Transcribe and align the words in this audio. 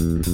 Welcome 0.00 0.24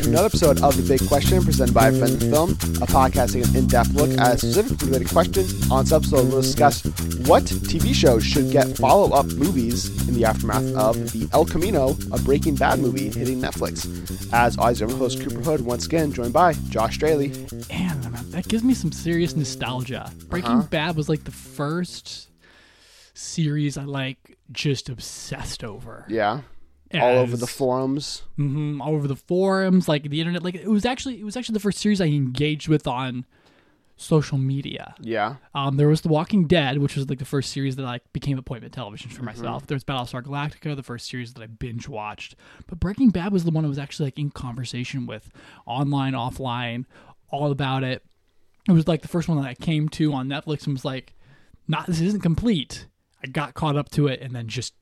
to 0.00 0.08
another 0.10 0.26
episode 0.26 0.60
of 0.60 0.76
The 0.76 0.84
Big 0.86 1.08
Question 1.08 1.42
presented 1.42 1.72
by 1.72 1.90
Friends 1.90 2.22
of 2.22 2.30
Film, 2.30 2.50
a 2.50 2.86
podcasting 2.86 3.48
an 3.48 3.56
in-depth 3.56 3.94
look 3.94 4.10
at 4.18 4.34
a 4.34 4.36
specific 4.38 4.78
related 4.82 5.08
question. 5.08 5.46
On 5.70 5.84
this 5.84 5.92
episode, 5.92 6.28
we'll 6.28 6.42
discuss 6.42 6.84
what 7.26 7.44
TV 7.44 7.94
shows 7.94 8.22
should 8.26 8.50
get 8.50 8.76
follow-up 8.76 9.24
movies 9.36 10.06
in 10.06 10.12
the 10.12 10.26
aftermath 10.26 10.74
of 10.74 10.96
the 11.12 11.30
El 11.32 11.46
Camino, 11.46 11.96
a 12.12 12.18
Breaking 12.18 12.56
Bad 12.56 12.80
movie 12.80 13.08
hitting 13.08 13.40
Netflix. 13.40 13.88
As 14.34 14.58
always, 14.58 14.82
I'm 14.82 14.90
your 14.90 14.98
host 14.98 15.22
Cooper 15.22 15.40
Hood, 15.40 15.62
once 15.62 15.86
again 15.86 16.12
joined 16.12 16.34
by 16.34 16.52
Josh 16.68 16.96
Straley. 16.96 17.32
And 17.70 18.02
that 18.32 18.48
gives 18.48 18.62
me 18.62 18.74
some 18.74 18.92
serious 18.92 19.34
nostalgia. 19.34 20.12
Breaking 20.28 20.50
Uh-huh. 20.50 20.68
Bad 20.68 20.94
was 20.94 21.08
like 21.08 21.24
the 21.24 21.30
first 21.30 22.28
series 23.22 23.76
I 23.78 23.84
like 23.84 24.36
just 24.50 24.88
obsessed 24.88 25.62
over. 25.64 26.04
Yeah, 26.08 26.40
all 26.94 27.18
over 27.18 27.36
the 27.36 27.46
forums. 27.46 28.22
Mhm, 28.38 28.80
all 28.80 28.94
over 28.94 29.08
the 29.08 29.16
forums, 29.16 29.88
like 29.88 30.08
the 30.08 30.20
internet. 30.20 30.42
Like 30.42 30.54
it 30.56 30.68
was 30.68 30.84
actually 30.84 31.20
it 31.20 31.24
was 31.24 31.36
actually 31.36 31.54
the 31.54 31.60
first 31.60 31.78
series 31.78 32.00
I 32.00 32.06
engaged 32.06 32.68
with 32.68 32.86
on 32.86 33.24
social 33.96 34.36
media. 34.38 34.94
Yeah, 35.00 35.36
Um, 35.54 35.76
there 35.76 35.86
was 35.86 36.00
The 36.00 36.08
Walking 36.08 36.48
Dead, 36.48 36.78
which 36.78 36.96
was 36.96 37.08
like 37.08 37.20
the 37.20 37.24
first 37.24 37.52
series 37.52 37.76
that 37.76 37.82
like 37.84 38.02
became 38.12 38.36
appointment 38.36 38.74
television 38.74 39.10
Mm-hmm. 39.10 39.16
for 39.18 39.22
myself. 39.24 39.66
There's 39.66 39.84
Battlestar 39.84 40.22
Galactica, 40.22 40.74
the 40.74 40.82
first 40.82 41.08
series 41.08 41.34
that 41.34 41.42
I 41.42 41.46
binge 41.46 41.88
watched. 41.88 42.34
But 42.66 42.80
Breaking 42.80 43.10
Bad 43.10 43.32
was 43.32 43.44
the 43.44 43.52
one 43.52 43.64
I 43.64 43.68
was 43.68 43.78
actually 43.78 44.06
like 44.06 44.18
in 44.18 44.30
conversation 44.30 45.06
with, 45.06 45.30
online, 45.66 46.14
offline, 46.14 46.86
all 47.30 47.52
about 47.52 47.84
it. 47.84 48.02
It 48.68 48.72
was 48.72 48.88
like 48.88 49.02
the 49.02 49.08
first 49.08 49.28
one 49.28 49.40
that 49.40 49.46
I 49.46 49.54
came 49.54 49.88
to 49.90 50.12
on 50.14 50.26
Netflix 50.28 50.64
and 50.66 50.74
was 50.74 50.84
like, 50.84 51.14
"Not 51.68 51.86
this 51.86 52.00
isn't 52.00 52.22
complete." 52.22 52.86
I 53.22 53.28
got 53.28 53.54
caught 53.54 53.76
up 53.76 53.90
to 53.90 54.06
it 54.06 54.20
and 54.20 54.34
then 54.34 54.48
just 54.48 54.74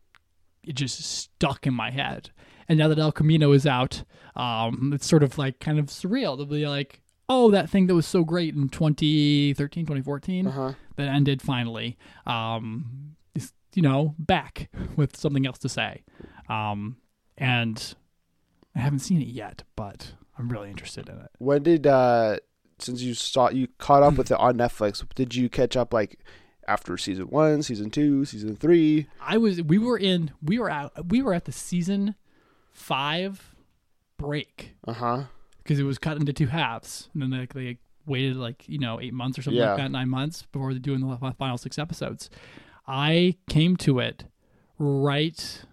it 0.62 0.75
just 0.75 1.01
stuck 1.01 1.67
in 1.67 1.74
my 1.74 1.91
head. 1.91 2.30
And 2.69 2.79
now 2.79 2.88
that 2.88 2.99
El 2.99 3.13
Camino 3.13 3.52
is 3.52 3.66
out, 3.66 4.05
um, 4.37 4.93
it's 4.95 5.07
sort 5.07 5.23
of 5.23 5.38
like 5.38 5.59
kind 5.59 5.79
of 5.79 5.87
surreal 5.87 6.38
to 6.38 6.45
be 6.45 6.66
like, 6.66 7.01
oh, 7.29 7.51
that 7.51 7.71
thing 7.71 7.87
that 7.87 7.95
was 7.95 8.07
so 8.07 8.24
great 8.24 8.55
in 8.55 8.69
2013, 8.69 9.85
2014 9.85 10.47
uh-huh. 10.47 10.73
that 10.97 11.09
ended 11.09 11.43
finally, 11.43 11.97
um, 12.27 13.16
is, 13.35 13.52
you 13.74 13.82
know, 13.82 14.15
back 14.19 14.69
with 14.97 15.16
something 15.16 15.47
else 15.47 15.59
to 15.59 15.69
say. 15.69 16.02
Um, 16.49 16.97
and 17.38 17.95
I 18.77 18.80
haven't 18.80 19.01
seen 19.01 19.21
it 19.21 19.29
yet, 19.29 19.65
but 19.75 20.15
I'm 20.38 20.49
really 20.49 20.71
interested 20.71 21.09
in 21.09 21.16
it. 21.19 21.30
When 21.38 21.63
did 21.63 21.87
uh 21.87 22.38
since 22.79 23.02
you 23.02 23.15
saw 23.15 23.51
you 23.51 23.69
caught 23.79 24.02
up 24.02 24.15
with 24.15 24.30
it 24.30 24.38
on 24.38 24.57
Netflix? 24.59 25.04
Did 25.15 25.35
you 25.35 25.49
catch 25.49 25.77
up 25.77 25.93
like 25.93 26.19
after 26.71 26.96
season 26.96 27.26
one, 27.26 27.63
season 27.63 27.90
two, 27.90 28.24
season 28.24 28.54
three? 28.54 29.07
I 29.21 29.37
was, 29.38 29.60
we 29.63 29.76
were 29.79 29.99
in, 29.99 30.30
we 30.43 30.59
were 30.59 30.71
at, 30.71 31.07
we 31.09 31.21
were 31.21 31.35
at 31.35 31.45
the 31.45 31.52
season 31.52 32.15
five 32.73 33.54
break 34.16 34.74
Uh 34.87 34.93
huh. 34.93 35.23
because 35.59 35.79
it 35.79 35.82
was 35.85 35.98
cut 35.98 36.16
into 36.16 36.32
two 36.32 36.46
halves, 36.46 37.09
and 37.13 37.23
then 37.23 37.30
they, 37.30 37.46
they 37.52 37.79
waited 38.07 38.37
like 38.37 38.68
you 38.68 38.79
know 38.79 39.01
eight 39.01 39.13
months 39.15 39.38
or 39.38 39.43
something 39.43 39.60
Yeah. 39.60 39.68
like 39.71 39.76
that, 39.79 39.91
nine 39.91 40.09
months 40.09 40.45
before 40.52 40.73
doing 40.74 41.01
the 41.01 41.35
final 41.38 41.59
six 41.59 41.79
episodes. 41.79 42.30
I 42.87 43.37
came 43.48 43.76
to 43.79 43.98
it 43.98 44.24
right, 44.79 45.65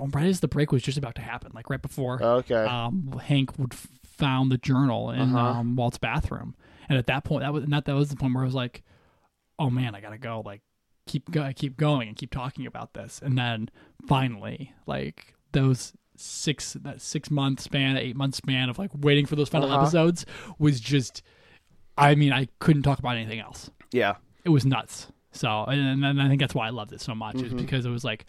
right 0.00 0.26
as 0.26 0.40
the 0.40 0.48
break 0.48 0.72
was 0.72 0.82
just 0.82 0.98
about 0.98 1.14
to 1.16 1.22
happen, 1.22 1.52
like 1.54 1.70
right 1.70 1.80
before 1.82 2.22
Okay. 2.22 2.64
um, 2.64 3.18
Hank 3.24 3.58
would 3.58 3.74
found 3.74 4.50
the 4.50 4.58
journal 4.58 5.10
in 5.10 5.20
Uh-huh. 5.20 5.38
um, 5.60 5.76
Walt's 5.76 5.98
bathroom, 5.98 6.54
and 6.88 6.98
at 6.98 7.06
that 7.06 7.22
point, 7.24 7.42
that 7.42 7.52
was 7.52 7.66
not 7.68 7.84
that 7.84 7.94
was 7.94 8.08
the 8.10 8.16
point 8.16 8.34
where 8.34 8.42
I 8.42 8.46
was 8.46 8.54
like, 8.54 8.82
"Oh 9.58 9.70
man, 9.70 9.94
I 9.94 10.00
gotta 10.00 10.18
go!" 10.18 10.42
Like, 10.44 10.62
keep 11.06 11.30
go- 11.30 11.52
keep 11.54 11.76
going 11.76 12.08
and 12.08 12.16
keep 12.16 12.30
talking 12.30 12.66
about 12.66 12.94
this, 12.94 13.20
and 13.22 13.36
then 13.38 13.68
finally, 14.06 14.72
like 14.86 15.34
those 15.52 15.92
six 16.16 16.72
that 16.74 17.00
six 17.00 17.30
month 17.30 17.60
span, 17.60 17.96
eight 17.96 18.16
month 18.16 18.34
span 18.34 18.68
of 18.68 18.78
like 18.78 18.90
waiting 18.94 19.24
for 19.26 19.36
those 19.36 19.48
final 19.48 19.70
Uh-huh. 19.70 19.82
episodes 19.82 20.26
was 20.58 20.80
just, 20.80 21.22
I 21.96 22.14
mean, 22.16 22.32
I 22.32 22.48
couldn't 22.58 22.82
talk 22.82 22.98
about 22.98 23.16
anything 23.16 23.38
else. 23.40 23.70
yeah. 23.92 24.16
It 24.44 24.50
was 24.50 24.64
nuts. 24.64 25.08
So, 25.32 25.64
and, 25.64 26.02
and 26.04 26.22
I 26.22 26.28
think 26.28 26.40
that's 26.40 26.54
why 26.54 26.66
I 26.66 26.70
loved 26.70 26.92
it 26.92 27.00
so 27.02 27.14
much, 27.14 27.36
is 27.42 27.52
Mhm. 27.52 27.58
because 27.58 27.84
it 27.84 27.90
was 27.90 28.02
like, 28.02 28.24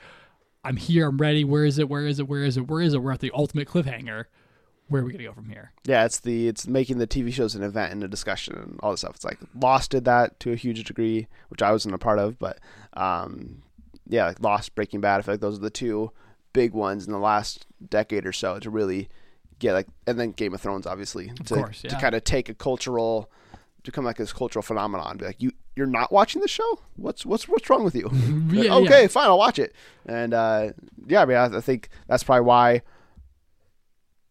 I'm 0.66 0.76
here, 0.76 1.08
I'm 1.08 1.18
ready. 1.18 1.44
Where 1.46 1.64
is 1.66 1.80
it? 1.80 1.88
Where 1.88 2.06
is 2.06 2.20
it? 2.20 2.28
Where 2.28 2.44
is 2.44 2.58
it? 2.58 2.68
Where 2.68 2.82
is 2.82 2.94
it? 2.94 3.02
We're 3.02 3.12
at 3.14 3.20
the 3.22 3.32
ultimate 3.34 3.68
cliffhanger. 3.70 4.26
Where 4.90 5.02
are 5.02 5.06
we 5.06 5.12
gonna 5.12 5.24
go 5.24 5.34
from 5.34 5.50
here? 5.50 5.72
Yeah, 5.86 6.06
it's 6.06 6.20
the 6.20 6.48
it's 6.48 6.68
making 6.68 6.98
the 6.98 7.08
TV 7.08 7.32
shows 7.32 7.56
an 7.56 7.64
event 7.64 7.94
and 7.94 8.04
a 8.04 8.08
discussion 8.08 8.56
and 8.56 8.80
all 8.84 8.92
this 8.92 9.02
stuff. 9.02 9.16
It's 9.16 9.26
like 9.26 9.38
Lost 9.60 9.92
did 9.92 10.06
that 10.06 10.40
to 10.42 10.52
a 10.52 10.56
huge 10.56 10.84
degree, 10.84 11.28
which 11.50 11.62
I 11.62 11.72
wasn't 11.72 11.96
a 11.96 12.00
part 12.00 12.20
of, 12.20 12.38
but 12.40 12.60
um, 12.94 13.62
yeah, 14.08 14.26
like 14.28 14.42
Lost, 14.42 14.76
Breaking 14.76 15.00
Bad. 15.02 15.20
I 15.20 15.22
feel 15.22 15.34
like 15.36 15.42
those 15.42 15.58
are 15.58 15.62
the 15.62 15.70
two 15.70 16.12
big 16.54 16.74
ones 16.74 17.06
in 17.06 17.14
the 17.14 17.20
last 17.20 17.66
decade 17.90 18.26
or 18.26 18.34
so 18.34 18.60
to 18.60 18.70
really 18.70 19.08
get 19.60 19.74
like, 19.74 19.88
and 20.08 20.20
then 20.20 20.32
Game 20.32 20.54
of 20.54 20.62
Thrones, 20.62 20.88
obviously, 20.88 21.32
to, 21.46 21.54
course, 21.56 21.82
to 21.84 21.96
kind 22.00 22.16
of 22.16 22.24
take 22.24 22.50
a 22.50 22.54
cultural, 22.56 23.30
become 23.84 24.06
like 24.06 24.18
this 24.18 24.34
cultural 24.34 24.64
phenomenon. 24.64 25.18
Be 25.18 25.26
like, 25.26 25.42
you 25.42 25.52
you're 25.76 25.86
not 25.86 26.12
watching 26.12 26.42
the 26.42 26.48
show? 26.48 26.80
What's 26.96 27.26
what's 27.26 27.48
what's 27.48 27.70
wrong 27.70 27.84
with 27.84 27.96
you? 27.96 28.08
Like, 28.10 28.66
Yeah, 28.66 28.76
okay, 28.76 29.02
yeah. 29.04 29.08
fine, 29.08 29.26
I'll 29.28 29.38
watch 29.38 29.60
it. 29.60 29.74
And 30.06 30.34
uh, 30.34 30.72
yeah, 31.08 31.22
I 31.22 31.26
mean, 31.26 31.38
I, 31.38 31.46
I 31.58 31.62
think 31.62 31.90
that's 32.08 32.24
probably 32.24 32.46
why 32.46 32.82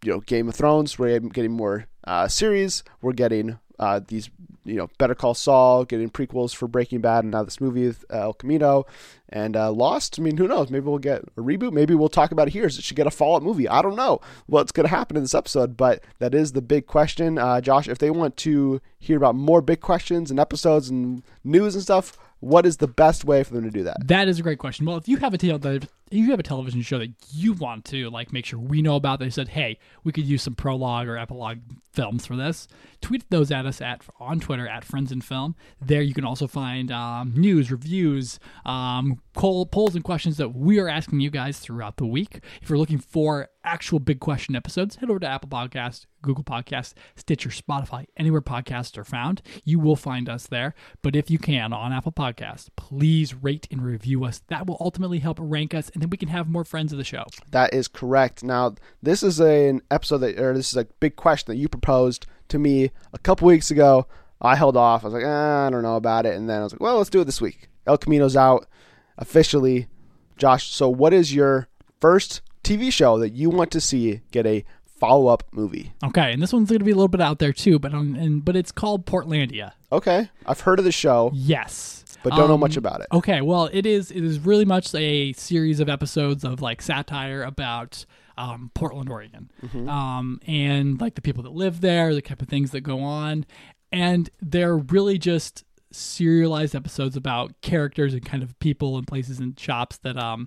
you 0.05 0.13
know 0.13 0.21
Game 0.21 0.49
of 0.49 0.55
Thrones. 0.55 0.99
We're 0.99 1.21
getting 1.21 1.53
more 1.53 1.87
uh, 2.05 2.29
series. 2.29 2.85
We're 3.03 3.13
getting 3.13 3.59
uh, 3.79 4.01
these 4.07 4.31
you 4.65 4.77
know 4.77 4.89
Better 4.99 5.15
Call 5.15 5.35
Saul, 5.35 5.85
getting 5.85 6.11
prequels 6.11 6.55
for 6.55 6.69
Breaking 6.69 7.01
Bad, 7.01 7.25
and 7.25 7.33
now 7.33 7.43
this 7.43 7.61
movie 7.61 7.87
with 7.87 8.05
uh, 8.13 8.21
El 8.21 8.33
Camino 8.35 8.87
and 9.31 9.57
uh, 9.57 9.71
Lost. 9.71 10.19
I 10.19 10.23
mean, 10.23 10.37
who 10.37 10.49
knows? 10.49 10.71
Maybe 10.71 10.87
we'll 10.87 10.99
get 10.99 11.23
a 11.23 11.41
reboot. 11.41 11.73
Maybe 11.73 11.95
we'll 11.95 12.09
talk 12.09 12.33
about 12.33 12.49
it 12.49 12.53
here. 12.53 12.67
It 12.67 12.73
should 12.73 12.97
get 12.97 13.07
a 13.07 13.11
follow-up 13.11 13.43
movie. 13.43 13.69
I 13.69 13.83
don't 13.83 13.97
know 13.97 14.21
what's 14.47 14.73
going 14.73 14.85
to 14.89 14.95
happen 14.95 15.17
in 15.17 15.23
this 15.23 15.35
episode, 15.35 15.77
but 15.77 16.03
that 16.19 16.35
is 16.35 16.53
the 16.53 16.63
big 16.63 16.87
question. 16.87 17.39
Uh, 17.39 17.61
Josh, 17.61 17.89
if 17.89 17.99
they 17.99 18.11
want 18.11 18.37
to 18.39 18.81
hear 18.99 19.17
about 19.17 19.35
more 19.35 19.61
big 19.61 19.81
questions 19.81 20.31
and 20.31 20.41
episodes 20.41 20.89
and 20.89 21.23
news 21.45 21.75
and 21.75 21.83
stuff, 21.83 22.17
what 22.41 22.65
is 22.65 22.77
the 22.77 22.89
best 22.89 23.25
way 23.25 23.43
for 23.43 23.55
them 23.55 23.65
to 23.65 23.71
do 23.71 23.83
that? 23.85 23.97
That 24.07 24.29
is 24.29 24.39
a 24.39 24.43
great 24.43 24.59
question. 24.59 24.87
Well, 24.87 24.97
if 24.97 25.09
you 25.09 25.17
have 25.19 25.35
a 25.35 25.39
tel- 25.39 25.65
if 25.67 25.89
you 26.11 26.31
have 26.31 26.41
a 26.41 26.45
television 26.45 26.83
show 26.83 26.99
that 26.99 27.13
you 27.31 27.53
want 27.53 27.85
to 27.87 28.11
like 28.11 28.33
make 28.33 28.47
sure 28.47 28.59
we 28.59 28.83
know 28.83 28.97
about, 28.97 29.19
they 29.21 29.31
said, 29.31 29.49
hey, 29.49 29.79
we 30.05 30.13
could 30.13 30.25
use 30.25 30.43
some 30.43 30.55
prologue 30.55 31.09
or 31.09 31.17
epilogue 31.17 31.59
films 31.93 32.27
for 32.27 32.37
this. 32.37 32.69
Tweet 33.01 33.29
those 33.31 33.51
at 33.51 33.67
us 33.67 33.81
at 33.81 34.03
on 34.21 34.41
Twitter 34.41 34.69
at 34.69 34.85
Friends 34.85 35.13
in 35.13 35.21
Film. 35.21 35.55
There 35.81 36.03
you 36.03 36.15
can 36.15 36.25
also 36.25 36.47
find 36.47 36.91
um, 36.91 37.33
news, 37.37 37.71
reviews, 37.71 38.39
um, 38.65 39.21
poll, 39.35 39.67
polls, 39.67 39.95
and 39.95 40.05
questions 40.05 40.37
that 40.37 40.51
we 40.51 40.79
are 40.79 40.89
asking 40.89 41.21
you 41.21 41.31
guys 41.31 41.59
throughout 41.59 41.97
the 41.97 42.07
week. 42.07 42.41
If 42.61 42.69
you're 42.69 42.79
looking 42.79 42.99
for 42.99 43.49
actual 43.65 43.99
big 43.99 44.19
question 44.19 44.57
episodes, 44.57 44.97
head 44.97 45.11
over 45.11 45.19
to 45.21 45.27
Apple 45.27 45.49
Podcast, 45.49 46.07
Google 46.23 46.45
Podcast, 46.45 46.95
Stitcher, 47.17 47.51
Spotify, 47.51 48.07
anywhere 48.17 48.41
podcasts 48.41 48.97
are 48.97 49.05
found. 49.05 49.43
You 49.65 49.79
will 49.79 49.97
find 49.97 50.29
us 50.29 50.47
there. 50.47 50.75
But 51.03 51.15
if 51.15 51.31
you 51.31 51.39
can 51.39 51.73
on 51.73 51.93
Apple 51.93 52.13
Podcasts, 52.13 52.69
please 52.77 53.35
rate 53.35 53.69
and 53.71 53.83
review 53.83 54.25
us. 54.25 54.43
That 54.49 54.67
will 54.67 54.79
ultimately 54.81 55.19
help 55.19 55.39
rank 55.41 55.75
us, 55.75 55.91
and 55.99 56.03
then 56.05 56.11
we 56.11 56.17
can 56.17 56.29
have 56.29 56.49
more 56.49 56.63
friends 56.63 56.93
of 56.93 56.99
the 56.99 57.03
show. 57.03 57.25
That 57.51 57.75
is 57.75 57.89
correct. 57.89 58.45
Now, 58.45 58.77
this 59.03 59.25
is 59.25 59.41
a, 59.41 59.69
an 59.69 59.83
episode 59.91 60.19
that, 60.19 60.39
or 60.39 60.55
this 60.55 60.71
is 60.71 60.77
a 60.77 60.85
big 61.01 61.17
question 61.17 61.53
that 61.53 61.59
you 61.59 61.69
proposed 61.69 62.25
to 62.51 62.59
me 62.61 62.93
a 63.13 63.19
couple 63.19 63.49
weeks 63.49 63.73
ago. 63.73 64.07
I 64.41 64.55
held 64.55 64.77
off. 64.77 65.03
I 65.03 65.09
was 65.09 65.15
like, 65.15 65.25
eh, 65.25 65.29
I 65.67 65.69
don't 65.71 65.83
know 65.83 65.97
about 65.97 66.25
it. 66.25 66.37
And 66.37 66.49
then 66.49 66.61
I 66.61 66.63
was 66.63 66.73
like, 66.73 66.81
well, 66.81 66.99
let's 66.99 67.11
do 67.11 67.21
it 67.21 67.25
this 67.25 67.41
week. 67.41 67.69
El 67.85 67.99
Camino's 67.99 68.37
out 68.37 68.69
officially. 69.17 69.89
Josh, 70.37 70.69
so 70.73 70.89
what 70.89 71.13
is 71.13 71.35
your 71.35 71.67
first 72.01 72.43
TV 72.63 72.93
show 72.93 73.19
that 73.19 73.31
you 73.31 73.51
want 73.51 73.73
to 73.73 73.81
see 73.81 74.21
get 74.31 74.47
a 74.47 74.65
follow 74.87 75.27
up 75.27 75.43
movie? 75.51 75.95
Okay, 76.05 76.33
and 76.33 76.41
this 76.41 76.53
one's 76.53 76.69
going 76.69 76.79
to 76.79 76.85
be 76.85 76.93
a 76.93 76.95
little 76.95 77.09
bit 77.09 77.21
out 77.21 77.41
there 77.41 77.53
too, 77.53 77.81
but 77.81 77.93
um, 77.93 78.15
and, 78.15 78.45
but 78.45 78.55
it's 78.55 78.71
called 78.71 79.05
Portlandia. 79.05 79.73
Okay. 79.91 80.31
I've 80.47 80.61
heard 80.61 80.79
of 80.79 80.85
the 80.85 80.93
show, 80.93 81.33
Yes, 81.35 82.05
but 82.23 82.35
don't 82.35 82.49
know 82.49 82.55
Um, 82.55 82.61
much 82.61 82.77
about 82.77 83.01
it. 83.01 83.07
Okay, 83.13 83.41
well, 83.41 83.69
it 83.73 83.87
is 83.87 84.11
it 84.11 84.25
is 84.25 84.39
really 84.41 84.65
much 84.65 84.95
a 84.95 85.33
series 85.35 85.81
of 85.81 85.89
episodes 85.89 86.45
of 86.45 86.61
like 86.61 86.83
satire 86.83 87.43
about 87.43 88.05
um, 88.37 88.71
Portland, 88.75 89.09
Oregon, 89.11 89.51
um, 89.89 90.41
and 90.47 91.01
like 91.01 91.15
the 91.17 91.23
people 91.23 91.43
that 91.43 91.53
live 91.53 91.81
there, 91.81 92.15
the 92.15 92.23
type 92.23 92.41
of 92.41 92.49
things 92.49 92.71
that 92.71 92.83
go 92.83 93.01
on, 93.01 93.45
and 93.91 94.31
they're 94.41 94.77
really 94.77 95.19
just 95.19 95.65
serialized 95.91 96.75
episodes 96.75 97.17
about 97.17 97.59
characters 97.63 98.13
and 98.13 98.25
kind 98.25 98.43
of 98.43 98.59
people 98.61 98.99
and 98.99 99.07
places 99.07 99.39
and 99.39 99.59
shops 99.59 99.97
that 99.99 100.19
um 100.19 100.47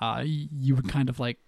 uh 0.00 0.22
you 0.24 0.76
would 0.76 0.88
kind 0.88 1.08
of 1.08 1.18
like 1.18 1.38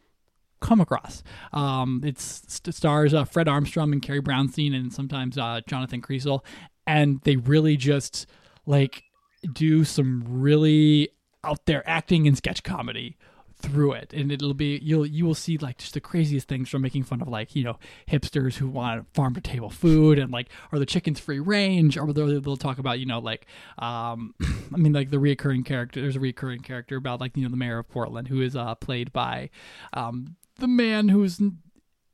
come 0.60 0.80
across. 0.80 1.22
Um, 1.52 2.02
it's 2.04 2.42
st- 2.48 2.74
stars 2.74 3.14
uh, 3.14 3.24
Fred 3.24 3.46
Armstrong 3.46 3.92
and 3.92 4.02
Carrie 4.02 4.20
Brownstein 4.20 4.74
and 4.74 4.92
sometimes 4.92 5.38
uh, 5.38 5.60
Jonathan 5.68 6.02
Krisel, 6.02 6.40
and 6.84 7.20
they 7.22 7.36
really 7.36 7.76
just 7.76 8.26
like 8.66 9.04
do 9.52 9.84
some 9.84 10.24
really 10.26 11.10
out 11.44 11.66
there 11.66 11.88
acting 11.88 12.26
and 12.26 12.36
sketch 12.36 12.62
comedy 12.62 13.16
through 13.60 13.92
it. 13.92 14.12
And 14.12 14.30
it'll 14.30 14.54
be 14.54 14.78
you'll 14.82 15.06
you 15.06 15.24
will 15.24 15.34
see 15.34 15.58
like 15.58 15.78
just 15.78 15.94
the 15.94 16.00
craziest 16.00 16.48
things 16.48 16.68
from 16.68 16.82
making 16.82 17.04
fun 17.04 17.20
of 17.20 17.28
like 17.28 17.56
you 17.56 17.64
know 17.64 17.78
hipsters 18.08 18.56
who 18.56 18.68
want 18.68 19.12
farm 19.14 19.34
to 19.34 19.40
table 19.40 19.70
food 19.70 20.18
and 20.18 20.32
like 20.32 20.48
are 20.72 20.78
the 20.78 20.86
chickens 20.86 21.18
free 21.18 21.40
range? 21.40 21.96
Or 21.96 22.12
they'll, 22.12 22.56
talk 22.58 22.78
about 22.78 22.98
you 22.98 23.06
know 23.06 23.20
like 23.20 23.46
um 23.78 24.34
i 24.74 24.76
mean 24.76 24.92
like 24.92 25.10
the 25.10 25.16
reoccurring 25.16 25.64
character 25.64 26.00
there's 26.00 26.16
a 26.16 26.18
reoccurring 26.18 26.64
character 26.64 26.96
about 26.96 27.20
like 27.20 27.36
you 27.36 27.44
know 27.44 27.48
the 27.48 27.56
mayor 27.56 27.78
of 27.78 27.88
portland 27.88 28.26
who 28.26 28.40
is 28.40 28.56
uh 28.56 28.74
played 28.74 29.12
by 29.12 29.48
um 29.92 30.34
the 30.56 30.66
man 30.66 31.08
who's 31.08 31.40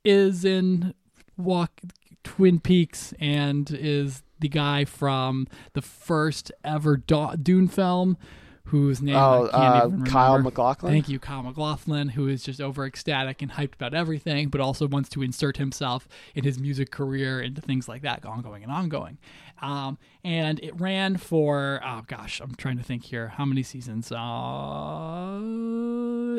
is 0.04 0.44
in 0.44 0.92
walk 1.36 1.80
twin 2.22 2.60
peaks 2.60 3.12
and 3.20 3.70
is 3.70 4.22
the 4.40 4.48
guy 4.48 4.84
from 4.84 5.46
the 5.74 5.82
first 5.82 6.50
ever 6.64 6.96
Do- 6.96 7.36
dune 7.40 7.68
film 7.68 8.16
whose 8.68 9.02
name 9.02 9.14
Oh, 9.14 9.44
uh, 9.46 9.90
Kyle 10.06 10.38
MacLachlan. 10.40 10.90
Thank 10.90 11.08
you, 11.10 11.18
Kyle 11.18 11.42
MacLachlan, 11.42 12.08
who 12.10 12.28
is 12.28 12.42
just 12.42 12.62
over 12.62 12.86
ecstatic 12.86 13.42
and 13.42 13.52
hyped 13.52 13.74
about 13.74 13.92
everything, 13.92 14.48
but 14.48 14.60
also 14.60 14.88
wants 14.88 15.10
to 15.10 15.22
insert 15.22 15.58
himself 15.58 16.08
in 16.34 16.44
his 16.44 16.58
music 16.58 16.90
career 16.90 17.42
into 17.42 17.60
things 17.60 17.88
like 17.88 18.00
that, 18.02 18.24
ongoing 18.24 18.62
and 18.62 18.72
ongoing. 18.72 19.18
Um, 19.60 19.98
and 20.24 20.58
it 20.60 20.80
ran 20.80 21.18
for 21.18 21.80
oh 21.84 22.02
gosh, 22.06 22.40
I'm 22.40 22.54
trying 22.54 22.78
to 22.78 22.82
think 22.82 23.04
here, 23.04 23.28
how 23.28 23.44
many 23.44 23.62
seasons? 23.62 24.10
Uh, 24.10 25.40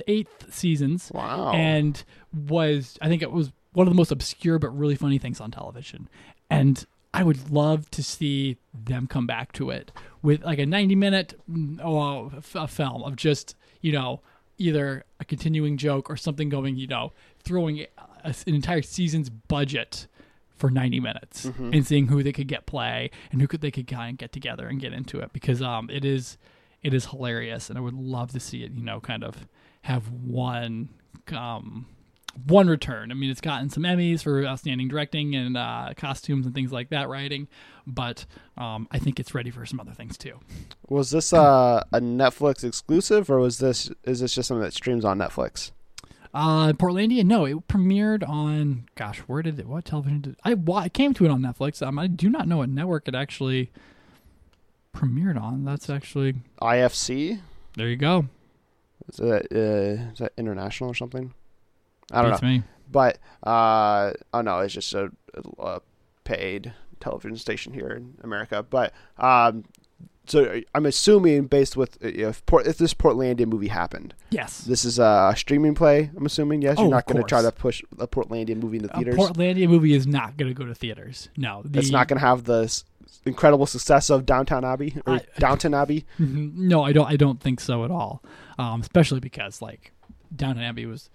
eight 0.08 0.28
seasons. 0.50 1.12
Wow. 1.14 1.52
And 1.54 2.04
was 2.34 2.98
I 3.02 3.08
think 3.08 3.22
it 3.22 3.32
was 3.32 3.52
one 3.76 3.88
of 3.88 3.94
the 3.94 3.98
most 3.98 4.12
obscure 4.12 4.60
but 4.60 4.70
really 4.70 4.96
funny 4.96 5.18
things 5.18 5.40
on 5.40 5.52
television. 5.52 6.10
And 6.50 6.86
I 7.14 7.24
would 7.24 7.50
love 7.52 7.90
to 7.92 8.04
see 8.04 8.58
them 8.74 9.08
come 9.08 9.26
back 9.26 9.54
to 9.54 9.70
it 9.70 9.92
with 10.22 10.44
like 10.44 10.60
a 10.60 10.66
90 10.66 10.96
minute 10.96 11.40
mm, 11.50 11.80
oh, 11.84 12.32
a 12.56 12.68
film 12.68 13.04
of 13.04 13.16
just, 13.16 13.56
you 13.82 13.92
know, 13.92 14.22
either 14.58 15.04
a 15.20 15.26
continuing 15.26 15.78
joke 15.78 16.10
or 16.10 16.18
something 16.18 16.50
going, 16.50 16.78
you 16.78 16.88
know, 16.88 17.12
throwing 17.44 17.82
a, 18.24 18.36
an 18.48 18.56
entire 18.56 18.82
season's 18.82 19.30
budget 19.30 20.08
for 20.56 20.70
90 20.70 21.00
minutes 21.02 21.46
and 21.74 21.86
seeing 21.86 22.08
who 22.08 22.24
they 22.24 22.32
could 22.32 22.48
get 22.48 22.66
play 22.66 23.12
and 23.32 23.42
who 23.42 23.48
could 23.48 23.60
they 23.60 23.72
could 23.72 23.88
kind 23.88 24.12
of 24.14 24.18
get 24.18 24.32
together 24.32 24.68
and 24.68 24.80
get 24.80 24.94
into 24.94 25.20
it 25.20 25.34
because 25.34 25.62
um 25.62 25.90
it 25.90 26.06
is 26.06 26.38
it 26.82 26.94
is 26.94 27.08
hilarious 27.08 27.70
and 27.70 27.78
I 27.78 27.82
would 27.82 27.94
love 27.94 28.32
to 28.32 28.40
see 28.40 28.64
it, 28.64 28.72
you 28.72 28.82
know, 28.84 29.02
kind 29.02 29.24
of 29.24 29.48
have 29.82 30.10
one 30.10 30.90
um 31.34 31.88
one 32.46 32.68
return. 32.68 33.12
I 33.12 33.16
mean, 33.16 33.30
it's 33.30 33.42
gotten 33.42 33.70
some 33.70 33.84
Emmys 33.84 34.22
for 34.24 34.46
outstanding 34.46 34.88
directing 34.88 35.36
and 35.36 35.58
uh, 35.58 35.94
costumes 35.96 36.46
and 36.46 36.54
things 36.54 36.72
like 36.72 36.90
that, 36.90 37.10
writing, 37.10 37.48
but 37.88 38.26
um, 38.58 38.88
I 38.92 39.00
think 39.00 39.20
it's 39.20 39.34
ready 39.34 39.52
for 39.52 39.66
some 39.66 39.80
other 39.80 39.94
things 39.94 40.18
too. 40.18 40.40
Was 40.90 41.12
this 41.12 41.34
uh, 41.34 41.84
a 41.92 42.00
Netflix 42.00 42.64
exclusive, 42.64 43.30
or 43.30 43.40
was 43.40 43.60
this 43.60 43.90
is 44.04 44.20
this 44.20 44.34
just 44.34 44.48
something 44.48 44.64
that 44.64 44.74
streams 44.74 45.06
on 45.06 45.18
Netflix? 45.18 45.72
Uh, 46.34 46.74
Portlandia, 46.74 47.24
no, 47.24 47.46
it 47.46 47.68
premiered 47.68 48.28
on. 48.28 48.88
Gosh, 48.96 49.20
where 49.20 49.42
did 49.42 49.58
it? 49.58 49.68
What 49.68 49.86
television 49.86 50.22
did 50.22 50.36
I? 50.44 50.56
I 50.74 50.90
came 50.90 51.14
to 51.14 51.26
it 51.26 51.32
on 51.32 51.42
Netflix. 51.42 51.86
Um, 51.86 51.98
I 51.98 52.08
do 52.08 52.30
not 52.30 52.48
know 52.48 52.58
what 52.58 52.70
network 52.70 53.08
it 53.08 53.16
actually 53.16 53.72
premiered 54.94 55.42
on. 55.42 55.64
That's 55.64 55.90
actually 55.90 56.36
IFC? 56.62 57.40
there. 57.78 57.88
You 57.88 57.96
go. 57.96 58.26
Is 59.08 59.18
that 59.18 59.48
uh, 59.52 60.12
is 60.12 60.20
that 60.20 60.34
international 60.38 60.90
or 60.90 60.94
something? 60.94 61.34
I 62.12 62.22
don't 62.22 62.32
Beats 62.32 62.42
know. 62.42 62.48
me. 62.50 62.64
But 62.92 63.18
uh, 63.44 64.12
oh 64.34 64.42
no, 64.42 64.60
it's 64.60 64.74
just 64.74 64.94
a, 64.94 65.12
a 65.60 65.82
paid 66.24 66.74
television 67.00 67.38
station 67.38 67.74
here 67.74 67.90
in 67.90 68.16
America. 68.24 68.64
But 68.64 68.94
um, 69.18 69.66
so 70.28 70.62
I'm 70.74 70.86
assuming 70.86 71.46
based 71.46 71.76
with 71.78 71.98
if 72.04 72.46
Port, 72.46 72.68
if 72.68 72.78
this 72.78 72.94
Portlandia 72.94 73.48
movie 73.48 73.68
happened, 73.68 74.14
Yes. 74.30 74.62
this 74.62 74.86
is 74.86 74.98
a 75.00 75.34
streaming 75.36 75.76
play. 75.76 76.10
I'm 76.16 76.26
assuming. 76.26 76.62
Yes, 76.62 76.78
Oh, 76.80 76.84
you're 76.84 76.92
not 76.92 77.06
going 77.06 77.22
to 77.22 77.28
try 77.28 77.42
to 77.42 77.52
push 77.52 77.82
a 78.00 78.08
Portlandia 78.08 78.56
movie 78.56 78.78
into 78.78 78.92
A 78.94 78.98
theaters. 78.98 79.16
Portlandia 79.16 79.68
movie 79.68 79.94
is 79.94 80.08
not 80.08 80.38
going 80.38 80.50
to 80.50 80.56
go 80.56 80.66
to 80.66 80.74
theaters. 80.76 81.30
No, 81.38 81.62
the, 81.66 81.80
it's 81.80 81.92
not 81.92 82.08
going 82.08 82.20
to 82.20 82.26
have 82.26 82.44
the 82.46 82.82
incredible 83.26 83.66
success 83.66 84.10
of 84.10 84.26
Downtown 84.26 84.64
Abbey 84.64 84.96
or 85.06 85.16
I- 85.16 85.22
Downton 85.40 85.74
Abbey. 85.74 86.06
Mhm. 86.20 86.54
No, 86.56 86.84
I 86.84 86.92
don't. 86.94 87.08
I 87.08 87.16
don't 87.18 87.40
think 87.42 87.60
so 87.60 87.84
at 87.84 87.92
all. 87.92 88.24
Um, 88.58 88.82
especially 88.82 89.20
because 89.20 89.62
like 89.62 89.92
Downton 90.36 90.64
Abbey 90.64 90.86
was 90.86 91.10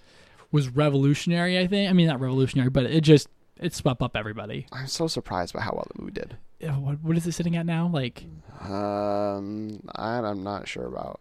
was 0.52 0.69
revolutionary. 0.69 1.58
I 1.58 1.67
think. 1.67 1.91
I 1.91 1.93
mean, 1.93 2.06
not 2.06 2.20
revolutionary, 2.20 2.70
but 2.70 2.85
it 2.87 3.02
just 3.02 3.29
it 3.61 3.75
swept 3.75 4.02
up 4.02 4.17
everybody. 4.17 4.67
I'm 4.73 4.87
so 4.87 5.06
surprised 5.06 5.55
by 5.55 5.61
how 5.61 5.73
well 5.73 5.87
the 5.94 6.00
movie 6.02 6.12
did. 6.12 6.37
What 6.79 7.02
what 7.02 7.17
is 7.17 7.26
it 7.26 7.32
sitting 7.32 7.56
at 7.56 7.67
now? 7.67 7.88
Like 7.93 8.25
Um, 8.61 9.81
I, 9.94 10.19
I'm 10.19 10.43
not 10.43 10.69
sure 10.69 10.87
about, 10.87 11.20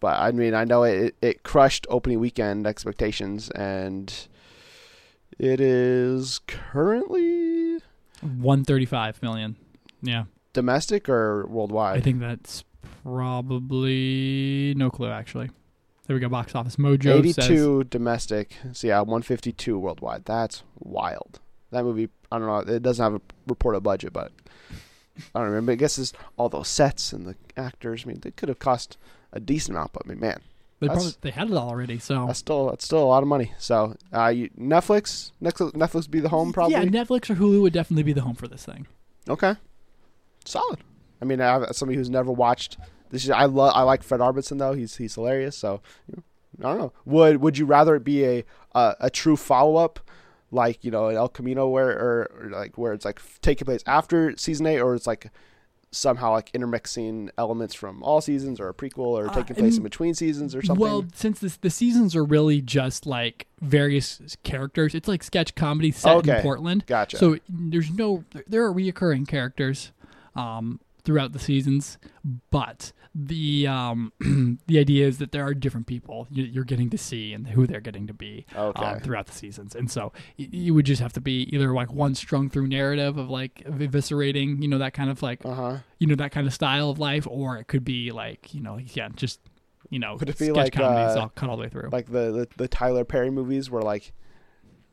but 0.00 0.18
I 0.20 0.30
mean, 0.32 0.54
I 0.54 0.64
know 0.64 0.84
it 0.84 1.16
it 1.20 1.42
crushed 1.42 1.86
opening 1.90 2.20
weekend 2.20 2.66
expectations, 2.66 3.50
and 3.50 4.12
it 5.38 5.60
is 5.60 6.40
currently 6.46 7.78
one 8.20 8.64
thirty 8.64 8.86
five 8.86 9.20
million. 9.22 9.56
Yeah, 10.00 10.24
domestic 10.52 11.08
or 11.08 11.46
worldwide? 11.46 11.96
I 11.96 12.00
think 12.00 12.20
that's 12.20 12.64
probably 13.02 14.74
no 14.76 14.90
clue 14.90 15.08
actually. 15.08 15.50
There 16.06 16.14
we 16.14 16.20
go. 16.20 16.28
Box 16.28 16.54
office 16.54 16.76
mojo 16.76 17.22
says 17.34 17.48
82 17.48 17.84
domestic. 17.84 18.56
So 18.72 18.88
yeah, 18.88 19.00
152 19.00 19.78
worldwide. 19.78 20.24
That's 20.24 20.62
wild. 20.78 21.40
That 21.70 21.84
movie, 21.84 22.08
I 22.30 22.38
don't 22.38 22.46
know. 22.48 22.74
It 22.74 22.82
doesn't 22.82 23.02
have 23.02 23.14
a 23.14 23.20
reported 23.46 23.80
budget, 23.80 24.12
but 24.12 24.32
I 25.34 25.38
don't 25.38 25.48
remember. 25.48 25.72
I 25.72 25.76
guess 25.76 25.98
it's 25.98 26.12
all 26.36 26.48
those 26.48 26.68
sets 26.68 27.12
and 27.12 27.26
the 27.26 27.36
actors. 27.56 28.02
I 28.04 28.08
mean, 28.08 28.18
they 28.20 28.30
could 28.32 28.48
have 28.48 28.58
cost 28.58 28.98
a 29.32 29.40
decent 29.40 29.76
amount, 29.76 29.92
but 29.92 30.02
I 30.04 30.08
mean, 30.08 30.20
man, 30.20 30.40
they 30.80 30.88
probably 30.88 31.12
they 31.20 31.30
had 31.30 31.48
it 31.50 31.56
all 31.56 31.68
already. 31.68 31.98
So 31.98 32.26
That's 32.26 32.40
still 32.40 32.66
that's 32.70 32.84
still 32.84 33.02
a 33.02 33.06
lot 33.06 33.22
of 33.22 33.28
money. 33.28 33.52
So 33.58 33.96
uh, 34.12 34.26
you, 34.26 34.50
Netflix, 34.58 35.30
Netflix, 35.40 35.72
Netflix 35.72 35.94
would 35.94 36.10
be 36.10 36.20
the 36.20 36.28
home 36.28 36.52
probably. 36.52 36.74
yeah, 36.74 36.82
Netflix 36.82 37.30
or 37.30 37.36
Hulu 37.36 37.62
would 37.62 37.72
definitely 37.72 38.02
be 38.02 38.12
the 38.12 38.22
home 38.22 38.34
for 38.34 38.48
this 38.48 38.64
thing. 38.64 38.86
okay, 39.28 39.54
solid. 40.44 40.80
I 41.20 41.24
mean, 41.24 41.40
I 41.40 41.52
have 41.52 41.68
somebody 41.76 41.96
who's 41.96 42.10
never 42.10 42.32
watched 42.32 42.76
this. 43.12 43.22
Is, 43.24 43.30
I 43.30 43.44
love 43.44 43.72
I 43.76 43.82
like 43.82 44.02
Fred 44.02 44.20
Armisen 44.20 44.58
though. 44.58 44.72
He's 44.72 44.96
he's 44.96 45.14
hilarious. 45.14 45.56
So 45.56 45.80
you 46.08 46.16
know, 46.58 46.68
I 46.68 46.72
don't 46.72 46.78
know. 46.80 46.92
Would 47.04 47.36
would 47.40 47.58
you 47.58 47.66
rather 47.66 47.94
it 47.94 48.02
be 48.02 48.24
a 48.24 48.44
a, 48.74 48.96
a 49.02 49.10
true 49.10 49.36
follow 49.36 49.76
up? 49.76 50.00
Like 50.50 50.84
you 50.84 50.90
know, 50.90 51.08
in 51.08 51.16
El 51.16 51.28
Camino, 51.28 51.68
where 51.68 51.88
or, 51.90 52.30
or 52.42 52.50
like 52.50 52.76
where 52.76 52.92
it's 52.92 53.04
like 53.04 53.20
taking 53.40 53.64
place 53.64 53.82
after 53.86 54.36
season 54.36 54.66
eight, 54.66 54.80
or 54.80 54.94
it's 54.94 55.06
like 55.06 55.30
somehow 55.94 56.32
like 56.32 56.50
intermixing 56.54 57.30
elements 57.38 57.74
from 57.74 58.02
all 58.02 58.20
seasons, 58.20 58.60
or 58.60 58.68
a 58.68 58.74
prequel, 58.74 58.98
or 59.18 59.28
Uh, 59.28 59.32
taking 59.34 59.56
place 59.56 59.76
in 59.76 59.82
between 59.82 60.14
seasons, 60.14 60.54
or 60.54 60.62
something. 60.62 60.82
Well, 60.82 61.04
since 61.14 61.38
this, 61.40 61.56
the 61.58 61.70
seasons 61.70 62.14
are 62.16 62.24
really 62.24 62.60
just 62.60 63.06
like 63.06 63.46
various 63.60 64.36
characters, 64.42 64.94
it's 64.94 65.08
like 65.08 65.22
sketch 65.22 65.54
comedy 65.54 65.90
set 65.90 66.16
Okay. 66.16 66.36
in 66.36 66.42
Portland. 66.42 66.84
Gotcha. 66.86 67.16
So 67.18 67.38
there's 67.48 67.90
no, 67.90 68.24
there 68.46 68.64
are 68.64 68.72
reoccurring 68.72 69.28
characters 69.28 69.92
um, 70.34 70.80
throughout 71.04 71.32
the 71.32 71.38
seasons, 71.38 71.98
but 72.50 72.92
the 73.14 73.66
um, 73.66 74.12
the 74.66 74.78
idea 74.78 75.06
is 75.06 75.18
that 75.18 75.32
there 75.32 75.44
are 75.44 75.52
different 75.54 75.86
people 75.86 76.26
you- 76.30 76.44
you're 76.44 76.64
getting 76.64 76.88
to 76.90 76.96
see 76.98 77.32
and 77.34 77.46
who 77.48 77.66
they're 77.66 77.80
getting 77.80 78.06
to 78.06 78.14
be 78.14 78.46
Okay. 78.56 78.82
um, 78.84 79.00
throughout 79.00 79.26
the 79.26 79.32
seasons, 79.32 79.74
and 79.74 79.90
so 79.90 80.12
you 80.36 80.72
would 80.74 80.86
just 80.86 81.02
have 81.02 81.12
to 81.12 81.20
be 81.20 81.42
either 81.54 81.72
like 81.74 81.92
one 81.92 82.14
strung 82.14 82.48
through 82.48 82.68
narrative 82.68 83.18
of 83.18 83.28
like 83.28 83.62
eviscerating, 83.66 84.62
you 84.62 84.68
know, 84.68 84.78
that 84.78 84.94
kind 84.94 85.10
of 85.10 85.22
like 85.22 85.44
uh 85.44 85.54
huh. 85.54 85.76
you 85.98 86.06
know 86.06 86.14
that 86.14 86.32
kind 86.32 86.46
of 86.46 86.54
style 86.54 86.88
of 86.90 86.98
life, 86.98 87.26
or 87.30 87.58
it 87.58 87.68
could 87.68 87.84
be 87.84 88.10
like 88.12 88.54
you 88.54 88.60
know, 88.62 88.78
yeah, 88.78 89.08
just 89.14 89.40
you 89.90 89.98
know, 89.98 90.16
Could 90.16 90.30
it 90.30 90.38
be 90.38 90.50
like, 90.52 90.72
comedies 90.72 91.16
uh, 91.16 91.20
all 91.20 91.28
cut 91.34 91.50
all 91.50 91.56
the 91.56 91.62
way 91.64 91.68
through. 91.68 91.90
like 91.92 92.06
the, 92.06 92.32
the 92.32 92.48
the 92.56 92.68
Tyler 92.68 93.04
Perry 93.04 93.30
movies 93.30 93.68
were 93.70 93.82
like 93.82 94.12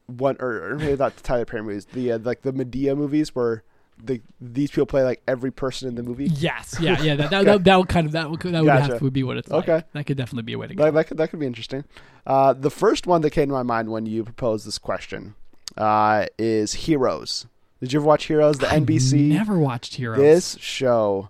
one 0.07 0.35
or, 0.41 0.71
or 0.71 0.75
maybe 0.77 0.97
not 0.97 1.15
the 1.15 1.23
Tyler 1.23 1.45
Perry 1.45 1.63
movies, 1.63 1.85
the 1.93 2.11
uh, 2.13 2.19
like 2.21 2.41
the 2.41 2.51
Madea 2.51 2.97
movies 2.97 3.33
where 3.33 3.63
the 4.03 4.21
these 4.39 4.71
people 4.71 4.85
play 4.85 5.03
like 5.03 5.21
every 5.27 5.51
person 5.51 5.87
in 5.87 5.95
the 5.95 6.03
movie. 6.03 6.25
yes, 6.25 6.77
yeah, 6.79 7.01
yeah. 7.01 7.15
That 7.15 7.29
that, 7.31 7.45
that, 7.45 7.63
that 7.63 7.77
would 7.77 7.89
kind 7.89 8.05
of 8.05 8.13
that 8.13 8.29
would 8.29 8.39
that 8.39 8.51
would 8.51 8.65
Gotcha. 8.65 8.93
have 8.93 8.99
to 8.99 9.11
be 9.11 9.23
what 9.23 9.37
it's 9.37 9.49
like. 9.49 9.67
Okay. 9.67 9.85
that 9.93 10.05
could 10.05 10.17
definitely 10.17 10.43
be 10.43 10.53
a 10.53 10.57
way 10.57 10.67
to 10.67 10.75
go. 10.75 10.85
That, 10.85 10.93
that 10.93 11.03
could 11.05 11.17
that 11.17 11.29
could 11.29 11.39
be 11.39 11.45
interesting. 11.45 11.83
Uh, 12.25 12.53
the 12.53 12.71
first 12.71 13.07
one 13.07 13.21
that 13.21 13.31
came 13.31 13.49
to 13.49 13.53
my 13.53 13.63
mind 13.63 13.89
when 13.91 14.05
you 14.05 14.23
proposed 14.23 14.65
this 14.67 14.77
question 14.77 15.35
uh, 15.77 16.25
is 16.37 16.73
Heroes. 16.73 17.45
Did 17.79 17.93
you 17.93 17.99
ever 17.99 18.07
watch 18.07 18.25
Heroes? 18.25 18.57
The 18.57 18.71
I've 18.71 18.83
NBC. 18.83 19.29
Never 19.29 19.57
watched 19.57 19.95
Heroes. 19.95 20.19
This 20.19 20.57
show, 20.59 21.29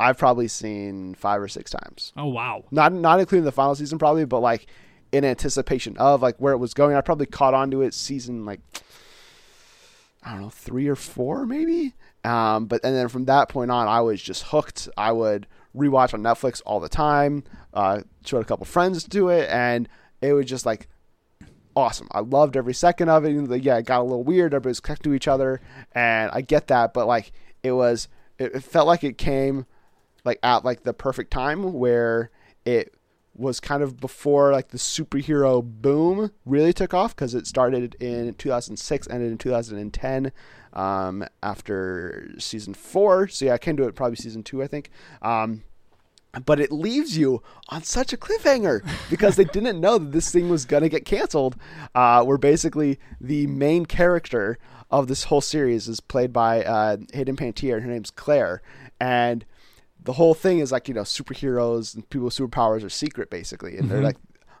I've 0.00 0.16
probably 0.18 0.48
seen 0.48 1.14
five 1.14 1.40
or 1.40 1.48
six 1.48 1.70
times. 1.70 2.12
Oh 2.16 2.26
wow. 2.26 2.64
Not 2.70 2.92
not 2.92 3.20
including 3.20 3.44
the 3.44 3.52
final 3.52 3.74
season, 3.74 3.98
probably, 3.98 4.24
but 4.24 4.40
like 4.40 4.66
in 5.12 5.24
anticipation 5.24 5.96
of 5.98 6.22
like 6.22 6.36
where 6.36 6.52
it 6.52 6.58
was 6.58 6.74
going. 6.74 6.96
I 6.96 7.00
probably 7.00 7.26
caught 7.26 7.54
on 7.54 7.70
to 7.70 7.82
it 7.82 7.94
season 7.94 8.44
like 8.44 8.60
I 10.26 10.32
don't 10.32 10.42
know 10.42 10.50
three 10.50 10.88
or 10.88 10.96
four 10.96 11.46
maybe. 11.46 11.94
Um, 12.24 12.66
but 12.66 12.84
and 12.84 12.94
then 12.94 13.08
from 13.08 13.26
that 13.26 13.48
point 13.48 13.70
on, 13.70 13.86
I 13.86 14.00
was 14.00 14.20
just 14.20 14.42
hooked. 14.42 14.88
I 14.96 15.12
would 15.12 15.46
rewatch 15.74 16.12
on 16.12 16.22
Netflix 16.22 16.60
all 16.66 16.80
the 16.80 16.88
time. 16.88 17.44
Uh, 17.72 18.00
showed 18.24 18.40
a 18.40 18.44
couple 18.44 18.66
friends 18.66 19.04
to 19.04 19.08
do 19.08 19.28
it, 19.28 19.48
and 19.48 19.88
it 20.20 20.32
was 20.32 20.46
just 20.46 20.66
like 20.66 20.88
awesome. 21.76 22.08
I 22.10 22.20
loved 22.20 22.56
every 22.56 22.74
second 22.74 23.08
of 23.08 23.24
it. 23.24 23.30
Even 23.30 23.44
though, 23.44 23.54
yeah, 23.54 23.76
it 23.76 23.86
got 23.86 24.00
a 24.00 24.02
little 24.02 24.24
weird. 24.24 24.52
Everybody's 24.52 24.80
connected 24.80 25.04
to 25.04 25.14
each 25.14 25.28
other, 25.28 25.60
and 25.92 26.30
I 26.32 26.40
get 26.40 26.66
that. 26.66 26.92
But 26.92 27.06
like, 27.06 27.30
it 27.62 27.72
was, 27.72 28.08
it, 28.38 28.56
it 28.56 28.64
felt 28.64 28.88
like 28.88 29.04
it 29.04 29.16
came 29.18 29.66
like 30.24 30.40
at 30.42 30.64
like 30.64 30.82
the 30.82 30.92
perfect 30.92 31.30
time 31.30 31.72
where 31.72 32.30
it 32.64 32.92
was 33.38 33.60
kind 33.60 33.82
of 33.82 34.00
before 34.00 34.52
like 34.52 34.68
the 34.68 34.78
superhero 34.78 35.62
boom 35.62 36.30
really 36.44 36.72
took 36.72 36.94
off 36.94 37.14
because 37.14 37.34
it 37.34 37.46
started 37.46 37.94
in 38.00 38.34
2006, 38.34 39.08
ended 39.08 39.30
in 39.30 39.38
2010 39.38 40.32
um, 40.72 41.24
after 41.42 42.30
season 42.38 42.74
four. 42.74 43.28
So 43.28 43.46
yeah, 43.46 43.54
I 43.54 43.58
came 43.58 43.76
to 43.76 43.84
it 43.84 43.94
probably 43.94 44.16
season 44.16 44.42
two, 44.42 44.62
I 44.62 44.66
think. 44.66 44.90
Um, 45.22 45.62
but 46.44 46.60
it 46.60 46.70
leaves 46.70 47.16
you 47.16 47.42
on 47.68 47.82
such 47.82 48.12
a 48.12 48.16
cliffhanger 48.16 48.86
because 49.08 49.36
they 49.36 49.44
didn't 49.44 49.80
know 49.80 49.98
that 49.98 50.12
this 50.12 50.30
thing 50.30 50.48
was 50.48 50.64
gonna 50.64 50.88
get 50.88 51.04
canceled. 51.04 51.56
Uh, 51.94 52.22
where 52.24 52.38
basically 52.38 52.98
the 53.20 53.46
main 53.46 53.86
character 53.86 54.58
of 54.90 55.08
this 55.08 55.24
whole 55.24 55.40
series 55.40 55.88
is 55.88 56.00
played 56.00 56.32
by 56.32 56.62
uh, 56.62 56.98
Hayden 57.12 57.36
Panettiere. 57.36 57.82
Her 57.82 57.88
name's 57.88 58.10
Claire, 58.10 58.62
and 59.00 59.44
the 60.06 60.14
whole 60.14 60.34
thing 60.34 60.60
is 60.60 60.72
like 60.72 60.88
you 60.88 60.94
know 60.94 61.02
superheroes 61.02 61.94
and 61.94 62.08
people 62.08 62.24
with 62.26 62.34
superpowers 62.34 62.82
are 62.82 62.90
secret 62.90 63.28
basically, 63.28 63.76
and 63.76 63.90
they're 63.90 64.02
like 64.02 64.16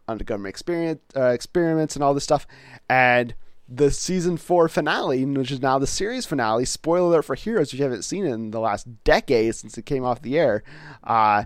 under 0.08 0.24
government 0.24 0.50
experience 0.50 1.00
uh, 1.16 1.28
experiments 1.28 1.96
and 1.96 2.02
all 2.02 2.12
this 2.12 2.24
stuff. 2.24 2.46
And 2.90 3.34
the 3.68 3.90
season 3.90 4.36
four 4.36 4.68
finale, 4.68 5.24
which 5.24 5.50
is 5.50 5.62
now 5.62 5.78
the 5.78 5.86
series 5.86 6.26
finale, 6.26 6.64
spoiler 6.64 7.08
alert 7.08 7.22
for 7.22 7.34
Heroes, 7.34 7.72
which 7.72 7.78
you 7.78 7.84
haven't 7.84 8.02
seen 8.02 8.26
in 8.26 8.50
the 8.50 8.60
last 8.60 8.86
decade 9.04 9.54
since 9.54 9.78
it 9.78 9.86
came 9.86 10.04
off 10.04 10.22
the 10.22 10.38
air, 10.38 10.62
uh, 11.04 11.44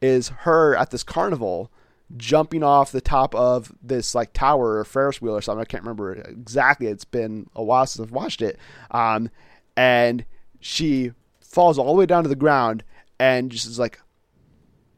is 0.00 0.28
her 0.28 0.74
at 0.76 0.90
this 0.90 1.02
carnival 1.02 1.70
jumping 2.16 2.62
off 2.62 2.92
the 2.92 3.00
top 3.00 3.34
of 3.34 3.72
this 3.82 4.14
like 4.14 4.32
tower 4.32 4.78
or 4.78 4.84
Ferris 4.84 5.22
wheel 5.22 5.36
or 5.36 5.40
something. 5.40 5.62
I 5.62 5.64
can't 5.64 5.82
remember 5.82 6.14
exactly. 6.14 6.86
It's 6.86 7.04
been 7.04 7.48
a 7.54 7.62
while 7.62 7.86
since 7.86 8.06
I've 8.06 8.12
watched 8.12 8.42
it. 8.42 8.58
Um, 8.90 9.30
and 9.76 10.24
she 10.60 11.12
falls 11.40 11.78
all 11.78 11.94
the 11.94 11.98
way 11.98 12.06
down 12.06 12.22
to 12.22 12.28
the 12.28 12.36
ground 12.36 12.84
and 13.22 13.52
just 13.52 13.66
is 13.66 13.78
like 13.78 14.00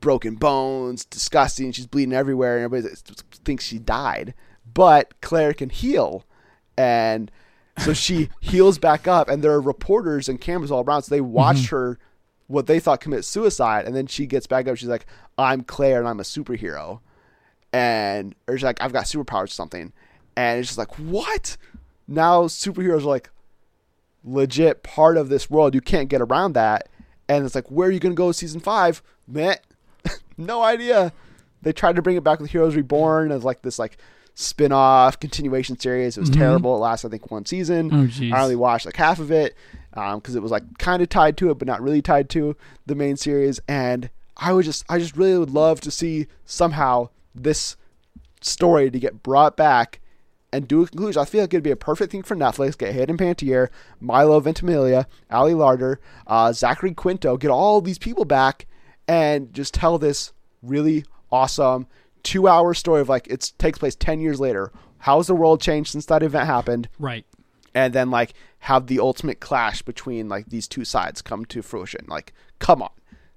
broken 0.00 0.36
bones, 0.36 1.04
disgusting. 1.04 1.72
She's 1.72 1.86
bleeding 1.86 2.14
everywhere, 2.14 2.56
and 2.56 2.64
everybody 2.64 2.94
thinks 3.44 3.66
she 3.66 3.78
died. 3.78 4.32
But 4.72 5.20
Claire 5.20 5.52
can 5.52 5.68
heal, 5.68 6.24
and 6.74 7.30
so 7.76 7.92
she 7.92 8.30
heals 8.40 8.78
back 8.78 9.06
up. 9.06 9.28
And 9.28 9.42
there 9.42 9.52
are 9.52 9.60
reporters 9.60 10.26
and 10.26 10.40
cameras 10.40 10.70
all 10.70 10.82
around, 10.82 11.02
so 11.02 11.14
they 11.14 11.20
watch 11.20 11.58
mm-hmm. 11.58 11.76
her 11.76 11.98
what 12.46 12.66
they 12.66 12.80
thought 12.80 13.02
commit 13.02 13.26
suicide, 13.26 13.84
and 13.84 13.94
then 13.94 14.06
she 14.06 14.24
gets 14.24 14.46
back 14.46 14.66
up. 14.68 14.78
She's 14.78 14.88
like, 14.88 15.04
"I'm 15.36 15.60
Claire, 15.62 15.98
and 15.98 16.08
I'm 16.08 16.20
a 16.20 16.22
superhero," 16.22 17.00
and 17.74 18.34
or 18.48 18.56
she's 18.56 18.64
like, 18.64 18.80
"I've 18.80 18.94
got 18.94 19.04
superpowers 19.04 19.44
or 19.44 19.46
something," 19.48 19.92
and 20.34 20.60
it's 20.60 20.68
just 20.68 20.78
like, 20.78 20.98
"What?" 20.98 21.58
Now 22.08 22.44
superheroes 22.44 23.02
are 23.02 23.08
like 23.08 23.28
legit 24.24 24.82
part 24.82 25.18
of 25.18 25.28
this 25.28 25.50
world. 25.50 25.74
You 25.74 25.82
can't 25.82 26.08
get 26.08 26.22
around 26.22 26.54
that. 26.54 26.88
And 27.28 27.44
it's 27.44 27.54
like, 27.54 27.70
where 27.70 27.88
are 27.88 27.92
you 27.92 28.00
going 28.00 28.14
to 28.14 28.16
go 28.16 28.28
with 28.28 28.36
season 28.36 28.60
five? 28.60 29.02
Meh. 29.26 29.56
no 30.36 30.62
idea. 30.62 31.12
They 31.62 31.72
tried 31.72 31.96
to 31.96 32.02
bring 32.02 32.16
it 32.16 32.24
back 32.24 32.40
with 32.40 32.50
Heroes 32.50 32.76
Reborn 32.76 33.32
as 33.32 33.44
like 33.44 33.62
this 33.62 33.78
like 33.78 33.96
spin-off 34.34 35.18
continuation 35.18 35.78
series. 35.78 36.16
It 36.16 36.20
was 36.20 36.30
mm-hmm. 36.30 36.40
terrible. 36.40 36.76
It 36.76 36.80
lasted 36.80 37.08
I 37.08 37.10
think 37.12 37.30
one 37.30 37.46
season. 37.46 37.90
Oh. 37.92 38.34
I 38.34 38.42
only 38.42 38.56
watched 38.56 38.84
like 38.84 38.96
half 38.96 39.18
of 39.18 39.30
it 39.30 39.56
um, 39.94 40.18
because 40.18 40.34
it 40.34 40.42
was 40.42 40.50
like 40.50 40.78
kind 40.78 41.02
of 41.02 41.08
tied 41.08 41.36
to 41.38 41.50
it, 41.50 41.58
but 41.58 41.66
not 41.66 41.80
really 41.80 42.02
tied 42.02 42.28
to 42.30 42.56
the 42.84 42.94
main 42.94 43.16
series. 43.16 43.60
And 43.66 44.10
I 44.36 44.52
would 44.52 44.64
just, 44.64 44.84
I 44.88 44.98
just 44.98 45.16
really 45.16 45.38
would 45.38 45.50
love 45.50 45.80
to 45.82 45.90
see 45.90 46.26
somehow 46.44 47.08
this 47.34 47.76
story 48.40 48.90
to 48.90 48.98
get 48.98 49.22
brought 49.22 49.56
back 49.56 50.00
and 50.54 50.68
do 50.68 50.82
a 50.82 50.86
conclusion. 50.86 51.20
I 51.20 51.24
feel 51.24 51.42
like 51.42 51.52
it'd 51.52 51.64
be 51.64 51.70
a 51.70 51.76
perfect 51.76 52.12
thing 52.12 52.22
for 52.22 52.36
Netflix. 52.36 52.78
Get 52.78 52.94
Hayden 52.94 53.18
Panettiere, 53.18 53.68
Milo 54.00 54.40
Ventimiglia, 54.40 55.06
Ali 55.30 55.52
Larter, 55.52 55.96
uh, 56.26 56.52
Zachary 56.52 56.94
Quinto. 56.94 57.36
Get 57.36 57.50
all 57.50 57.80
these 57.80 57.98
people 57.98 58.24
back 58.24 58.66
and 59.08 59.52
just 59.52 59.74
tell 59.74 59.98
this 59.98 60.32
really 60.62 61.04
awesome 61.30 61.86
two-hour 62.22 62.72
story 62.72 63.00
of 63.00 63.08
like 63.08 63.26
it 63.26 63.52
takes 63.58 63.78
place 63.78 63.94
ten 63.94 64.20
years 64.20 64.40
later. 64.40 64.72
How's 64.98 65.26
the 65.26 65.34
world 65.34 65.60
changed 65.60 65.90
since 65.90 66.06
that 66.06 66.22
event 66.22 66.46
happened? 66.46 66.88
Right. 66.98 67.26
And 67.74 67.92
then 67.92 68.10
like 68.10 68.32
have 68.60 68.86
the 68.86 69.00
ultimate 69.00 69.40
clash 69.40 69.82
between 69.82 70.28
like 70.28 70.46
these 70.46 70.66
two 70.66 70.84
sides 70.84 71.20
come 71.20 71.44
to 71.46 71.60
fruition. 71.60 72.06
Like, 72.08 72.32
come 72.58 72.80
on. 72.80 72.92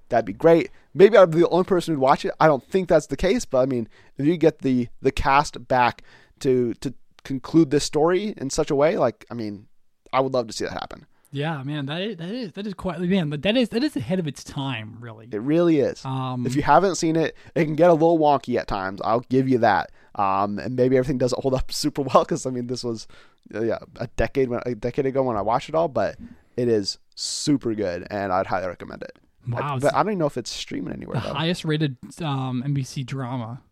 That'd 0.08 0.24
be 0.24 0.32
great. 0.32 0.70
Maybe 0.94 1.18
I'd 1.18 1.30
be 1.30 1.40
the 1.40 1.48
only 1.50 1.64
person 1.64 1.92
who'd 1.92 2.00
watch 2.00 2.24
it. 2.24 2.32
I 2.40 2.46
don't 2.46 2.64
think 2.64 2.88
that's 2.88 3.08
the 3.08 3.16
case, 3.16 3.44
but 3.44 3.58
I 3.58 3.66
mean, 3.66 3.88
if 4.16 4.24
you 4.24 4.38
get 4.38 4.60
the 4.60 4.88
the 5.02 5.12
cast 5.12 5.68
back 5.68 6.02
to 6.40 6.72
to 6.74 6.94
conclude 7.28 7.70
this 7.70 7.84
story 7.84 8.34
in 8.36 8.50
such 8.50 8.70
a 8.70 8.74
way, 8.74 8.96
like 8.96 9.24
I 9.30 9.34
mean, 9.34 9.66
I 10.12 10.20
would 10.20 10.32
love 10.34 10.46
to 10.48 10.52
see 10.52 10.64
that 10.64 10.72
happen. 10.72 11.06
Yeah, 11.30 11.62
man, 11.62 11.84
that 11.86 12.00
is 12.00 12.16
that 12.16 12.28
is 12.30 12.52
that 12.52 12.66
is 12.66 12.72
quite 12.74 12.98
man. 13.00 13.28
But 13.30 13.42
that 13.42 13.56
is 13.56 13.68
that 13.68 13.84
is 13.84 13.94
ahead 13.96 14.18
of 14.18 14.26
its 14.26 14.42
time, 14.42 14.96
really. 15.00 15.28
It 15.30 15.40
really 15.42 15.78
is. 15.80 16.02
Um, 16.04 16.46
if 16.46 16.56
you 16.56 16.62
haven't 16.62 16.96
seen 16.96 17.16
it, 17.16 17.36
it 17.54 17.64
can 17.66 17.76
get 17.76 17.90
a 17.90 17.92
little 17.92 18.18
wonky 18.18 18.56
at 18.58 18.66
times. 18.66 19.00
I'll 19.04 19.20
give 19.28 19.46
you 19.48 19.58
that. 19.58 19.92
Um, 20.14 20.58
and 20.58 20.74
maybe 20.74 20.96
everything 20.96 21.18
doesn't 21.18 21.40
hold 21.42 21.54
up 21.54 21.70
super 21.84 22.02
well 22.02 22.24
because 22.24 22.46
I 22.46 22.50
mean, 22.50 22.66
this 22.66 22.82
was 22.82 23.06
uh, 23.54 23.62
yeah 23.62 23.78
a 23.96 24.06
decade 24.16 24.48
when, 24.48 24.60
a 24.64 24.74
decade 24.74 25.04
ago 25.06 25.22
when 25.22 25.36
I 25.36 25.42
watched 25.42 25.68
it 25.68 25.74
all, 25.74 25.88
but 25.88 26.16
it 26.56 26.66
is 26.68 26.98
super 27.14 27.74
good, 27.74 28.06
and 28.10 28.32
I'd 28.32 28.46
highly 28.46 28.66
recommend 28.66 29.02
it. 29.02 29.12
I- 29.18 29.24
Wow, 29.50 29.78
but 29.80 29.94
I 29.94 30.02
don't 30.02 30.12
even 30.12 30.18
know 30.18 30.26
if 30.26 30.36
it's 30.36 30.50
streaming 30.50 30.92
anywhere 30.92 31.20
the 31.20 31.28
though. 31.28 31.34
highest 31.34 31.64
rated 31.64 31.96
um, 32.20 32.62
NBC 32.66 33.06
drama 33.06 33.62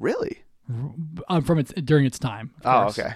Really? 0.00 0.42
Um, 1.28 1.42
from 1.42 1.58
its 1.58 1.72
during 1.72 2.04
its 2.06 2.18
time. 2.18 2.50
of 2.64 2.66
Oh, 2.66 2.82
course. 2.84 2.98
okay. 2.98 3.14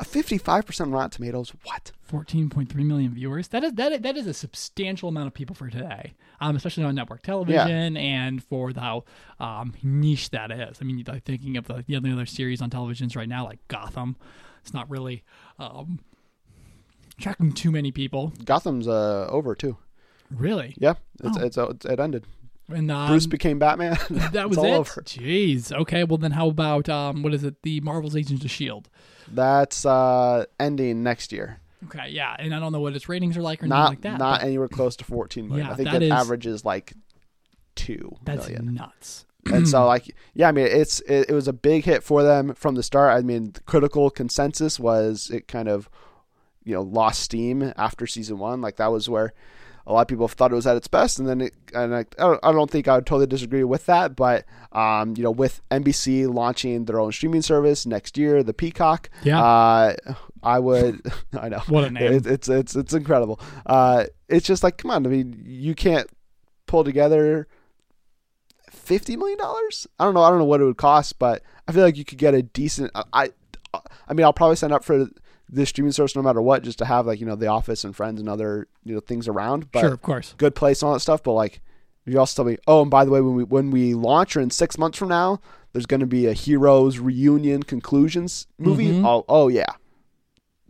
A 0.00 0.04
fifty-five 0.04 0.66
percent 0.66 0.90
Rotten 0.90 1.10
Tomatoes. 1.10 1.52
What? 1.64 1.92
14.3 2.10 2.74
million 2.84 3.14
viewers. 3.14 3.48
That 3.48 3.62
is 3.64 3.72
that 3.74 3.92
is, 3.92 4.00
that 4.00 4.16
is 4.16 4.26
a 4.26 4.34
substantial 4.34 5.08
amount 5.08 5.28
of 5.28 5.34
people 5.34 5.54
for 5.54 5.70
today, 5.70 6.14
um, 6.40 6.56
especially 6.56 6.82
on 6.84 6.94
network 6.96 7.22
television 7.22 7.96
and 7.96 8.42
for 8.42 8.72
the, 8.72 8.80
how 8.80 9.04
um, 9.40 9.72
niche 9.82 10.30
that 10.30 10.50
is. 10.50 10.78
I 10.80 10.84
mean, 10.84 11.02
like 11.06 11.24
thinking 11.24 11.56
of 11.56 11.66
the, 11.66 11.84
the 11.86 11.94
other 11.96 12.08
other 12.10 12.26
series 12.26 12.60
on 12.60 12.70
televisions 12.70 13.16
right 13.16 13.28
now, 13.28 13.44
like 13.44 13.60
Gotham, 13.68 14.16
it's 14.60 14.74
not 14.74 14.90
really 14.90 15.22
um, 15.60 16.00
attracting 17.18 17.52
too 17.52 17.70
many 17.70 17.90
people. 17.92 18.32
Gotham's 18.44 18.88
uh, 18.88 19.28
over 19.30 19.54
too. 19.54 19.76
Really, 20.30 20.74
Yeah, 20.76 20.94
it's, 21.22 21.38
Oh. 21.38 21.44
it's, 21.44 21.56
it's 21.56 21.84
it 21.86 22.00
ended. 22.00 22.24
And 22.68 22.90
um, 22.90 23.08
Bruce 23.08 23.26
became 23.26 23.58
Batman. 23.58 23.98
that 24.32 24.48
was 24.48 24.58
it. 24.58 24.64
over. 24.64 25.02
Jeez. 25.02 25.72
Okay. 25.72 26.04
Well, 26.04 26.18
then 26.18 26.32
how 26.32 26.48
about 26.48 26.88
um, 26.88 27.22
what 27.22 27.34
is 27.34 27.44
it? 27.44 27.62
The 27.62 27.80
Marvel's 27.80 28.16
Agents 28.16 28.44
of 28.44 28.50
Shield. 28.50 28.88
That's 29.32 29.84
uh, 29.86 30.44
ending 30.60 31.02
next 31.02 31.32
year. 31.32 31.60
Okay. 31.86 32.08
Yeah, 32.10 32.34
and 32.38 32.54
I 32.54 32.60
don't 32.60 32.72
know 32.72 32.80
what 32.80 32.94
its 32.96 33.08
ratings 33.08 33.36
are 33.36 33.42
like 33.42 33.60
or 33.60 33.66
anything 33.66 33.78
Not 33.78 33.88
like 33.90 34.00
that. 34.02 34.18
not 34.18 34.40
but 34.40 34.46
anywhere 34.46 34.68
close 34.68 34.96
to 34.96 35.04
fourteen 35.04 35.48
million. 35.48 35.66
Yeah, 35.66 35.72
I 35.72 35.76
think 35.76 35.90
that 35.90 36.02
it 36.02 36.06
is- 36.06 36.12
averages 36.12 36.64
like 36.64 36.94
two 37.74 38.16
that's 38.24 38.48
million. 38.48 38.74
nuts. 38.74 39.26
and 39.52 39.68
so 39.68 39.84
like 39.86 40.14
yeah, 40.32 40.48
I 40.48 40.52
mean 40.52 40.66
it's 40.66 41.00
it, 41.00 41.28
it 41.28 41.34
was 41.34 41.48
a 41.48 41.52
big 41.52 41.84
hit 41.84 42.02
for 42.02 42.22
them 42.22 42.54
from 42.54 42.74
the 42.74 42.82
start. 42.82 43.12
I 43.12 43.20
mean, 43.22 43.52
the 43.52 43.60
critical 43.60 44.08
consensus 44.10 44.80
was 44.80 45.30
it 45.30 45.48
kind 45.48 45.68
of 45.68 45.90
you 46.64 46.72
know 46.74 46.82
lost 46.82 47.20
steam 47.22 47.72
after 47.76 48.06
season 48.06 48.38
one. 48.38 48.60
Like 48.62 48.76
that 48.76 48.90
was 48.92 49.08
where 49.08 49.34
a 49.86 49.92
lot 49.92 50.02
of 50.02 50.08
people 50.08 50.26
have 50.26 50.32
thought 50.34 50.50
it 50.52 50.54
was 50.54 50.66
at 50.66 50.76
its 50.76 50.88
best, 50.88 51.18
and 51.18 51.28
then 51.28 51.40
it 51.42 51.54
and 51.74 51.94
I, 51.94 52.00
I 52.00 52.04
don't, 52.18 52.40
I 52.42 52.52
don't 52.52 52.70
think 52.70 52.88
I 52.88 52.96
would 52.96 53.06
totally 53.06 53.26
disagree 53.26 53.64
with 53.64 53.86
that. 53.86 54.16
But 54.16 54.44
um, 54.72 55.14
you 55.16 55.22
know, 55.22 55.30
with 55.30 55.60
NBC 55.70 56.32
launching 56.32 56.86
their 56.86 56.98
own 57.00 57.12
streaming 57.12 57.42
service 57.42 57.84
next 57.86 58.16
year, 58.16 58.42
the 58.42 58.54
Peacock, 58.54 59.10
Yeah. 59.22 59.42
uh, 59.42 59.94
I 60.42 60.58
would. 60.58 61.00
I 61.38 61.48
know 61.50 61.60
What 61.68 61.84
a 61.84 61.90
name. 61.90 62.12
It, 62.12 62.26
it's 62.26 62.48
it's 62.48 62.74
it's 62.76 62.94
incredible. 62.94 63.40
Uh, 63.66 64.04
it's 64.28 64.46
just 64.46 64.62
like 64.62 64.78
come 64.78 64.90
on. 64.90 65.06
I 65.06 65.10
mean, 65.10 65.42
you 65.44 65.74
can't 65.74 66.08
pull 66.66 66.82
together 66.84 67.46
fifty 68.70 69.16
million 69.16 69.38
dollars. 69.38 69.86
I 69.98 70.04
don't 70.04 70.14
know. 70.14 70.22
I 70.22 70.30
don't 70.30 70.38
know 70.38 70.44
what 70.44 70.60
it 70.60 70.64
would 70.64 70.76
cost, 70.76 71.18
but 71.18 71.42
I 71.68 71.72
feel 71.72 71.82
like 71.82 71.96
you 71.96 72.04
could 72.04 72.18
get 72.18 72.34
a 72.34 72.42
decent. 72.42 72.90
I 73.12 73.30
I 74.08 74.12
mean, 74.14 74.24
I'll 74.24 74.32
probably 74.32 74.56
sign 74.56 74.72
up 74.72 74.84
for 74.84 75.06
this 75.48 75.68
streaming 75.68 75.92
service 75.92 76.16
no 76.16 76.22
matter 76.22 76.40
what, 76.42 76.62
just 76.62 76.78
to 76.78 76.84
have 76.84 77.06
like 77.06 77.20
you 77.20 77.26
know 77.26 77.36
The 77.36 77.46
Office 77.48 77.84
and 77.84 77.94
Friends 77.94 78.20
and 78.20 78.28
other 78.28 78.66
you 78.84 78.94
know 78.94 79.00
things 79.00 79.28
around. 79.28 79.70
But 79.72 79.80
sure, 79.80 79.92
of 79.92 80.02
course. 80.02 80.34
good 80.38 80.54
place 80.54 80.82
and 80.82 80.88
all 80.88 80.92
that 80.94 81.00
stuff. 81.00 81.22
But 81.22 81.32
like, 81.32 81.60
you 82.06 82.18
also 82.18 82.42
tell 82.42 82.50
me, 82.50 82.58
oh, 82.66 82.82
and 82.82 82.90
by 82.90 83.04
the 83.04 83.10
way, 83.10 83.20
when 83.20 83.34
we 83.34 83.44
when 83.44 83.70
we 83.70 83.94
launch 83.94 84.36
or 84.36 84.40
in 84.40 84.50
six 84.50 84.78
months 84.78 84.98
from 84.98 85.08
now, 85.08 85.40
there's 85.72 85.86
going 85.86 86.00
to 86.00 86.06
be 86.06 86.26
a 86.26 86.32
Heroes 86.32 86.98
reunion 86.98 87.62
conclusions 87.62 88.46
movie. 88.58 88.92
Mhm. 88.92 89.04
Oh, 89.06 89.24
oh 89.28 89.48
yeah, 89.48 89.66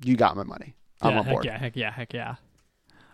you 0.04 0.16
got 0.16 0.36
my 0.36 0.44
money. 0.44 0.74
I'm 1.02 1.12
yeah, 1.12 1.18
on 1.20 1.26
board. 1.26 1.44
yeah, 1.44 1.58
heck 1.58 1.76
yeah, 1.76 1.90
heck 1.90 2.12
yeah. 2.12 2.36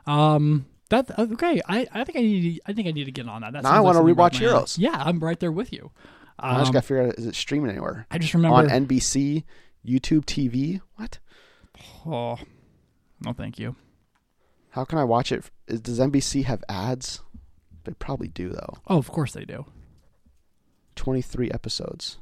Um, 0.07 0.67
that 0.89 1.17
okay. 1.19 1.61
I, 1.69 1.87
I 1.93 2.05
think 2.05 2.19
I 2.19 2.21
need 2.23 2.57
to, 2.57 2.63
I 2.67 2.73
think 2.73 2.89
I 2.89 2.91
need 2.93 3.05
to 3.05 3.13
get 3.13 3.29
on 3.29 3.43
that. 3.43 3.53
that 3.53 3.63
Now 3.63 3.71
I 3.71 3.73
sounds 3.93 3.97
like 3.99 4.17
right 4.17 4.33
rewatch. 4.33 4.39
Heroes. 4.39 4.79
Yeah, 4.79 4.95
I'm 5.05 5.21
right 5.21 5.39
there 5.39 5.53
with 5.53 5.73
you. 5.73 5.91
I 6.39 6.59
just 6.59 6.69
Um, 6.69 6.73
got 6.73 6.81
to 6.81 6.87
figure 6.87 7.07
out 7.09 7.15
is 7.17 7.27
it 7.27 7.35
streaming 7.35 7.71
anywhere 7.71 8.07
I 8.11 8.19
just 8.19 8.33
remember. 8.35 8.57
on 8.57 8.69
NBC, 8.69 9.45
YouTube 9.87 10.25
TV. 10.25 10.81
What? 10.97 11.19
Oh, 12.07 12.39
no, 13.21 13.33
thank 13.33 13.59
you. 13.59 13.77
How 14.71 14.85
can 14.85 14.99
I 14.99 15.05
watch 15.05 15.33
it? 15.33 15.51
does 15.67 15.99
NBC 15.99 16.45
have 16.45 16.63
ads? 16.69 17.21
They 17.85 17.93
probably 17.93 18.29
do 18.29 18.51
though. 18.51 18.75
Oh, 18.87 18.99
of 18.99 19.11
course 19.11 19.33
they 19.33 19.45
do. 19.45 19.67
23 20.97 21.51
episodes. 21.51 22.19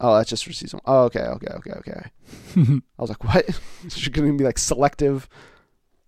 Oh, 0.00 0.16
that's 0.16 0.30
just 0.30 0.44
for 0.44 0.52
season. 0.52 0.80
Oh, 0.84 1.04
okay, 1.04 1.20
okay, 1.20 1.52
okay, 1.54 1.72
okay. 1.72 2.10
I 2.56 3.02
was 3.02 3.10
like, 3.10 3.24
what? 3.24 3.44
It's 3.84 4.08
going 4.08 4.30
to 4.32 4.38
be 4.38 4.44
like 4.44 4.58
selective. 4.58 5.28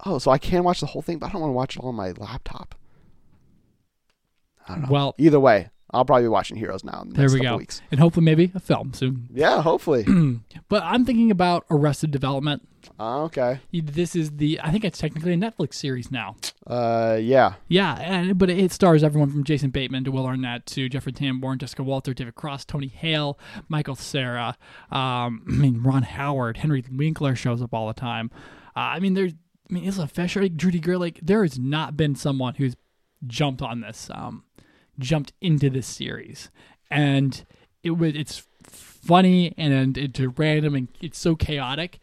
Oh, 0.06 0.18
so 0.18 0.30
I 0.30 0.38
can 0.38 0.64
watch 0.64 0.80
the 0.80 0.86
whole 0.86 1.02
thing, 1.02 1.18
but 1.18 1.26
I 1.26 1.32
don't 1.32 1.40
want 1.42 1.50
to 1.50 1.56
watch 1.56 1.76
it 1.76 1.80
all 1.82 1.88
on 1.88 1.94
my 1.96 2.12
laptop. 2.12 2.74
I 4.68 4.74
don't 4.74 4.82
know. 4.82 4.88
Well, 4.90 5.14
Either 5.18 5.40
way, 5.40 5.68
I'll 5.92 6.04
probably 6.04 6.24
be 6.24 6.28
watching 6.28 6.56
Heroes 6.56 6.84
now 6.84 7.02
in 7.02 7.08
the 7.08 7.14
There 7.14 7.22
next 7.24 7.32
we 7.34 7.40
couple 7.40 7.54
go. 7.56 7.58
weeks. 7.58 7.82
And 7.90 7.98
hopefully 8.00 8.24
maybe 8.24 8.52
a 8.54 8.60
film 8.60 8.92
soon. 8.94 9.28
Yeah, 9.34 9.62
hopefully. 9.62 10.04
But 10.68 10.84
I'm 10.84 11.04
thinking 11.04 11.32
about 11.32 11.64
Arrested 11.68 12.12
Development. 12.12 12.62
uh, 13.00 13.22
okay. 13.24 13.58
This 13.72 14.14
is 14.14 14.30
the 14.36 14.60
I 14.62 14.70
think 14.70 14.84
it's 14.84 14.98
technically 15.00 15.32
a 15.32 15.36
Netflix 15.36 15.74
series 15.74 16.12
now. 16.12 16.36
Uh, 16.64 17.18
yeah. 17.20 17.54
Yeah, 17.66 17.96
and 18.00 18.38
but 18.38 18.48
it 18.50 18.70
stars 18.70 19.02
everyone 19.02 19.30
from 19.30 19.42
Jason 19.42 19.70
Bateman 19.70 20.04
to 20.04 20.12
Will 20.12 20.26
Arnett 20.26 20.66
to 20.66 20.88
Jeffrey 20.88 21.12
Tambor, 21.12 21.58
Jessica 21.58 21.82
Walter, 21.82 22.14
David 22.14 22.36
Cross, 22.36 22.66
Tony 22.66 22.86
Hale, 22.86 23.36
Michael 23.68 23.96
Cera. 23.96 24.56
Um, 24.92 25.44
I 25.48 25.52
mean 25.52 25.82
Ron 25.82 26.04
Howard, 26.04 26.58
Henry 26.58 26.84
Winkler 26.92 27.34
shows 27.34 27.60
up 27.60 27.74
all 27.74 27.88
the 27.88 27.94
time. 27.94 28.30
Uh, 28.76 28.94
I 28.94 29.00
mean 29.00 29.14
there's 29.14 29.32
I 29.68 29.72
mean 29.72 29.84
Isla 29.84 30.06
Fisher, 30.06 30.48
Judy 30.48 30.78
Greer. 30.78 30.98
Like 30.98 31.18
there 31.20 31.42
has 31.42 31.58
not 31.58 31.96
been 31.96 32.14
someone 32.14 32.54
who's 32.54 32.76
jumped 33.26 33.60
on 33.60 33.80
this, 33.82 34.08
um, 34.14 34.44
jumped 35.00 35.32
into 35.40 35.70
this 35.70 35.86
series, 35.86 36.50
and 36.90 37.44
it 37.82 37.92
was 37.92 38.14
it's 38.14 38.46
funny 38.62 39.54
and 39.56 39.96
it's 39.96 40.20
random 40.20 40.74
and 40.74 40.88
it's 41.00 41.18
so 41.18 41.34
chaotic 41.34 41.98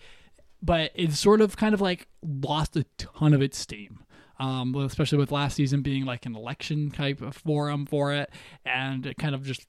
but 0.62 0.92
it's 0.96 1.20
sort 1.20 1.42
of 1.42 1.58
kind 1.58 1.74
of 1.74 1.82
like 1.82 2.08
lost 2.22 2.75
a 2.75 2.86
ton 2.98 3.34
of 3.34 3.42
its 3.42 3.58
steam. 3.58 4.04
Um, 4.39 4.75
especially 4.75 5.18
with 5.18 5.32
last 5.32 5.56
season 5.56 5.82
being 5.82 6.06
like 6.06 6.27
an 6.27 6.36
election 6.36 6.92
type 6.92 7.22
of 7.22 7.36
forum 7.36 7.88
for 7.88 8.13
it, 8.13 8.30
and 8.63 9.04
it 9.08 9.18
kind 9.18 9.34
of 9.34 9.44
just 9.44 9.66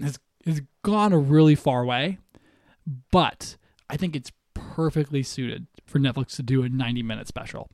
has 0.00 0.18
has 0.44 0.60
gone 0.82 1.12
a 1.12 1.18
really 1.18 1.54
far 1.54 1.84
way. 1.84 2.18
But 3.12 3.56
I 3.88 3.96
think 3.96 4.16
it's 4.16 4.32
perfectly 4.54 5.22
suited 5.22 5.68
for 5.86 6.00
Netflix 6.00 6.34
to 6.34 6.42
do 6.42 6.64
a 6.64 6.68
90 6.68 7.00
minute 7.04 7.28
special 7.28 7.70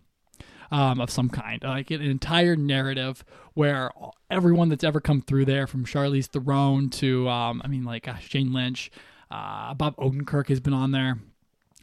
um, 0.75 1.01
of 1.01 1.09
some 1.09 1.29
kind, 1.31 1.63
like 1.63 1.93
an 1.93 2.03
entire 2.03 2.57
narrative 2.57 3.25
where 3.53 3.93
everyone 4.29 4.71
that's 4.71 4.83
ever 4.83 5.01
come 5.01 5.23
through 5.23 5.45
there, 5.45 5.69
from 5.69 5.85
Charlize 5.85 6.27
Theron 6.27 6.91
to, 6.91 7.29
um, 7.29 7.63
I 7.65 7.69
mean, 7.69 7.85
like 7.85 8.07
gosh, 8.07 8.29
Jane 8.29 8.53
Lynch, 8.53 8.91
uh, 9.31 9.73
Bob 9.75 9.97
Odenkirk 9.99 10.49
has 10.49 10.59
been 10.59 10.73
on 10.73 10.91
there, 10.91 11.19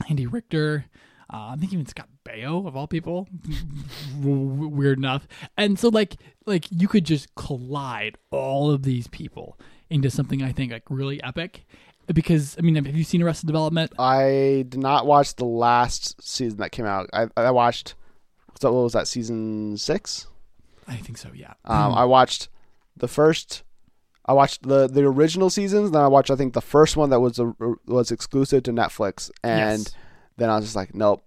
Andy 0.09 0.27
Richter. 0.27 0.87
Uh, 1.33 1.53
I 1.53 1.55
think 1.57 1.71
even 1.71 1.85
Scott 1.85 2.09
Baio 2.25 2.67
of 2.67 2.75
all 2.75 2.85
people, 2.85 3.29
weird 4.21 4.97
enough. 4.97 5.25
And 5.55 5.79
so 5.79 5.87
like 5.87 6.17
like 6.45 6.65
you 6.69 6.89
could 6.89 7.05
just 7.05 7.33
collide 7.35 8.17
all 8.29 8.71
of 8.71 8.83
these 8.83 9.07
people 9.07 9.57
into 9.89 10.09
something 10.09 10.43
I 10.43 10.51
think 10.51 10.73
like 10.73 10.83
really 10.89 11.23
epic. 11.23 11.65
Because 12.13 12.57
I 12.59 12.61
mean, 12.61 12.75
have 12.75 12.87
you 12.87 13.05
seen 13.05 13.21
Arrested 13.21 13.47
Development? 13.47 13.93
I 13.97 14.65
did 14.67 14.81
not 14.81 15.05
watch 15.05 15.35
the 15.35 15.45
last 15.45 16.21
season 16.21 16.59
that 16.59 16.73
came 16.73 16.85
out. 16.85 17.09
I, 17.13 17.27
I 17.37 17.51
watched, 17.51 17.95
so 18.59 18.71
what 18.73 18.83
was 18.83 18.93
that, 18.93 19.07
season 19.07 19.77
six? 19.77 20.27
I 20.87 20.95
think 20.95 21.17
so. 21.17 21.29
Yeah. 21.33 21.53
Um, 21.65 21.93
I 21.93 22.05
watched 22.05 22.49
the 22.97 23.07
first. 23.07 23.63
I 24.25 24.33
watched 24.33 24.63
the 24.67 24.87
the 24.87 25.03
original 25.03 25.49
seasons. 25.49 25.91
Then 25.91 26.01
I 26.01 26.07
watched 26.07 26.29
I 26.31 26.35
think 26.35 26.53
the 26.53 26.61
first 26.61 26.95
one 26.97 27.09
that 27.09 27.19
was 27.19 27.39
a, 27.39 27.53
was 27.87 28.11
exclusive 28.11 28.63
to 28.63 28.71
Netflix, 28.71 29.31
and 29.43 29.79
Yes. 29.81 29.95
then 30.37 30.49
I 30.49 30.55
was 30.55 30.65
just 30.65 30.75
like, 30.75 30.93
nope. 30.93 31.23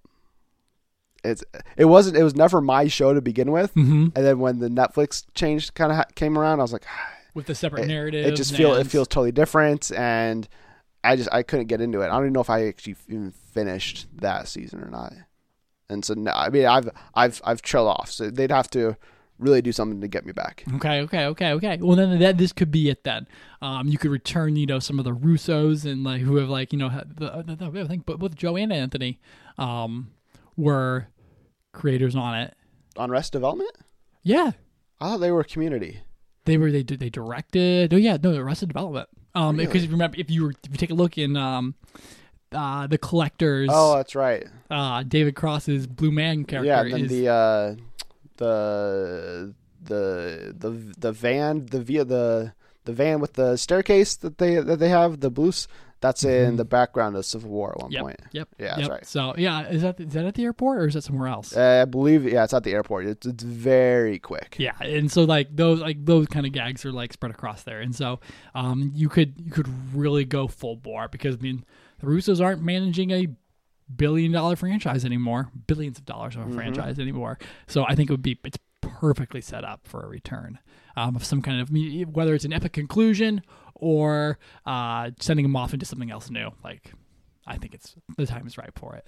It's 1.25 1.43
it 1.77 1.87
wasn't 1.87 2.17
it 2.19 2.23
was 2.23 2.37
never 2.37 2.61
my 2.61 2.87
show 2.89 3.15
to 3.15 3.23
begin 3.23 3.51
with, 3.51 3.73
hmm 3.73 4.09
and 4.15 4.25
then 4.27 4.39
when 4.41 4.59
the 4.59 4.69
Netflix 4.69 5.25
change 5.35 5.73
kind 5.75 5.91
of 5.91 5.97
ha- 5.97 6.05
came 6.15 6.39
around, 6.39 6.61
I 6.61 6.63
was 6.63 6.73
like, 6.73 6.85
With 7.35 7.47
the 7.47 7.55
separate 7.55 7.85
it, 7.85 7.89
narrative, 7.89 8.27
it 8.27 8.37
just 8.37 8.55
feel 8.55 8.75
it 8.75 8.87
feels 8.87 9.09
totally 9.09 9.33
different, 9.33 9.91
and 9.93 10.47
I 11.03 11.17
just 11.17 11.31
I 11.33 11.43
couldn't 11.43 11.67
get 11.67 11.81
into 11.81 12.03
it. 12.03 12.07
I 12.07 12.09
don't 12.11 12.25
even 12.25 12.33
know 12.35 12.41
if 12.43 12.51
I 12.51 12.67
actually 12.69 12.97
even 13.09 13.33
finished 13.33 14.07
that 14.17 14.47
season 14.49 14.81
or 14.83 14.89
not. 14.91 15.15
And 15.89 16.05
so 16.05 16.15
no, 16.15 16.33
I 16.33 16.49
mean 16.51 16.67
I've 16.67 16.89
I've 17.15 17.41
I've 17.45 17.63
trailed 17.63 17.89
off, 17.89 18.11
so 18.11 18.31
they'd 18.31 18.51
have 18.51 18.69
to 18.71 18.97
really 19.39 19.61
do 19.61 19.73
something 19.73 20.01
to 20.01 20.07
get 20.09 20.25
me 20.25 20.33
back. 20.33 20.65
Okay, 20.77 21.01
okay, 21.03 21.25
okay, 21.27 21.53
okay. 21.53 21.79
Well, 21.81 21.97
then 21.97 22.19
that 22.21 22.39
this 22.39 22.53
could 22.53 22.71
be 22.71 22.89
it. 22.89 23.03
Then, 23.05 23.27
um, 23.61 23.89
you 23.89 23.99
could 23.99 24.11
return, 24.13 24.55
you 24.57 24.65
know, 24.65 24.79
some 24.79 24.99
of 24.99 25.05
the 25.05 25.11
Russos 25.13 25.85
and 25.91 26.05
like 26.05 26.21
who 26.23 26.37
have 26.37 26.49
like 26.49 26.73
you 26.73 26.79
know 26.79 26.89
the, 26.89 27.43
the, 27.47 27.57
the 27.71 27.81
I 27.83 27.87
think 27.87 28.07
both 28.07 28.35
Joe 28.37 28.57
and 28.57 28.73
Anthony, 28.73 29.21
um, 29.59 30.13
were 30.57 31.09
creators 31.73 32.15
on 32.17 32.35
it. 32.39 32.55
Arrested 32.97 33.33
Development, 33.39 33.73
Yeah, 34.23 34.53
I 35.01 35.09
thought 35.11 35.17
they 35.19 35.33
were 35.33 35.41
a 35.41 35.45
Community. 35.45 36.01
they 36.45 36.57
were 36.57 36.71
they 36.71 36.85
did 36.85 37.01
they 37.01 37.11
directed. 37.11 37.93
Oh 37.93 37.97
yeah, 37.97 38.17
no, 38.23 38.33
the 38.33 38.41
Arrested 38.41 38.69
Development. 38.69 39.09
Um, 39.35 39.57
because 39.57 39.75
Really? 39.75 39.79
if 39.85 39.91
you 39.91 39.93
remember, 39.97 40.17
if 40.21 40.31
you 40.31 40.45
were 40.45 40.51
if 40.51 40.71
you 40.71 40.77
take 40.77 40.91
a 40.91 40.95
look 40.95 41.19
in 41.19 41.37
um, 41.37 41.75
uh, 42.55 42.87
the 42.87 42.99
collectors, 42.99 43.69
Oh, 43.73 43.97
that's 43.97 44.15
right. 44.15 44.47
uh, 44.71 45.03
David 45.03 45.35
Cross's 45.35 45.87
Blue 45.87 46.13
Man 46.13 46.45
character 46.45 46.69
Yeah, 46.69 46.81
and 46.83 46.93
then 46.93 47.01
is 47.05 47.11
the 47.11 47.29
uh, 47.29 47.75
the 48.49 49.55
the 49.85 50.55
the 50.59 50.95
the 50.99 51.13
van 51.13 51.67
the 51.67 51.81
via 51.83 52.05
the 52.05 52.53
the 52.85 52.93
van 52.93 53.21
with 53.21 53.35
the 53.35 53.57
staircase 53.57 54.17
that 54.17 54.39
they 54.39 54.57
that 54.57 54.79
they 54.79 54.89
have 54.89 55.21
the 55.21 55.31
blues. 55.31 55.69
That's 56.01 56.23
in 56.23 56.53
Mhm. 56.55 56.57
the 56.59 56.67
background 56.67 57.17
of 57.17 57.25
Civil 57.25 57.49
War 57.49 57.71
at 57.73 57.81
one 57.83 57.91
Yep. 57.91 58.03
point. 58.03 58.21
Yep. 58.33 58.49
Yeah, 58.59 58.65
yep. 58.67 58.77
that's 58.77 58.89
right. 58.91 59.07
So 59.07 59.35
yeah, 59.39 59.67
is 59.69 59.81
that 59.81 59.99
is 59.99 60.13
that 60.13 60.27
at 60.27 60.35
the 60.35 60.45
airport 60.45 60.79
or 60.83 60.87
is 60.87 60.93
that 60.93 61.03
somewhere 61.05 61.29
else? 61.29 61.57
Uh, 61.57 61.81
I 61.81 61.85
believe 61.87 62.25
yeah, 62.31 62.45
it's 62.45 62.53
at 62.53 62.63
the 62.63 62.73
airport. 62.73 63.07
It's 63.07 63.27
it's 63.27 63.43
very 63.43 64.19
quick. 64.19 64.57
Yeah, 64.59 64.73
and 64.83 65.11
so 65.11 65.25
like 65.25 65.57
those 65.57 65.81
like 65.81 66.05
those 66.05 66.27
kind 66.27 66.45
of 66.45 66.53
gags 66.53 66.85
are 66.85 66.93
like 66.93 67.15
spread 67.15 67.33
across 67.33 67.63
there, 67.63 67.81
and 67.81 67.95
so 67.97 68.21
um 68.55 68.93
you 68.95 69.09
could 69.09 69.33
you 69.43 69.51
could 69.51 69.69
really 69.97 70.27
go 70.27 70.47
full 70.47 70.77
bore 70.77 71.09
because 71.09 71.37
I 71.37 71.39
mean 71.39 71.65
the 72.05 72.11
Russos 72.11 72.41
aren't 72.45 72.63
managing 72.63 73.11
a 73.11 73.29
billion 73.95 74.33
dollar 74.33 74.57
franchise 74.57 75.05
anymore, 75.05 75.51
billions 75.67 75.99
of 75.99 76.05
dollars 76.07 76.37
of 76.37 76.43
a 76.43 76.45
Mhm. 76.47 76.55
franchise 76.55 76.99
anymore. 76.99 77.39
So 77.67 77.85
I 77.87 77.95
think 77.95 78.09
it 78.11 78.13
would 78.13 78.23
be 78.23 78.39
it's 78.45 78.59
perfectly 78.81 79.41
set 79.41 79.65
up 79.65 79.87
for 79.87 80.03
a 80.03 80.07
return 80.09 80.59
um, 80.97 81.17
of 81.17 81.25
some 81.25 81.43
kind 81.43 81.61
of 81.61 81.71
whether 82.15 82.35
it's 82.35 82.45
an 82.45 82.53
epic 82.53 82.73
conclusion 82.73 83.43
or 83.75 84.39
uh 84.67 85.11
sending 85.19 85.45
them 85.45 85.57
off 85.57 85.73
into 85.75 85.85
something 85.87 86.11
else 86.11 86.31
new. 86.31 86.51
Like 86.63 86.93
I 87.47 87.57
think 87.59 87.75
it's 87.75 87.95
the 88.17 88.27
time 88.27 88.47
is 88.47 88.57
right 88.57 88.71
for 88.75 88.95
it. 88.95 89.05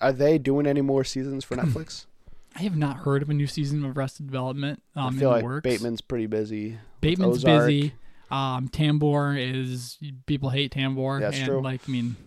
Are 0.00 0.12
they 0.12 0.38
doing 0.38 0.66
any 0.66 0.80
more 0.82 1.04
seasons 1.04 1.44
for 1.44 1.56
Netflix? 1.62 2.06
I 2.54 2.60
have 2.62 2.76
not 2.76 2.98
heard 2.98 3.20
of 3.22 3.28
a 3.28 3.34
new 3.34 3.46
season 3.46 3.84
of 3.84 3.96
Arrested 3.96 4.26
Development. 4.26 4.82
Um, 4.94 5.04
I 5.04 5.08
in 5.08 5.14
feel 5.18 5.28
the 5.30 5.34
like 5.36 5.44
works. 5.44 5.64
Bateman's 5.64 6.00
pretty 6.00 6.26
busy. 6.26 6.78
Bateman's 7.02 7.44
busy. 7.44 7.92
Um, 8.30 8.68
Tambor 8.68 9.36
is 9.38 9.98
people 10.26 10.50
hate 10.50 10.72
Tambor. 10.74 11.20
That's 11.20 11.36
and 11.36 11.46
true. 11.46 11.60
like 11.62 11.80
I 11.88 11.90
mean, 11.92 12.16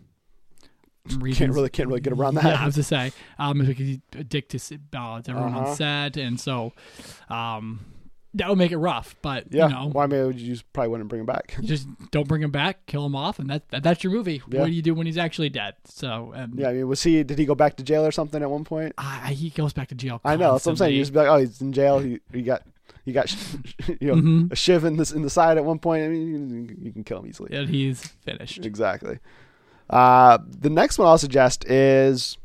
Can't 1.34 1.54
really 1.54 1.70
can't 1.70 1.88
really 1.90 2.02
get 2.02 2.14
around 2.14 2.36
that. 2.36 2.44
Yeah, 2.44 2.62
I 2.62 2.66
was 2.66 2.76
to 2.76 2.84
say, 2.84 3.12
um, 3.40 3.60
because 3.60 3.78
he's 3.78 4.00
addicted 4.16 4.60
to 4.60 4.80
uh, 4.98 5.22
everyone 5.28 5.54
Uh-huh. 5.56 5.70
on 5.72 5.76
set, 5.76 6.18
and 6.18 6.40
so, 6.40 6.72
um, 7.30 7.80
that 8.36 8.48
would 8.48 8.60
make 8.60 8.72
it 8.72 8.78
rough. 8.78 9.16
But 9.24 9.52
Yeah. 9.52 9.68
you 9.70 9.74
know, 9.74 9.88
Well, 9.88 10.04
I 10.04 10.08
mean, 10.08 10.38
you 10.38 10.52
just 10.54 10.72
probably 10.72 10.90
wouldn't 10.90 11.10
bring 11.10 11.22
him 11.22 11.26
back. 11.26 11.58
just 11.62 11.88
don't 12.12 12.28
bring 12.28 12.44
him 12.44 12.52
back, 12.52 12.86
kill 12.86 13.06
him 13.08 13.16
off, 13.16 13.40
and 13.40 13.50
that, 13.50 13.68
that 13.70 13.82
that's 13.82 14.04
your 14.04 14.14
movie. 14.14 14.44
Yeah. 14.50 14.60
What 14.60 14.68
do 14.68 14.72
you 14.72 14.84
do 14.84 14.94
when 14.94 15.08
he's 15.08 15.18
actually 15.18 15.50
dead? 15.50 15.74
So, 15.86 16.32
and 16.36 16.54
Yeah, 16.60 16.70
I 16.70 16.74
mean, 16.74 16.88
was 16.88 17.02
he? 17.02 17.24
Did 17.24 17.40
he 17.40 17.46
go 17.46 17.56
back 17.56 17.76
to 17.78 17.84
jail 17.84 18.06
or 18.06 18.12
something 18.12 18.44
at 18.44 18.50
one 18.52 18.64
point? 18.64 18.94
I, 19.00 19.32
he 19.34 19.50
goes 19.50 19.74
back 19.74 19.88
to 19.88 19.96
jail. 19.96 20.22
I 20.24 20.36
know. 20.36 20.52
That's 20.52 20.66
what 20.68 20.74
I'm 20.74 20.78
saying. 20.78 20.94
You 20.94 21.02
just 21.02 21.14
be 21.14 21.20
like, 21.20 21.28
oh, 21.30 21.38
he's 21.38 21.60
in 21.60 21.74
jail. 21.74 21.98
He 22.00 22.20
he 22.32 22.44
got 22.44 22.62
he 23.06 23.12
got 23.12 23.30
you 24.02 24.08
know 24.08 24.15
Mhm. 24.15 24.52
a 24.52 24.56
shiv 24.56 24.84
in 24.86 24.97
this 24.97 25.12
in 25.12 25.21
the 25.21 25.30
side 25.30 25.58
at 25.58 25.65
one 25.65 25.80
point. 25.80 26.04
I 26.06 26.08
mean, 26.10 26.67
you, 26.67 26.75
you 26.82 26.91
can 26.91 27.04
kill 27.04 27.19
him 27.19 27.28
easily. 27.28 27.56
and 27.56 27.69
he's 27.69 28.06
finished. 28.23 28.65
Exactly. 28.65 29.19
Uh, 29.89 30.38
the 30.47 30.69
next 30.69 30.97
one 30.99 31.08
I'll 31.08 31.17
suggest 31.17 31.65
is 31.65 32.38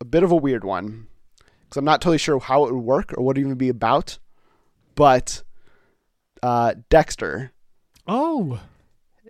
a 0.00 0.04
bit 0.04 0.22
of 0.22 0.30
a 0.30 0.36
weird 0.36 0.62
one 0.64 1.06
because 1.64 1.76
I'm 1.78 1.84
not 1.84 2.00
totally 2.00 2.18
sure 2.18 2.38
how 2.38 2.64
it 2.66 2.74
would 2.74 2.84
work 2.84 3.12
or 3.16 3.24
what 3.24 3.36
it 3.36 3.40
even 3.40 3.54
be 3.56 3.68
about. 3.68 4.18
But 4.94 5.42
uh, 6.42 6.74
Dexter, 6.90 7.50
Oh, 8.06 8.60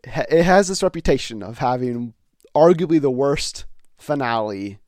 it 0.03 0.43
has 0.43 0.69
this 0.69 0.83
reputation 0.83 1.43
of 1.43 1.59
having 1.59 2.13
arguably 2.55 3.01
the 3.01 3.11
worst 3.11 3.65
finale 3.97 4.79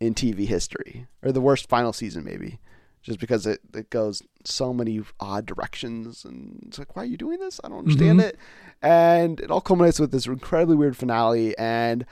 in 0.00 0.14
TV 0.14 0.46
history, 0.46 1.06
or 1.22 1.32
the 1.32 1.40
worst 1.40 1.68
final 1.68 1.92
season, 1.92 2.24
maybe, 2.24 2.58
just 3.04 3.20
because 3.20 3.46
it, 3.46 3.60
it 3.74 3.90
goes 3.90 4.22
so 4.44 4.72
many 4.74 5.00
odd 5.20 5.46
directions, 5.46 6.24
and 6.24 6.58
it's 6.66 6.78
like, 6.80 6.96
why 6.96 7.02
are 7.02 7.06
you 7.06 7.16
doing 7.16 7.38
this? 7.38 7.60
I 7.62 7.68
don't 7.68 7.78
understand 7.78 8.18
Mhm. 8.18 8.24
it. 8.24 8.38
And 8.82 9.38
it 9.40 9.50
all 9.52 9.60
culminates 9.60 10.00
with 10.00 10.10
this 10.10 10.26
incredibly 10.26 10.74
weird 10.74 10.96
finale, 10.96 11.56
and 11.56 12.04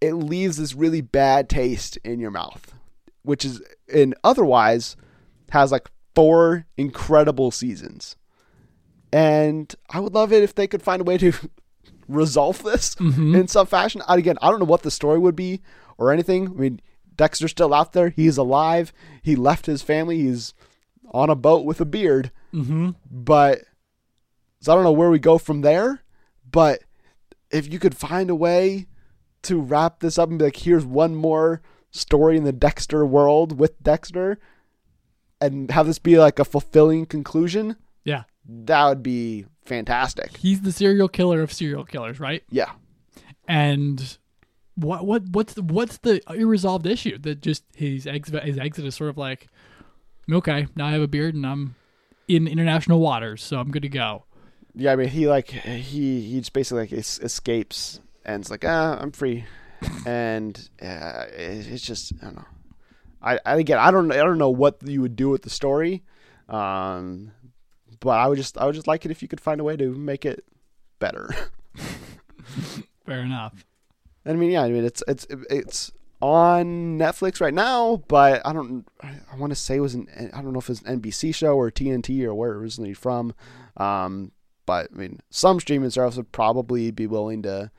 it 0.00 0.12
leaves 0.12 0.58
this 0.58 0.74
really 0.74 1.00
bad 1.00 1.48
taste 1.48 1.96
in 2.04 2.20
your 2.20 2.30
mouth, 2.30 2.74
which 3.22 3.44
is, 3.44 3.60
and 3.92 4.14
otherwise, 4.22 4.94
has 5.50 5.72
like 5.72 5.88
four 6.14 6.66
incredible 6.76 7.50
seasons. 7.50 8.14
And 9.12 9.74
I 9.90 10.00
would 10.00 10.14
love 10.14 10.32
it 10.32 10.42
if 10.42 10.54
they 10.54 10.66
could 10.66 10.82
find 10.82 11.00
a 11.00 11.04
way 11.04 11.16
to 11.18 11.32
resolve 12.08 12.62
this 12.62 12.94
Mhm. 12.96 13.38
in 13.40 13.48
some 13.48 13.66
fashion. 13.66 14.02
Again, 14.08 14.36
I 14.42 14.50
don't 14.50 14.58
know 14.60 14.66
what 14.66 14.82
the 14.82 14.90
story 14.90 15.18
would 15.18 15.36
be 15.36 15.60
or 15.98 16.12
anything. 16.12 16.48
I 16.48 16.50
mean, 16.50 16.80
Dexter's 17.16 17.50
still 17.50 17.74
out 17.74 17.92
there. 17.92 18.10
He's 18.10 18.36
alive. 18.36 18.92
He 19.22 19.36
left 19.36 19.66
his 19.66 19.82
family. 19.82 20.18
He's 20.18 20.54
on 21.10 21.30
a 21.30 21.36
boat 21.36 21.64
with 21.64 21.80
a 21.80 21.84
beard. 21.84 22.30
mm-hmm. 22.52 22.90
But 23.10 23.60
so 24.60 24.72
I 24.72 24.74
don't 24.74 24.84
know 24.84 24.92
where 24.92 25.10
we 25.10 25.18
go 25.18 25.38
from 25.38 25.60
there. 25.60 26.02
But 26.50 26.82
if 27.50 27.72
you 27.72 27.78
could 27.78 27.96
find 27.96 28.30
a 28.30 28.34
way 28.34 28.86
to 29.42 29.60
wrap 29.60 30.00
this 30.00 30.18
up 30.18 30.28
and 30.28 30.38
be 30.38 30.46
like, 30.46 30.56
here's 30.56 30.84
one 30.84 31.14
more 31.14 31.62
story 31.90 32.36
in 32.36 32.44
the 32.44 32.52
Dexter 32.52 33.06
world 33.06 33.58
with 33.58 33.82
Dexter, 33.82 34.38
and 35.40 35.70
have 35.70 35.86
this 35.86 35.98
be 35.98 36.18
like 36.18 36.38
a 36.38 36.44
fulfilling 36.44 37.06
conclusion, 37.06 37.76
yeah. 38.04 38.24
that 38.44 38.88
would 38.88 39.02
be 39.02 39.46
fantastic. 39.64 40.36
He's 40.36 40.62
the 40.62 40.72
serial 40.72 41.08
killer 41.08 41.42
of 41.42 41.52
serial 41.52 41.84
killers, 41.84 42.18
right? 42.18 42.42
Yeah. 42.50 42.72
And 43.46 44.18
what 44.76 45.04
what 45.04 45.22
what's 45.30 45.54
the, 45.54 45.62
what's 45.62 45.98
the 45.98 46.22
irresolved 46.32 46.86
issue 46.86 47.18
that 47.18 47.40
just 47.40 47.64
his 47.74 48.06
exit 48.06 48.44
his 48.44 48.58
exit 48.58 48.84
is 48.84 48.94
sort 48.94 49.10
of 49.10 49.18
like, 49.18 49.48
okay, 50.30 50.66
now 50.76 50.86
I 50.86 50.92
have 50.92 51.02
a 51.02 51.08
beard 51.08 51.34
and 51.34 51.46
I'm 51.46 51.74
in 52.28 52.46
international 52.46 53.00
waters, 53.00 53.42
so 53.42 53.58
I'm 53.58 53.70
good 53.70 53.82
to 53.82 53.88
go. 53.88 54.24
Yeah, 54.74 54.92
I 54.92 54.96
mean, 54.96 55.08
he 55.08 55.26
like 55.28 55.48
he 55.50 56.20
he 56.20 56.38
just 56.38 56.52
basically 56.52 56.82
like 56.82 56.92
es- 56.92 57.18
escapes 57.18 58.00
and 58.24 58.42
it's 58.42 58.50
like, 58.50 58.64
ah, 58.64 58.98
I'm 59.00 59.12
free, 59.12 59.46
and 60.06 60.56
uh, 60.82 61.24
it, 61.28 61.66
it's 61.66 61.82
just 61.82 62.12
I 62.20 62.26
don't 62.26 62.36
know. 62.36 62.46
I, 63.22 63.40
I 63.46 63.56
again, 63.56 63.78
I 63.78 63.90
don't 63.90 64.12
I 64.12 64.16
don't 64.16 64.38
know 64.38 64.50
what 64.50 64.78
you 64.84 65.00
would 65.00 65.16
do 65.16 65.30
with 65.30 65.42
the 65.42 65.50
story, 65.50 66.04
um, 66.48 67.32
but 68.00 68.18
I 68.18 68.26
would 68.26 68.36
just 68.36 68.58
I 68.58 68.66
would 68.66 68.74
just 68.74 68.86
like 68.86 69.06
it 69.06 69.10
if 69.10 69.22
you 69.22 69.28
could 69.28 69.40
find 69.40 69.60
a 69.60 69.64
way 69.64 69.76
to 69.76 69.94
make 69.94 70.26
it 70.26 70.44
better. 70.98 71.34
Fair 73.06 73.20
enough. 73.20 73.64
I 74.26 74.32
mean, 74.32 74.50
yeah, 74.50 74.62
I 74.62 74.70
mean 74.70 74.84
it's 74.84 75.02
it's 75.06 75.26
it's 75.30 75.92
on 76.20 76.98
Netflix 76.98 77.40
right 77.40 77.54
now, 77.54 78.02
but 78.08 78.42
I 78.44 78.52
don't. 78.52 78.86
I 79.02 79.36
want 79.36 79.50
to 79.50 79.56
say 79.56 79.76
it 79.76 79.80
was 79.80 79.94
an. 79.94 80.08
I 80.32 80.42
don't 80.42 80.52
know 80.52 80.58
if 80.58 80.70
it's 80.70 80.82
an 80.82 81.00
NBC 81.00 81.34
show 81.34 81.56
or 81.56 81.70
TNT 81.70 82.22
or 82.24 82.34
where 82.34 82.52
it 82.52 82.56
originally 82.56 82.94
from. 82.94 83.34
Um, 83.76 84.32
but 84.64 84.88
I 84.92 84.96
mean, 84.96 85.20
some 85.30 85.60
streaming 85.60 85.90
service 85.90 86.16
would 86.16 86.32
probably 86.32 86.90
be 86.90 87.06
willing 87.06 87.42
to 87.42 87.70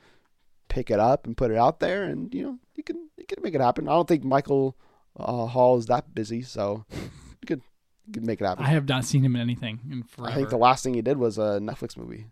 pick 0.68 0.90
it 0.90 1.00
up 1.00 1.26
and 1.26 1.36
put 1.36 1.50
it 1.50 1.56
out 1.56 1.80
there, 1.80 2.04
and 2.04 2.32
you 2.34 2.42
know, 2.42 2.58
you 2.74 2.82
can 2.82 3.08
you 3.16 3.26
can 3.26 3.42
make 3.42 3.54
it 3.54 3.60
happen. 3.60 3.88
I 3.88 3.92
don't 3.92 4.08
think 4.08 4.24
Michael 4.24 4.76
uh, 5.18 5.46
Hall 5.46 5.76
is 5.76 5.86
that 5.86 6.14
busy, 6.14 6.42
so 6.42 6.84
you 6.90 7.46
could 7.46 7.62
you 8.06 8.12
could 8.12 8.24
make 8.24 8.40
it 8.40 8.46
happen. 8.46 8.64
I 8.64 8.70
have 8.70 8.88
not 8.88 9.04
seen 9.04 9.22
him 9.22 9.34
in 9.34 9.42
anything 9.42 9.80
in 9.90 10.02
forever. 10.02 10.32
I 10.32 10.34
think 10.34 10.48
the 10.48 10.56
last 10.56 10.82
thing 10.84 10.94
he 10.94 11.02
did 11.02 11.18
was 11.18 11.38
a 11.38 11.58
Netflix 11.60 11.96
movie. 11.96 12.26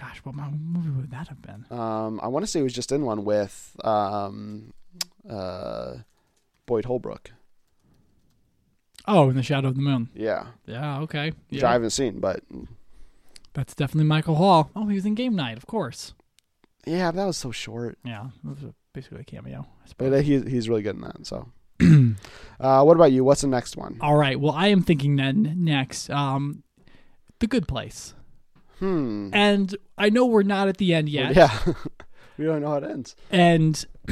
Gosh, 0.00 0.18
what 0.22 0.34
movie 0.36 0.90
would 0.90 1.10
that 1.10 1.28
have 1.28 1.42
been? 1.42 1.64
Um, 1.76 2.20
I 2.22 2.28
want 2.28 2.44
to 2.44 2.46
say 2.50 2.60
he 2.60 2.62
was 2.62 2.72
just 2.72 2.92
in 2.92 3.04
one 3.04 3.24
with 3.24 3.74
um, 3.84 4.72
uh, 5.28 5.96
Boyd 6.66 6.84
Holbrook. 6.84 7.32
Oh, 9.06 9.30
in 9.30 9.36
the 9.36 9.42
Shadow 9.42 9.68
of 9.68 9.74
the 9.74 9.80
Moon. 9.82 10.10
Yeah, 10.14 10.46
Yeah, 10.66 11.00
okay. 11.00 11.32
which 11.48 11.62
I 11.64 11.72
haven't 11.72 11.90
seen, 11.90 12.20
but 12.20 12.42
that's 13.54 13.74
definitely 13.74 14.06
Michael 14.06 14.34
Hall. 14.36 14.70
Oh, 14.76 14.86
he 14.86 14.94
was 14.94 15.06
in 15.06 15.14
Game 15.14 15.34
Night, 15.34 15.56
of 15.56 15.66
course. 15.66 16.14
yeah, 16.86 17.10
that 17.10 17.24
was 17.24 17.36
so 17.38 17.50
short. 17.50 17.98
Yeah, 18.04 18.26
it 18.44 18.48
was 18.48 18.72
basically 18.92 19.20
a 19.20 19.24
cameo. 19.24 19.60
I 19.60 19.64
But 19.82 19.88
suppose. 19.88 20.12
uh, 20.12 20.22
he's 20.22 20.42
he's 20.46 20.68
really 20.68 20.82
good 20.82 20.96
in 20.96 21.00
that. 21.02 21.26
So, 21.26 21.48
uh, 22.60 22.82
what 22.84 22.96
about 22.96 23.12
you? 23.12 23.24
What's 23.24 23.40
the 23.40 23.46
next 23.48 23.76
one? 23.76 23.96
All 24.02 24.16
right. 24.16 24.38
Well, 24.38 24.52
I 24.52 24.68
am 24.68 24.82
thinking 24.82 25.16
then 25.16 25.54
next, 25.64 26.10
um, 26.10 26.62
The 27.38 27.46
Good 27.46 27.66
Place, 27.66 28.12
Hmm. 28.78 29.30
and 29.32 29.74
I 29.96 30.10
know 30.10 30.26
we're 30.26 30.42
not 30.42 30.68
at 30.68 30.76
the 30.76 30.94
end 30.94 31.08
yet. 31.08 31.34
Yeah, 31.34 31.56
we 32.38 32.44
don't 32.44 32.62
know 32.62 32.68
how 32.68 32.76
it 32.76 32.84
ends. 32.84 33.16
and 33.30 33.84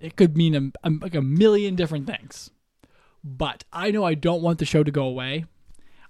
it 0.00 0.16
could 0.16 0.36
mean 0.36 0.72
a, 0.82 0.88
a, 0.88 0.90
like 0.90 1.14
a 1.14 1.22
million 1.22 1.74
different 1.74 2.06
things. 2.06 2.50
But 3.24 3.64
I 3.72 3.90
know 3.90 4.04
I 4.04 4.14
don't 4.14 4.42
want 4.42 4.60
the 4.60 4.64
show 4.64 4.84
to 4.84 4.90
go 4.92 5.04
away. 5.04 5.46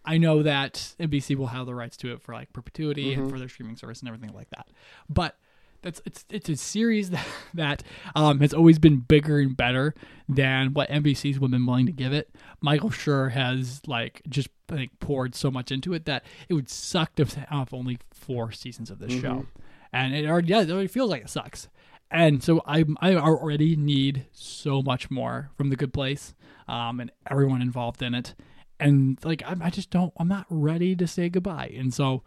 I 0.04 0.18
know 0.18 0.42
that 0.42 0.94
NBC 1.00 1.35
will 1.35 1.48
have 1.48 1.66
the 1.66 1.74
rights 1.74 1.96
to 1.98 2.12
it 2.12 2.22
for 2.22 2.35
like 2.35 2.52
perpetuity 2.52 3.14
and 3.14 3.30
for 3.30 3.38
their 3.38 3.48
streaming 3.48 3.76
service 3.76 4.00
and 4.00 4.09
everything 4.09 4.35
like 4.35 4.50
that. 4.50 4.68
But 5.09 5.37
that's 5.82 6.00
it's 6.04 6.24
it's 6.30 6.48
a 6.48 6.56
series 6.56 7.11
that 7.14 7.26
that 7.54 7.82
um, 8.14 8.40
has 8.40 8.52
always 8.52 8.78
been 8.78 8.98
bigger 8.98 9.38
and 9.38 9.56
better 9.56 9.94
than 10.28 10.74
what 10.74 10.90
NBC's 10.90 11.38
been 11.38 11.66
willing 11.66 11.87
to 11.87 11.92
give 11.92 12.12
it. 12.12 12.30
Michael 12.61 12.90
Schur 12.90 13.32
has 13.32 13.80
like 13.87 14.22
just 14.28 14.48
like 14.70 14.98
poured 15.00 15.35
so 15.35 15.50
much 15.50 15.70
into 15.70 15.94
it 15.94 16.05
that 16.07 16.24
it 16.48 16.55
would 16.55 16.68
suck 16.68 17.14
to 17.16 17.24
have 17.48 17.72
only 17.72 17.98
four 18.12 18.52
seasons 18.52 18.90
of 18.90 18.98
this 18.98 19.12
show, 19.20 19.46
and 19.92 20.14
it 20.14 20.26
already 20.26 20.48
yeah, 20.48 20.62
it 20.62 20.70
already 20.70 20.88
feels 20.88 21.11
like 21.11 21.22
it 21.22 21.31
sucks. 21.31 21.68
And 22.11 22.42
so 22.42 22.62
I 22.66 22.85
I 23.00 23.14
already 23.16 23.76
need 23.76 24.26
so 24.33 24.83
much 24.83 25.11
more 25.11 25.50
from 25.57 25.70
the 25.70 25.76
Good 25.76 25.92
Place, 25.92 26.35
um, 26.68 27.00
and 27.00 27.11
everyone 27.31 27.62
involved 27.62 28.02
in 28.02 28.14
it, 28.14 28.35
and 28.79 29.18
like 29.24 29.42
I, 29.44 29.57
I 29.61 29.70
just 29.70 29.90
don't 29.90 30.12
I'm 30.16 30.29
not 30.29 30.46
ready 30.48 30.94
to 30.96 31.07
say 31.07 31.29
goodbye. 31.29 31.72
And 31.76 31.92
so 31.92 32.22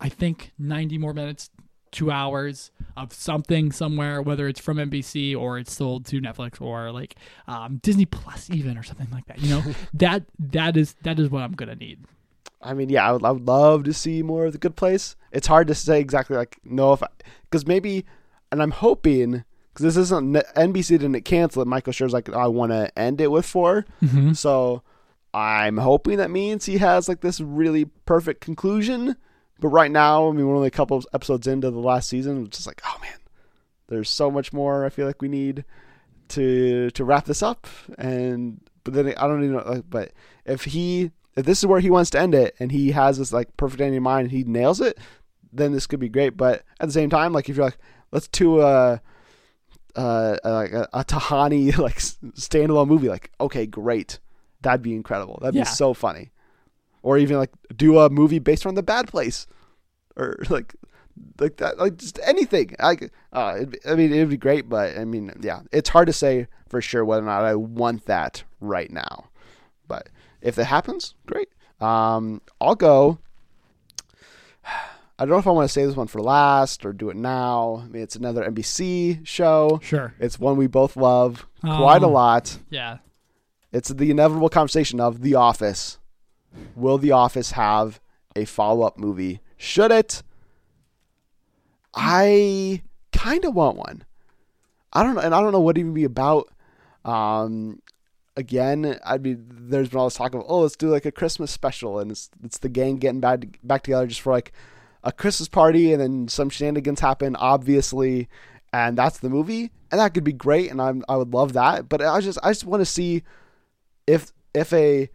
I 0.00 0.08
think 0.08 0.52
90 0.58 0.98
more 0.98 1.12
minutes, 1.12 1.50
two 1.90 2.10
hours 2.10 2.70
of 2.96 3.12
something 3.12 3.72
somewhere, 3.72 4.20
whether 4.22 4.46
it's 4.48 4.60
from 4.60 4.76
NBC 4.78 5.36
or 5.36 5.58
it's 5.58 5.72
sold 5.72 6.06
to 6.06 6.20
Netflix 6.20 6.60
or 6.60 6.90
like 6.92 7.16
um, 7.48 7.78
Disney 7.82 8.06
Plus 8.06 8.48
even 8.50 8.76
or 8.78 8.82
something 8.82 9.08
like 9.10 9.26
that. 9.26 9.40
You 9.40 9.50
know 9.50 9.62
that 9.94 10.24
that 10.38 10.76
is 10.76 10.94
that 11.02 11.18
is 11.18 11.30
what 11.30 11.42
I'm 11.42 11.52
gonna 11.52 11.74
need. 11.76 12.00
I 12.62 12.74
mean, 12.74 12.90
yeah, 12.90 13.08
I 13.08 13.12
would, 13.12 13.24
I 13.24 13.30
would 13.30 13.46
love 13.46 13.84
to 13.84 13.92
see 13.94 14.22
more 14.22 14.44
of 14.46 14.52
the 14.52 14.58
Good 14.58 14.76
Place. 14.76 15.16
It's 15.32 15.46
hard 15.46 15.66
to 15.68 15.74
say 15.74 15.98
exactly 16.00 16.36
like 16.36 16.58
no 16.64 16.92
if 16.92 17.02
because 17.44 17.66
maybe, 17.66 18.04
and 18.52 18.62
I'm 18.62 18.72
hoping 18.72 19.44
because 19.72 19.84
this 19.84 19.96
isn't 19.96 20.34
NBC 20.34 20.98
didn't 20.98 21.20
cancel 21.22 21.62
it. 21.62 21.68
Michael 21.68 21.92
Schur's 21.92 22.12
like 22.12 22.28
I 22.30 22.46
want 22.48 22.72
to 22.72 22.96
end 22.98 23.20
it 23.20 23.30
with 23.30 23.46
4 23.46 23.86
Mm-hmm. 24.02 24.32
so 24.34 24.82
I'm 25.32 25.76
hoping 25.78 26.18
that 26.18 26.30
means 26.30 26.66
he 26.66 26.78
has 26.78 27.08
like 27.08 27.20
this 27.20 27.40
really 27.40 27.84
perfect 28.04 28.40
conclusion. 28.40 29.16
But 29.60 29.68
right 29.68 29.90
now, 29.90 30.28
I 30.28 30.32
mean, 30.32 30.46
we're 30.46 30.56
only 30.56 30.68
a 30.68 30.72
couple 30.72 30.96
of 30.96 31.06
episodes 31.12 31.46
into 31.46 31.70
the 31.70 31.78
last 31.78 32.08
season. 32.08 32.44
It's 32.46 32.56
just 32.58 32.66
like, 32.66 32.80
oh 32.86 32.96
man, 33.02 33.18
there's 33.88 34.08
so 34.10 34.30
much 34.30 34.52
more. 34.52 34.84
I 34.84 34.88
feel 34.88 35.06
like 35.06 35.20
we 35.22 35.28
need 35.28 35.64
to 36.28 36.90
to 36.90 37.04
wrap 37.04 37.26
this 37.26 37.42
up. 37.42 37.66
And 37.98 38.60
but 38.84 38.94
then 38.94 39.08
I 39.16 39.26
don't 39.26 39.44
even 39.44 39.56
know. 39.56 39.62
Like, 39.64 39.84
but 39.90 40.12
if 40.44 40.64
he 40.64 41.10
if 41.36 41.44
this 41.46 41.58
is 41.58 41.66
where 41.66 41.80
he 41.80 41.90
wants 41.90 42.10
to 42.10 42.20
end 42.20 42.34
it, 42.34 42.54
and 42.58 42.72
he 42.72 42.92
has 42.92 43.18
this 43.18 43.32
like 43.32 43.56
perfect 43.56 43.80
ending 43.80 43.98
in 43.98 44.02
mind, 44.02 44.22
and 44.26 44.32
he 44.32 44.44
nails 44.44 44.80
it, 44.80 44.98
then 45.52 45.72
this 45.72 45.86
could 45.86 46.00
be 46.00 46.08
great. 46.08 46.36
But 46.36 46.64
at 46.80 46.88
the 46.88 46.92
same 46.92 47.10
time, 47.10 47.32
like 47.32 47.48
if 47.48 47.56
you're 47.56 47.66
like, 47.66 47.78
let's 48.12 48.28
do 48.28 48.60
a 48.60 49.00
uh, 49.96 50.36
like 50.44 50.72
a, 50.72 50.88
a 50.92 51.04
Tahani 51.04 51.76
like 51.78 51.98
standalone 51.98 52.88
movie, 52.88 53.08
like 53.08 53.30
okay, 53.40 53.66
great, 53.66 54.18
that'd 54.62 54.82
be 54.82 54.94
incredible. 54.94 55.38
That'd 55.40 55.54
Yeah. 55.54 55.62
be 55.64 55.68
so 55.68 55.94
funny. 55.94 56.30
Or 57.02 57.16
even 57.18 57.38
like 57.38 57.50
do 57.74 57.98
a 57.98 58.10
movie 58.10 58.38
based 58.38 58.66
on 58.66 58.74
The 58.74 58.82
Bad 58.82 59.08
Place, 59.08 59.46
or 60.16 60.36
like 60.50 60.74
like 61.40 61.56
that, 61.58 61.78
like 61.78 61.96
just 61.96 62.18
anything. 62.22 62.74
I 62.78 62.96
uh, 63.32 63.54
it'd 63.56 63.70
be, 63.70 63.78
I 63.86 63.94
mean, 63.94 64.12
it'd 64.12 64.28
be 64.28 64.36
great, 64.36 64.68
but 64.68 64.98
I 64.98 65.04
mean, 65.04 65.32
yeah, 65.40 65.60
it's 65.72 65.88
hard 65.88 66.06
to 66.08 66.12
say 66.12 66.46
for 66.68 66.80
sure 66.82 67.04
whether 67.04 67.22
or 67.22 67.26
not 67.26 67.44
I 67.44 67.54
want 67.54 68.04
that 68.06 68.44
right 68.60 68.90
now. 68.90 69.26
But 69.88 70.08
if 70.42 70.58
it 70.58 70.64
happens, 70.64 71.14
great. 71.26 71.48
Um, 71.80 72.42
I'll 72.60 72.74
go. 72.74 73.18
I 75.18 75.24
don't 75.26 75.30
know 75.30 75.38
if 75.38 75.46
I 75.46 75.50
want 75.50 75.68
to 75.68 75.72
say 75.72 75.84
this 75.84 75.96
one 75.96 76.06
for 76.06 76.22
last 76.22 76.86
or 76.86 76.94
do 76.94 77.10
it 77.10 77.16
now. 77.16 77.82
I 77.84 77.88
mean, 77.88 78.02
it's 78.02 78.16
another 78.16 78.42
NBC 78.42 79.26
show. 79.26 79.78
Sure. 79.82 80.14
It's 80.18 80.38
one 80.38 80.56
we 80.56 80.66
both 80.66 80.96
love 80.96 81.46
quite 81.60 82.02
a 82.02 82.06
Um, 82.06 82.12
lot. 82.14 82.58
Yeah. 82.70 82.98
It's 83.70 83.90
the 83.90 84.10
inevitable 84.10 84.48
conversation 84.48 84.98
of 84.98 85.20
The 85.20 85.34
Office. 85.34 85.98
Will 86.74 86.98
The 86.98 87.12
Office 87.12 87.52
have 87.52 88.00
a 88.36 88.44
follow 88.44 88.86
up 88.86 88.98
movie? 88.98 89.40
Should 89.56 89.90
it? 89.92 90.22
I 91.94 92.82
kind 93.12 93.44
of 93.44 93.54
want 93.54 93.76
one. 93.76 94.04
I 94.92 95.02
don't 95.02 95.14
know, 95.14 95.20
and 95.20 95.34
I 95.34 95.40
don't 95.40 95.52
know 95.52 95.60
what 95.60 95.76
it 95.76 95.80
even 95.80 95.94
be 95.94 96.04
about. 96.04 96.48
Um, 97.04 97.80
again, 98.36 98.98
I'd 99.04 99.22
be 99.22 99.36
there's 99.38 99.88
been 99.88 99.98
all 99.98 100.06
this 100.06 100.14
talk 100.14 100.34
of 100.34 100.44
oh, 100.46 100.60
let's 100.60 100.76
do 100.76 100.88
like 100.88 101.04
a 101.04 101.12
Christmas 101.12 101.50
special, 101.50 101.98
and 101.98 102.10
it's 102.10 102.30
it's 102.42 102.58
the 102.58 102.68
gang 102.68 102.96
getting 102.96 103.20
back 103.20 103.58
back 103.62 103.82
together 103.82 104.06
just 104.06 104.20
for 104.20 104.32
like 104.32 104.52
a 105.04 105.12
Christmas 105.12 105.48
party, 105.48 105.92
and 105.92 106.00
then 106.00 106.28
some 106.28 106.50
shenanigans 106.50 107.00
happen, 107.00 107.36
obviously, 107.36 108.28
and 108.72 108.98
that's 108.98 109.18
the 109.18 109.30
movie, 109.30 109.70
and 109.90 110.00
that 110.00 110.14
could 110.14 110.24
be 110.24 110.32
great, 110.32 110.70
and 110.70 110.80
I'm 110.80 111.04
I 111.08 111.16
would 111.16 111.32
love 111.32 111.52
that, 111.52 111.88
but 111.88 112.02
I 112.02 112.20
just 112.20 112.38
I 112.42 112.50
just 112.50 112.64
want 112.64 112.80
to 112.80 112.86
see 112.86 113.22
if 114.06 114.32
if 114.54 114.72
a 114.72 115.08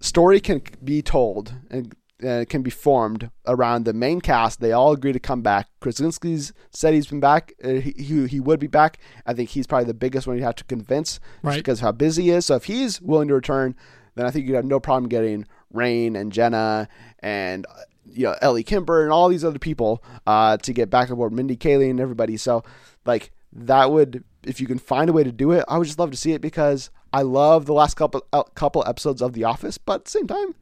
story 0.00 0.40
can 0.40 0.62
be 0.82 1.02
told 1.02 1.54
and 1.70 1.94
uh, 2.26 2.44
can 2.48 2.62
be 2.62 2.70
formed 2.70 3.30
around 3.46 3.84
the 3.84 3.92
main 3.94 4.20
cast. 4.20 4.60
They 4.60 4.72
all 4.72 4.92
agree 4.92 5.12
to 5.12 5.18
come 5.20 5.40
back. 5.42 5.68
Krasinski's 5.80 6.52
said 6.70 6.92
he's 6.92 7.06
been 7.06 7.20
back. 7.20 7.54
Uh, 7.64 7.68
he, 7.74 7.92
he 7.96 8.26
he 8.26 8.40
would 8.40 8.60
be 8.60 8.66
back. 8.66 8.98
I 9.26 9.32
think 9.34 9.50
he's 9.50 9.66
probably 9.66 9.86
the 9.86 9.94
biggest 9.94 10.26
one 10.26 10.36
you 10.36 10.42
have 10.44 10.56
to 10.56 10.64
convince, 10.64 11.18
Right. 11.42 11.56
because 11.56 11.78
of 11.80 11.84
how 11.84 11.92
busy 11.92 12.24
he 12.24 12.30
is. 12.30 12.46
So 12.46 12.56
if 12.56 12.64
he's 12.64 13.00
willing 13.00 13.28
to 13.28 13.34
return, 13.34 13.74
then 14.16 14.26
I 14.26 14.30
think 14.30 14.46
you'd 14.46 14.56
have 14.56 14.64
no 14.66 14.80
problem 14.80 15.08
getting 15.08 15.46
Rainn 15.74 16.14
and 16.18 16.30
Jenna 16.32 16.88
and 17.20 17.64
uh, 17.66 17.80
you 18.04 18.24
know 18.24 18.36
Ellie 18.42 18.64
Kemper 18.64 19.02
and 19.02 19.12
all 19.12 19.28
these 19.28 19.44
other 19.44 19.58
people 19.58 20.02
uh, 20.26 20.56
to 20.58 20.72
get 20.74 20.90
back 20.90 21.10
on 21.10 21.16
board. 21.16 21.32
Mindy 21.32 21.56
Kaling 21.56 21.90
and 21.90 22.00
everybody. 22.00 22.36
So 22.36 22.64
like 23.06 23.30
that 23.52 23.90
would 23.90 24.24
if 24.44 24.60
you 24.60 24.66
can 24.66 24.78
find 24.78 25.08
a 25.08 25.12
way 25.14 25.24
to 25.24 25.32
do 25.32 25.52
it, 25.52 25.64
I 25.68 25.78
would 25.78 25.86
just 25.86 25.98
love 25.98 26.10
to 26.10 26.16
see 26.16 26.32
it 26.32 26.40
because 26.42 26.90
I 27.12 27.22
love 27.22 27.66
the 27.66 27.72
last 27.72 27.94
couple 27.94 28.24
uh, 28.32 28.42
couple 28.54 28.84
episodes 28.86 29.20
of 29.22 29.32
The 29.32 29.44
Office, 29.44 29.78
but 29.78 29.94
at 29.94 30.04
the 30.06 30.10
same 30.10 30.26
time, 30.26 30.54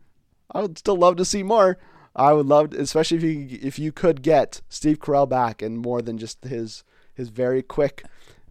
I 0.51 0.63
would 0.63 0.79
still 0.79 0.97
love 0.97 1.17
to 1.17 1.25
see 1.25 1.43
more. 1.43 1.79
I 2.17 2.33
would 2.33 2.47
love, 2.47 2.73
especially 2.73 3.17
if 3.19 3.23
you 3.23 3.59
if 3.63 3.79
you 3.79 3.93
could 3.93 4.23
get 4.23 4.61
Steve 4.69 4.99
Carell 4.99 5.29
back 5.29 5.63
and 5.63 5.79
more 5.79 6.01
than 6.03 6.19
just 6.19 6.43
his 6.45 6.85
his 7.15 7.29
very 7.29 7.63
quick 7.63 8.05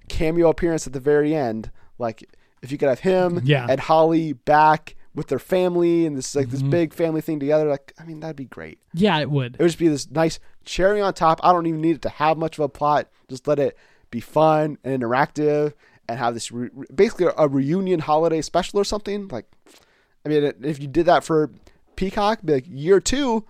cameo 0.10 0.50
appearance 0.50 0.88
at 0.88 0.94
the 0.94 1.00
very 1.00 1.36
end. 1.36 1.72
Like 1.98 2.24
if 2.62 2.72
you 2.72 2.78
could 2.78 2.90
have 2.90 3.00
him 3.02 3.42
Yeah. 3.44 3.66
and 3.70 3.80
Holly 3.80 4.34
back 4.34 4.96
with 5.16 5.28
their 5.28 5.40
family 5.40 6.06
and 6.06 6.16
this 6.16 6.36
like 6.36 6.50
this 6.50 6.62
Mhm. 6.62 6.70
big 6.70 6.94
family 6.94 7.22
thing 7.22 7.40
together. 7.40 7.68
Like, 7.68 7.92
I 8.00 8.06
mean, 8.06 8.20
that'd 8.20 8.36
be 8.36 8.46
great. 8.46 8.80
Yeah, 8.94 9.18
it 9.20 9.30
would. 9.32 9.56
It 9.56 9.60
would 9.60 9.68
just 9.70 9.80
be 9.80 9.88
this 9.88 10.10
nice 10.12 10.40
cherry 10.64 11.02
on 11.02 11.14
top. 11.14 11.40
I 11.44 11.52
don't 11.52 11.66
even 11.66 11.82
need 11.82 11.96
it 11.98 12.02
to 12.04 12.10
have 12.10 12.38
much 12.38 12.58
of 12.60 12.64
a 12.66 12.70
plot. 12.70 13.10
Just 13.28 13.48
let 13.48 13.58
it 13.60 13.76
be 14.12 14.20
fun 14.20 14.78
and 14.84 15.02
interactive, 15.02 15.74
and 16.08 16.18
have 16.20 16.34
this 16.34 16.52
re- 16.52 16.70
basically 16.94 17.28
a 17.38 17.48
reunion 17.48 18.00
holiday 18.00 18.42
special 18.42 18.80
or 18.80 18.84
something. 18.84 19.28
Like, 19.28 19.46
I 20.26 20.30
mean, 20.30 20.54
if 20.64 20.80
you 20.80 20.88
did 20.88 21.06
that 21.08 21.24
for 21.24 21.52
Peacock, 21.96 22.40
be 22.46 22.54
like 22.54 22.66
year 22.68 23.00
two. 23.00 23.46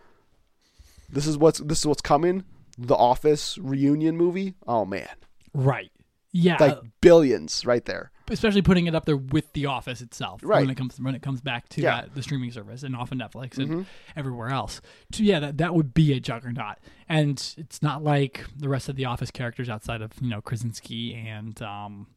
This 1.10 1.26
is 1.28 1.38
what's 1.38 1.60
this 1.60 1.80
is 1.80 1.86
what's 1.86 2.02
coming. 2.02 2.44
The 2.78 2.96
Office 2.96 3.58
reunion 3.58 4.18
movie. 4.18 4.56
Oh 4.68 4.86
man, 4.86 5.08
Right. 5.54 5.92
Yeah. 6.32 6.58
like 6.60 6.80
billions 7.02 7.66
right 7.66 7.84
there. 7.86 8.12
especially 8.30 8.62
putting 8.62 8.88
it 8.88 8.94
up 8.94 9.06
there 9.06 9.16
with 9.16 9.54
The 9.54 9.68
Office 9.68 10.02
itself 10.02 10.42
Right. 10.44 10.60
when 10.60 10.70
it 10.70 10.76
comes 10.76 11.00
when 11.00 11.16
it 11.16 11.22
comes 11.22 11.40
back 11.40 11.70
to 11.70 11.82
Yeah. 11.82 12.06
the 12.14 12.22
streaming 12.22 12.52
service 12.52 12.84
and 12.84 12.94
off 12.94 13.14
of 13.14 13.18
Netflix 13.18 13.58
and 13.58 13.70
Mhm. 13.70 13.86
everywhere 14.18 14.50
else. 14.50 14.82
So 15.14 15.24
yeah, 15.24 15.40
that, 15.40 15.58
that 15.60 15.74
would 15.74 15.94
be 15.94 16.12
a 16.12 16.20
juggernaut, 16.20 16.76
and 17.08 17.42
it's 17.58 17.82
not 17.82 18.04
like 18.04 18.44
the 18.54 18.68
rest 18.68 18.90
of 18.90 18.98
the 18.98 19.06
Office 19.06 19.32
characters 19.32 19.70
outside 19.70 20.02
of 20.02 20.12
you 20.22 20.30
know 20.30 20.42
Krasinski 20.42 21.16
and 21.16 21.60
um, 21.62 22.08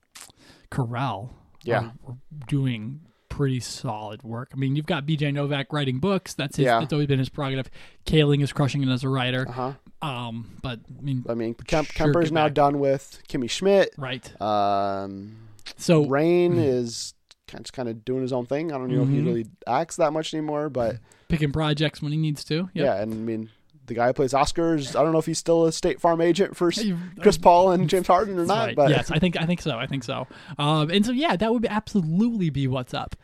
Carell. 0.70 1.30
Yeah. 1.62 1.90
are, 2.06 2.12
are 2.12 2.16
doing 2.48 3.00
pretty 3.28 3.60
solid 3.60 4.22
work. 4.22 4.50
I 4.52 4.56
mean, 4.56 4.76
you've 4.76 4.86
got 4.86 5.06
B.J. 5.06 5.32
Novak 5.32 5.72
writing 5.72 5.98
books. 5.98 6.34
That's 6.34 6.56
his. 6.56 6.64
Yeah. 6.64 6.80
That's 6.80 6.92
always 6.92 7.06
been 7.08 7.18
his 7.18 7.28
prerogative. 7.28 7.70
Kaling 8.06 8.42
is 8.42 8.52
crushing 8.52 8.82
it 8.82 8.88
as 8.88 9.04
a 9.04 9.08
writer. 9.08 9.46
Uh 9.48 9.52
huh. 9.52 9.72
Um, 10.02 10.56
but 10.62 10.80
I 10.98 11.02
mean, 11.02 11.24
I 11.28 11.34
mean, 11.34 11.54
Kemp, 11.54 11.88
Sure, 11.88 12.06
Kemper's 12.06 12.32
now 12.32 12.46
back. 12.46 12.54
done 12.54 12.78
with 12.80 13.22
Kimmy 13.28 13.50
Schmidt. 13.50 13.90
right. 13.98 14.40
Um, 14.40 15.36
So 15.76 16.04
Rainn 16.06 16.56
is 16.56 17.14
kind 17.46 17.64
of, 17.64 17.72
kind 17.72 17.88
of 17.88 18.04
doing 18.04 18.22
his 18.22 18.32
own 18.32 18.46
thing. 18.46 18.72
I 18.72 18.78
don't 18.78 18.88
know 18.88 19.02
if 19.02 19.08
he 19.08 19.16
Mhm. 19.18 19.26
really 19.26 19.46
acts 19.66 19.96
that 19.96 20.12
much 20.12 20.32
anymore, 20.34 20.68
but 20.70 20.96
picking 21.28 21.52
projects 21.52 22.00
when 22.00 22.12
he 22.12 22.18
needs 22.18 22.42
to. 22.44 22.54
Yep. 22.54 22.70
yeah. 22.74 23.00
And 23.02 23.12
I 23.12 23.16
mean, 23.16 23.50
the 23.90 23.94
guy 23.96 24.06
who 24.06 24.12
plays 24.14 24.32
Oscars, 24.32 24.96
I 24.96 25.02
don't 25.02 25.12
know 25.12 25.18
if 25.18 25.26
he's 25.26 25.38
still 25.38 25.66
a 25.66 25.72
State 25.72 26.00
Farm 26.00 26.20
agent 26.22 26.56
for 26.56 26.72
Chris 27.20 27.36
Paul 27.36 27.72
and 27.72 27.90
James 27.90 28.06
Harden 28.06 28.38
or 28.38 28.46
not. 28.46 28.66
right. 28.68 28.76
But 28.76 28.90
yes, 28.90 29.10
I 29.10 29.18
think 29.18 29.38
I 29.38 29.44
think 29.44 29.60
so. 29.60 29.76
I 29.76 29.86
think 29.86 30.04
so. 30.04 30.26
Um, 30.58 30.90
and 30.90 31.04
so 31.04 31.12
yeah, 31.12 31.36
that 31.36 31.52
would 31.52 31.66
absolutely 31.66 32.48
be 32.50 32.66
what's 32.68 32.94
up. 32.94 33.16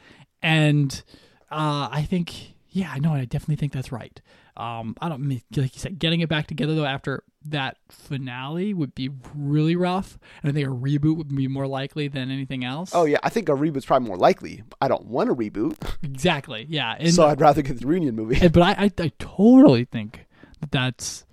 And 0.42 1.02
uh, 1.50 1.88
I 1.90 2.06
think 2.08 2.54
yeah, 2.70 2.90
I 2.92 2.98
know. 2.98 3.12
I 3.14 3.24
definitely 3.24 3.56
think 3.56 3.72
that's 3.72 3.90
right. 3.90 4.20
Um, 4.56 4.96
I 5.02 5.08
don't 5.08 5.20
mean 5.20 5.42
like 5.56 5.74
you 5.74 5.80
said, 5.80 5.98
getting 5.98 6.20
it 6.20 6.28
back 6.28 6.46
together 6.46 6.74
though 6.74 6.84
after 6.86 7.22
that 7.48 7.76
finale 7.90 8.74
would 8.74 8.94
be 8.94 9.10
really 9.34 9.76
rough, 9.76 10.18
and 10.42 10.50
I 10.50 10.54
think 10.54 10.66
a 10.66 10.70
reboot 10.70 11.16
would 11.16 11.28
be 11.28 11.46
more 11.46 11.66
likely 11.66 12.08
than 12.08 12.30
anything 12.30 12.64
else. 12.64 12.90
oh 12.94 13.04
yeah, 13.04 13.18
I 13.22 13.28
think 13.28 13.48
a 13.48 13.52
reboot's 13.52 13.84
probably 13.86 14.08
more 14.08 14.16
likely. 14.16 14.62
I 14.80 14.88
don't 14.88 15.06
want 15.06 15.30
a 15.30 15.34
reboot, 15.34 15.76
exactly. 16.02 16.66
Yeah, 16.68 16.96
and, 16.98 17.12
so 17.12 17.26
I'd 17.26 17.40
rather 17.40 17.62
get 17.62 17.80
the 17.80 17.86
reunion 17.86 18.14
movie. 18.16 18.38
and- 18.40 18.52
but 18.52 18.62
I, 18.62 18.84
I 18.84 18.92
I 18.98 19.12
totally 19.18 19.84
think 19.84 20.25
that's 20.70 21.24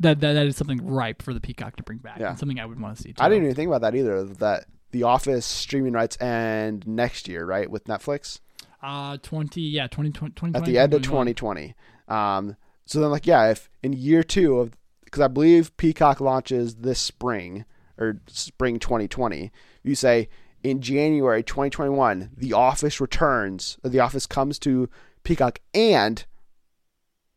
that, 0.00 0.20
that 0.20 0.32
that 0.32 0.46
is 0.46 0.56
something 0.56 0.84
ripe 0.84 1.22
for 1.22 1.32
the 1.32 1.40
Peacock 1.40 1.76
to 1.76 1.82
bring 1.82 1.98
back. 1.98 2.18
Yeah. 2.18 2.34
something 2.34 2.58
I 2.58 2.66
would 2.66 2.80
want 2.80 2.96
to 2.96 3.02
see. 3.02 3.12
Too. 3.12 3.22
I 3.22 3.28
didn't 3.28 3.44
even 3.44 3.54
think 3.54 3.68
about 3.68 3.82
that 3.82 3.94
either. 3.94 4.24
That 4.24 4.66
The 4.90 5.04
Office 5.04 5.46
streaming 5.46 5.92
rights 5.92 6.20
end 6.20 6.86
next 6.86 7.28
year, 7.28 7.44
right, 7.46 7.70
with 7.70 7.84
Netflix 7.84 8.40
Uh, 8.82 9.16
twenty 9.22 9.60
yeah, 9.62 9.86
20, 9.86 10.10
20, 10.10 10.54
at 10.56 10.64
the 10.64 10.78
end 10.78 10.94
of 10.94 11.02
2020. 11.02 11.74
Um, 12.08 12.56
so 12.86 13.00
then, 13.00 13.10
like, 13.10 13.26
yeah, 13.26 13.50
if 13.50 13.70
in 13.82 13.92
year 13.94 14.22
two 14.22 14.58
of, 14.58 14.76
because 15.04 15.22
I 15.22 15.28
believe 15.28 15.74
Peacock 15.76 16.20
launches 16.20 16.74
this 16.76 16.98
spring 16.98 17.64
or 17.96 18.20
spring 18.26 18.78
2020, 18.78 19.50
you 19.82 19.94
say 19.94 20.28
in 20.62 20.80
January 20.80 21.42
2021, 21.42 22.30
The 22.36 22.52
Office 22.52 23.00
returns, 23.00 23.78
The 23.82 24.00
Office 24.00 24.26
comes 24.26 24.58
to 24.60 24.90
Peacock, 25.22 25.60
and 25.72 26.24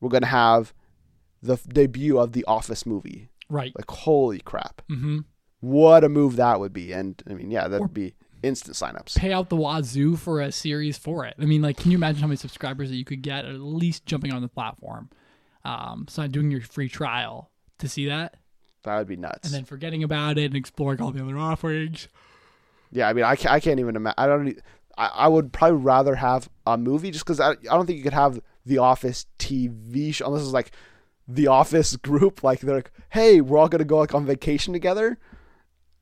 we're 0.01 0.09
gonna 0.09 0.25
have 0.27 0.73
the 1.41 1.53
f- 1.53 1.63
debut 1.67 2.17
of 2.19 2.33
the 2.33 2.43
Office 2.45 2.85
movie. 2.85 3.29
Right. 3.49 3.71
Like, 3.77 3.89
holy 3.89 4.39
crap! 4.39 4.81
Mm-hmm. 4.89 5.19
What 5.61 6.03
a 6.03 6.09
move 6.09 6.35
that 6.35 6.59
would 6.59 6.73
be! 6.73 6.91
And 6.91 7.21
I 7.29 7.33
mean, 7.33 7.49
yeah, 7.51 7.67
that'd 7.67 7.85
Or- 7.85 7.87
be 7.87 8.13
instant 8.43 8.75
signups. 8.75 9.15
pay 9.17 9.33
out 9.33 9.49
the 9.49 9.55
wazoo 9.55 10.15
for 10.15 10.39
a 10.41 10.51
series 10.51 10.97
for 10.97 11.25
it. 11.25 11.33
I 11.39 11.45
mean, 11.45 11.61
like, 11.61 11.77
can 11.77 11.89
you 11.91 11.97
imagine 11.97 12.21
how 12.21 12.27
many 12.27 12.37
subscribers 12.37 12.89
that 12.89 12.95
you 12.95 13.05
could 13.05 13.21
get 13.23 13.45
at 13.45 13.59
least 13.59 14.05
jumping 14.05 14.31
on 14.31 14.41
the 14.41 14.47
platform? 14.47 15.09
Um, 15.65 16.05
so 16.07 16.27
doing 16.27 16.51
your 16.51 16.61
free 16.61 16.87
trial 16.87 17.49
to 17.79 17.89
see 17.89 18.07
that, 18.07 18.35
That 18.83 18.97
would 18.99 19.07
be 19.07 19.17
nuts. 19.17 19.47
and 19.47 19.53
then 19.53 19.65
forgetting 19.65 20.03
about 20.03 20.37
it 20.37 20.45
and 20.45 20.55
exploring 20.55 21.01
all 21.01 21.11
the 21.11 21.21
other 21.23 21.37
offerings. 21.37 22.07
Yeah, 22.91 23.09
I 23.09 23.13
mean, 23.13 23.25
I 23.25 23.35
can't, 23.35 23.53
I 23.53 23.59
can't 23.59 23.79
even 23.79 23.95
imagine. 23.95 24.15
I 24.17 24.27
don't. 24.27 24.59
I 24.97 25.07
I 25.07 25.27
would 25.27 25.51
probably 25.51 25.77
rather 25.79 26.15
have 26.15 26.47
a 26.65 26.77
movie 26.77 27.11
just 27.11 27.25
because 27.25 27.39
I, 27.39 27.51
I 27.51 27.55
don't 27.75 27.85
think 27.85 27.97
you 27.97 28.03
could 28.03 28.13
have 28.13 28.39
the 28.65 28.77
Office 28.77 29.25
TV 29.39 30.13
show 30.13 30.27
unless 30.27 30.43
it's 30.43 30.51
like 30.53 30.71
the 31.27 31.47
Office 31.47 31.95
group. 32.09 32.43
Like 32.43 32.61
they're 32.61 32.75
like, 32.75 32.91
hey, 33.09 33.41
we're 33.41 33.57
all 33.57 33.67
gonna 33.69 33.83
go 33.85 33.97
like 33.97 34.13
on 34.13 34.25
vacation 34.25 34.73
together. 34.73 35.17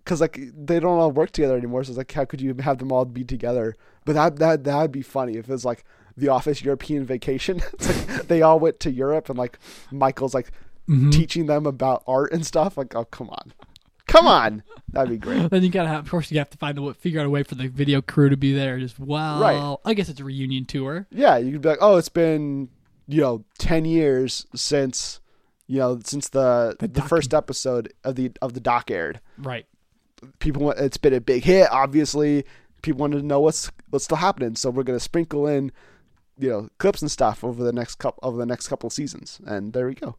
Because 0.04 0.22
like 0.22 0.40
they 0.56 0.80
don't 0.80 1.00
all 1.00 1.12
work 1.12 1.32
together 1.32 1.58
anymore, 1.58 1.84
so 1.84 1.90
it's 1.92 1.98
like 1.98 2.12
how 2.12 2.26
could 2.26 2.40
you 2.42 2.54
have 2.60 2.78
them 2.78 2.92
all 2.92 3.06
be 3.06 3.24
together? 3.24 3.76
But 4.06 4.14
that 4.14 4.36
that 4.38 4.64
that'd 4.64 4.92
be 4.92 5.02
funny 5.02 5.38
if 5.38 5.50
it 5.50 5.52
was 5.52 5.66
like 5.66 5.84
the 6.16 6.28
Office 6.30 6.64
European 6.64 7.06
vacation. 7.06 7.60
it's 7.74 7.88
like 8.08 8.28
they 8.28 8.42
all 8.44 8.60
went 8.60 8.80
to 8.82 8.92
Europe 8.92 9.30
and 9.30 9.38
like 9.38 9.58
Michael's 9.92 10.34
like 10.36 10.52
Mhm. 10.88 11.12
teaching 11.12 11.48
them 11.48 11.66
about 11.66 12.04
art 12.06 12.32
and 12.32 12.46
stuff. 12.46 12.78
Like, 12.78 12.94
oh 12.96 13.06
come 13.06 13.32
on, 13.32 13.52
come 14.06 14.28
on, 14.28 14.62
that'd 14.94 15.10
be 15.10 15.18
great. 15.18 15.50
Then 15.50 15.64
you 15.64 15.70
gotta 15.72 15.88
have, 15.90 16.06
of 16.06 16.12
course, 16.12 16.32
you 16.32 16.38
have 16.38 16.52
to 16.52 16.58
find 16.60 16.78
a 16.78 16.94
figure 16.94 17.20
out 17.20 17.26
a 17.26 17.30
way 17.32 17.42
for 17.42 17.56
the 17.56 17.68
video 17.68 18.04
crew 18.04 18.30
to 18.30 18.38
be 18.38 18.54
there 18.54 18.78
as 18.78 19.00
well. 19.00 19.42
Right. 19.42 19.78
I 19.84 19.96
guess 19.96 20.08
it's 20.10 20.20
a 20.20 20.24
reunion 20.24 20.66
tour. 20.66 21.08
Yeah, 21.10 21.38
you 21.38 21.54
could 21.54 21.62
be 21.64 21.70
like, 21.70 21.80
oh, 21.82 21.98
it's 21.98 22.10
been 22.10 22.70
you 23.08 23.22
know 23.22 23.46
ten 23.58 23.86
years 23.86 24.46
since 24.56 25.20
you 25.68 25.80
know 25.80 26.00
since 26.04 26.30
the 26.30 26.76
The 26.80 26.88
the, 26.88 27.00
doc- 27.02 27.10
first 27.10 27.34
episode 27.34 27.94
of 28.04 28.16
the 28.16 28.32
of 28.42 28.54
the 28.54 28.60
doc 28.60 28.90
aired. 28.92 29.20
Right. 29.38 29.66
People, 30.40 30.64
want, 30.64 30.80
it's 30.80 30.98
been 30.98 31.14
a 31.14 31.22
big 31.22 31.44
hit. 31.44 31.68
Obviously, 31.72 32.46
people 32.82 33.00
wanted 33.02 33.20
to 33.20 33.26
know 33.26 33.40
what's 33.40 33.70
what's 33.90 34.06
still 34.06 34.18
happening, 34.18 34.56
so 34.56 34.70
we're 34.70 34.84
gonna 34.84 35.00
sprinkle 35.00 35.46
in 35.48 35.72
you 36.38 36.50
know 36.50 36.70
clips 36.80 37.02
and 37.02 37.12
stuff 37.12 37.44
over 37.44 37.64
the 37.64 37.74
next 37.74 37.96
couple 37.96 38.28
over 38.28 38.38
the 38.38 38.46
next 38.46 38.68
couple 38.68 38.88
of 38.88 38.94
seasons, 38.94 39.40
and 39.46 39.74
there 39.74 39.88
we 39.88 39.94
go. 39.94 40.16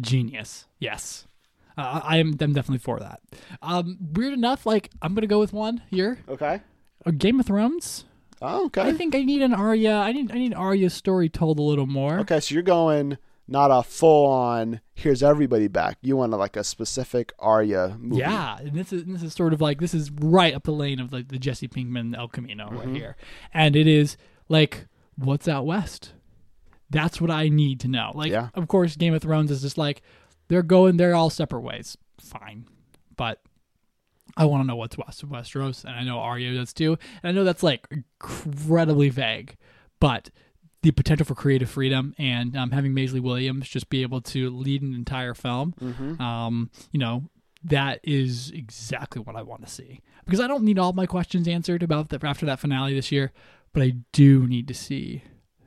Genius. 0.00 0.66
Yes. 0.78 1.26
Uh, 1.76 2.00
I 2.02 2.16
am. 2.18 2.36
I'm 2.40 2.52
definitely 2.52 2.78
for 2.78 2.98
that. 3.00 3.20
Um, 3.62 3.98
weird 4.12 4.32
enough, 4.32 4.66
like 4.66 4.90
I'm 5.02 5.14
gonna 5.14 5.26
go 5.26 5.38
with 5.40 5.52
one 5.52 5.82
here. 5.90 6.18
Okay. 6.28 6.60
Uh, 7.06 7.10
Game 7.10 7.38
of 7.40 7.46
Thrones. 7.46 8.04
Oh, 8.40 8.66
okay. 8.66 8.82
I 8.82 8.92
think 8.92 9.14
I 9.14 9.22
need 9.22 9.42
an 9.42 9.52
Arya. 9.54 9.94
I 9.96 10.12
need 10.12 10.30
I 10.30 10.34
need 10.36 10.54
Arya's 10.54 10.94
story 10.94 11.28
told 11.28 11.58
a 11.58 11.62
little 11.62 11.86
more. 11.86 12.18
okay, 12.20 12.40
so 12.40 12.54
you're 12.54 12.62
going 12.62 13.18
not 13.50 13.70
a 13.70 13.82
full 13.82 14.26
on 14.26 14.80
here's 14.94 15.22
everybody 15.22 15.68
back. 15.68 15.96
You 16.02 16.16
want 16.18 16.32
a, 16.34 16.36
like 16.36 16.56
a 16.56 16.62
specific 16.64 17.32
Arya 17.38 17.96
movie. 17.98 18.20
Yeah, 18.20 18.58
and 18.58 18.74
this 18.74 18.92
is 18.92 19.04
this 19.06 19.22
is 19.22 19.32
sort 19.32 19.52
of 19.52 19.60
like 19.60 19.80
this 19.80 19.94
is 19.94 20.10
right 20.10 20.54
up 20.54 20.64
the 20.64 20.72
lane 20.72 21.00
of 21.00 21.12
like 21.12 21.28
the 21.28 21.38
Jesse 21.38 21.66
Pinkman 21.68 22.16
El 22.16 22.28
Camino 22.28 22.68
right 22.70 22.88
Mhm. 22.88 22.94
here, 22.96 23.16
and 23.54 23.74
it 23.74 23.86
is 23.86 24.16
like 24.48 24.86
what's 25.16 25.48
out 25.48 25.66
west. 25.66 26.12
That's 26.90 27.20
what 27.20 27.30
I 27.30 27.48
need 27.48 27.80
to 27.80 27.88
know. 27.88 28.12
Like, 28.14 28.30
Yeah. 28.30 28.48
of 28.54 28.66
course, 28.68 28.96
Game 28.96 29.12
of 29.14 29.20
Thrones 29.22 29.50
is 29.50 29.60
just 29.62 29.76
like 29.76 30.00
they're 30.48 30.62
going, 30.62 30.96
they're 30.96 31.14
all 31.14 31.28
separate 31.28 31.60
ways. 31.60 31.98
Fine, 32.18 32.66
but 33.16 33.40
I 34.38 34.44
want 34.46 34.62
to 34.62 34.66
know 34.66 34.76
what's 34.76 34.96
west 34.96 35.22
of 35.22 35.28
Westeros, 35.28 35.84
and 35.84 35.94
I 35.94 36.04
know 36.04 36.18
Arya 36.20 36.54
does 36.54 36.72
too. 36.72 36.96
And 37.22 37.28
I 37.28 37.32
know 37.32 37.44
that's 37.44 37.62
like 37.62 37.86
incredibly 37.90 39.08
vague, 39.10 39.56
but 40.00 40.30
the 40.82 40.92
potential 40.92 41.26
for 41.26 41.34
creative 41.34 41.68
freedom 41.68 42.14
and 42.18 42.56
um, 42.56 42.70
having 42.70 42.94
Maisie 42.94 43.18
Williams 43.20 43.68
just 43.68 43.90
be 43.90 44.02
able 44.02 44.20
to 44.22 44.48
lead 44.50 44.80
an 44.82 44.94
entire 44.94 45.34
film 45.34 45.74
Mm-hmm. 45.80 46.22
um, 46.22 46.70
you 46.92 47.00
know, 47.00 47.24
that 47.64 47.98
is 48.04 48.50
exactly 48.52 49.20
what 49.20 49.34
I 49.34 49.42
want 49.42 49.66
to 49.66 49.68
see. 49.68 50.00
Because 50.24 50.40
I 50.40 50.46
don't 50.46 50.62
need 50.62 50.78
all 50.78 50.92
my 50.92 51.06
questions 51.06 51.48
answered 51.48 51.82
about 51.82 52.10
the, 52.10 52.20
after 52.24 52.46
that 52.46 52.60
finale 52.60 52.94
this 52.94 53.10
year, 53.10 53.32
but 53.72 53.82
I 53.82 53.94
do 54.12 54.46
need 54.46 54.68
to 54.68 54.74
see 54.74 55.24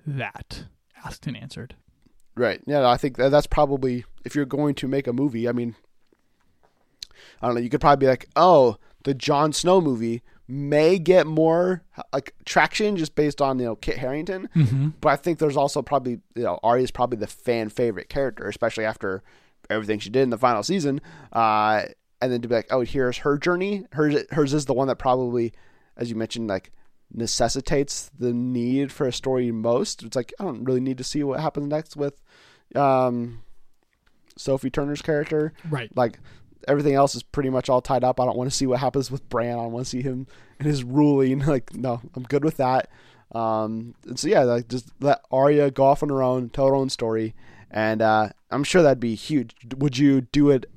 that 0.08 0.66
asked 1.04 1.28
and 1.28 1.36
answered. 1.36 1.76
Right. 2.36 2.62
Yeah, 2.66 2.88
I 2.88 2.96
think 2.96 3.18
that's 3.18 3.48
probably 3.48 4.06
if 4.24 4.36
you're 4.36 4.46
going 4.46 4.76
to 4.76 4.88
make 4.88 5.08
a 5.08 5.14
movie. 5.14 5.50
I 5.50 5.52
mean, 5.52 5.76
I 7.42 7.48
don't 7.48 7.56
know. 7.56 7.62
You 7.62 7.70
could 7.70 7.82
probably 7.82 8.06
be 8.06 8.10
like, 8.10 8.28
oh, 8.36 8.78
the 9.04 9.14
Jon 9.14 9.54
Snow 9.54 9.82
movie 9.82 10.22
may 10.48 11.00
get 11.00 11.26
more 11.26 11.82
like 12.12 12.34
traction 12.46 12.98
just 12.98 13.16
based 13.16 13.42
on 13.42 13.58
you 13.60 13.66
know 13.66 13.76
Kit 13.76 13.98
Harington, 13.98 14.50
Mm-hmm. 14.56 14.90
but 15.00 15.10
I 15.10 15.16
think 15.16 15.40
there's 15.40 15.56
also 15.58 15.82
probably 15.82 16.20
you 16.36 16.44
know 16.44 16.60
Arya's 16.64 16.92
probably 16.92 17.18
the 17.18 17.28
fan 17.28 17.70
favorite 17.70 18.10
character, 18.10 18.48
especially 18.48 18.86
after 18.86 19.24
everything 19.70 20.00
she 20.00 20.10
did 20.10 20.24
in 20.24 20.30
the 20.30 20.38
final 20.38 20.64
season. 20.64 21.00
Uh, 21.32 21.84
and 22.22 22.32
then 22.32 22.42
to 22.42 22.48
be 22.48 22.56
like, 22.56 22.68
oh, 22.70 22.82
here's 22.82 23.18
her 23.20 23.38
journey. 23.38 23.86
Hers 23.94 24.24
hers 24.32 24.54
is 24.54 24.66
the 24.66 24.74
one 24.74 24.88
that 24.90 24.98
probably, 24.98 25.54
as 25.98 26.10
you 26.10 26.16
mentioned, 26.16 26.48
like 26.50 26.72
necessitates 27.14 28.12
the 28.20 28.34
need 28.34 28.92
for 28.92 29.08
a 29.08 29.14
story 29.14 29.52
most. 29.52 30.04
It's 30.04 30.16
like 30.16 30.34
I 30.40 30.44
don't 30.44 30.64
really 30.66 30.80
need 30.82 30.98
to 31.00 31.04
see 31.04 31.24
what 31.24 31.40
happens 31.40 31.68
next 31.68 31.96
with 31.96 32.22
um, 32.76 33.42
Sophie 34.38 34.70
Turner's 34.70 35.02
character. 35.02 35.54
Right. 35.70 35.90
Like 35.96 36.20
everything 36.68 36.94
else 36.96 37.16
is 37.16 37.24
pretty 37.24 37.50
much 37.50 37.70
all 37.70 37.82
tied 37.82 38.04
up. 38.04 38.20
I 38.20 38.26
don't 38.26 38.38
want 38.38 38.50
to 38.50 38.56
see 38.56 38.68
what 38.68 38.80
happens 38.80 39.12
with 39.12 39.28
Bran. 39.30 39.60
I 39.60 39.66
want 39.68 39.86
to 39.86 39.90
see 39.90 40.02
him 40.02 40.28
and 40.60 40.68
his 40.68 40.84
ruling. 40.84 41.40
Like 41.52 41.74
no, 41.74 42.02
I'm 42.16 42.24
good 42.24 42.44
with 42.44 42.58
that. 42.58 42.90
Um, 43.34 43.96
so 44.16 44.28
yeah, 44.28 44.44
like 44.44 44.68
just 44.68 44.90
let 45.00 45.22
Arya 45.32 45.72
go 45.72 45.86
off 45.86 46.04
on 46.04 46.10
her 46.10 46.22
own, 46.22 46.50
tell 46.50 46.68
her 46.68 46.76
own 46.76 46.90
story, 46.90 47.34
and 47.70 48.02
uh, 48.02 48.30
I'm 48.50 48.64
sure 48.64 48.82
that'd 48.82 49.00
be 49.00 49.16
huge. 49.16 49.56
Would 49.78 49.98
you 49.98 50.22
do 50.22 50.50
it 50.50 50.70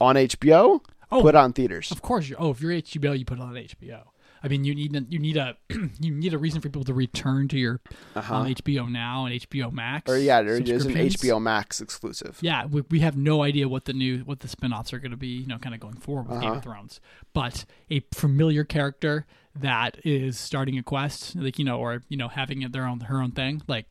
on 0.00 0.16
HBO? 0.16 0.80
Oh. 1.10 1.22
Put 1.22 1.34
on 1.34 1.52
theaters. 1.52 1.90
Of 1.92 2.02
course. 2.02 2.30
Oh, 2.38 2.50
if 2.50 2.60
you're 2.60 2.72
HBO, 2.72 3.18
you 3.18 3.24
put 3.24 3.38
it 3.38 3.42
on 3.42 3.54
HBO. 3.54 4.02
I 4.42 4.48
mean, 4.48 4.64
you 4.64 4.74
need 4.74 4.94
a, 4.94 5.00
you 5.08 5.18
need 5.18 5.36
a 5.36 5.56
you 6.00 6.12
need 6.12 6.34
a 6.34 6.38
reason 6.38 6.60
for 6.60 6.68
people 6.68 6.84
to 6.84 6.94
return 6.94 7.48
to 7.48 7.58
your 7.58 7.80
um, 8.14 8.22
HBO 8.46 8.88
Now 8.90 9.24
and 9.26 9.40
HBO 9.40 9.72
Max. 9.72 10.08
Uh-huh. 10.08 10.18
Or 10.18 10.20
yeah, 10.20 10.42
there 10.42 10.54
is 10.60 10.84
an. 10.84 10.92
HBO 10.94 11.40
Max 11.40 11.80
exclusive. 11.80 12.38
Yeah, 12.42 12.66
we, 12.66 12.82
we 12.90 13.00
have 13.00 13.16
no 13.16 13.42
idea 13.42 13.68
what 13.68 13.86
the 13.86 13.92
new 13.92 14.18
what 14.20 14.40
the 14.40 14.48
spin-offs 14.48 14.92
are 14.92 14.98
going 14.98 15.10
to 15.10 15.16
be, 15.16 15.28
you 15.28 15.46
know, 15.46 15.58
kind 15.58 15.74
of 15.74 15.80
going 15.80 15.96
forward 15.96 16.28
with 16.28 16.40
Game 16.40 16.50
Uh-huh. 16.50 16.58
of 16.58 16.62
Thrones. 16.64 17.00
But 17.32 17.64
a 17.90 18.00
familiar 18.12 18.62
character 18.62 19.26
that 19.58 19.98
is 20.04 20.38
starting 20.38 20.76
a 20.78 20.82
quest, 20.82 21.34
like 21.34 21.58
you 21.58 21.64
know, 21.64 21.78
or 21.80 22.02
you 22.08 22.16
know, 22.16 22.28
having 22.28 22.62
it 22.62 22.72
their 22.72 22.86
own 22.86 23.00
her 23.00 23.20
own 23.22 23.32
thing, 23.32 23.62
like 23.66 23.86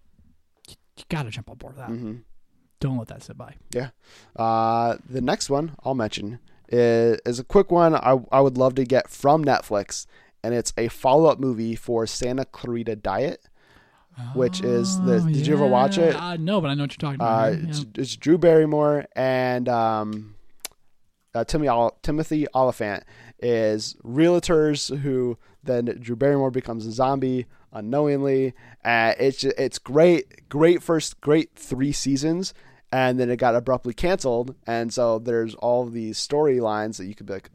you, 0.70 0.76
you 0.98 1.04
got 1.10 1.24
to 1.24 1.32
jump 1.32 1.50
on 1.50 1.58
board 1.58 1.76
with 1.76 1.86
that. 1.86 1.92
Mm-hmm. 1.92 2.16
Don't 2.80 2.98
let 2.98 3.08
that 3.08 3.24
sit 3.24 3.38
by. 3.38 3.56
Yeah. 3.74 3.90
Uh, 4.36 4.98
the 5.10 5.22
next 5.22 5.50
one 5.50 5.76
I'll 5.84 5.96
mention 5.96 6.40
is, 6.70 7.20
is 7.26 7.40
a 7.40 7.44
quick 7.44 7.72
one 7.72 7.96
I, 7.96 8.18
I 8.32 8.42
would 8.42 8.58
love 8.58 8.76
to 8.76 8.84
get 8.86 9.10
from 9.10 9.44
Netflix, 9.44 10.06
and 10.44 10.54
it's 10.54 10.74
a 10.78 10.88
follow 10.88 11.30
up 11.30 11.40
movie 11.40 11.76
for 11.76 12.06
Santa 12.08 12.46
Clarita 12.46 12.96
Diet, 12.96 13.42
which 14.34 14.62
is 14.62 15.00
the. 15.02 15.16
Oh, 15.18 15.28
Did 15.28 15.46
you 15.48 15.54
ever 15.56 15.68
watch 15.68 15.98
it? 15.98 16.16
Uh, 16.16 16.38
no, 16.38 16.62
but 16.62 16.70
I 16.70 16.74
know 16.74 16.84
what 16.84 16.92
you're 16.92 16.98
talking 17.12 17.16
about. 17.16 17.54
Uh, 17.54 17.56
it's, 17.70 17.80
Yeah. 17.80 17.86
it's 17.96 18.16
Drew 18.16 18.38
Barrymore 18.38 19.06
and 19.16 19.68
um, 19.68 20.36
uh, 21.34 21.44
Timothy 21.44 21.70
Ol- 21.70 21.98
Timothy 22.02 22.48
Olyphant 22.56 23.04
is 23.40 23.96
realtors 24.06 24.96
who 25.00 25.38
then 25.64 25.86
Drew 26.00 26.16
Barrymore 26.16 26.52
becomes 26.52 26.86
a 26.86 26.92
zombie 26.92 27.46
unknowingly. 27.74 28.54
Uh, 28.86 29.14
it's 29.20 29.44
it's 29.44 29.80
great, 29.80 30.48
great 30.48 30.82
first 30.82 31.20
great 31.20 31.50
three 31.56 31.92
seasons, 31.92 32.54
and 32.96 33.20
then 33.20 33.30
it 33.30 33.36
got 33.36 33.56
abruptly 33.56 33.94
canceled, 33.94 34.56
and 34.66 34.94
so 34.94 35.20
there's 35.20 35.54
all 35.56 35.86
these 35.86 36.18
storylines 36.18 36.96
that 36.96 37.08
you 37.08 37.14
could 37.14 37.26
be 37.26 37.34
like, 37.34 37.50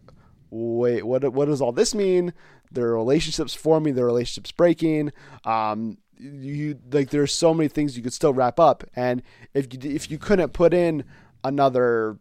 wait, 0.51 1.07
what 1.07 1.33
what 1.33 1.47
does 1.47 1.63
all 1.63 1.73
this 1.73 1.95
mean? 1.95 2.35
Their 2.71 2.93
relationships 2.93 3.55
forming, 3.55 3.95
their 3.95 4.05
relationships 4.05 4.53
breaking. 4.53 5.13
Um, 5.47 5.97
you 6.19 6.79
like 6.93 7.09
there's 7.09 7.33
so 7.33 7.55
many 7.55 7.69
things 7.69 7.97
you 7.97 8.03
could 8.03 8.13
still 8.13 8.35
wrap 8.35 8.61
up, 8.61 8.85
and 8.95 9.23
if 9.55 9.73
you 9.73 9.91
if 9.91 10.11
you 10.11 10.19
couldn't 10.19 10.53
put 10.53 10.75
in 10.75 11.05
another 11.43 12.19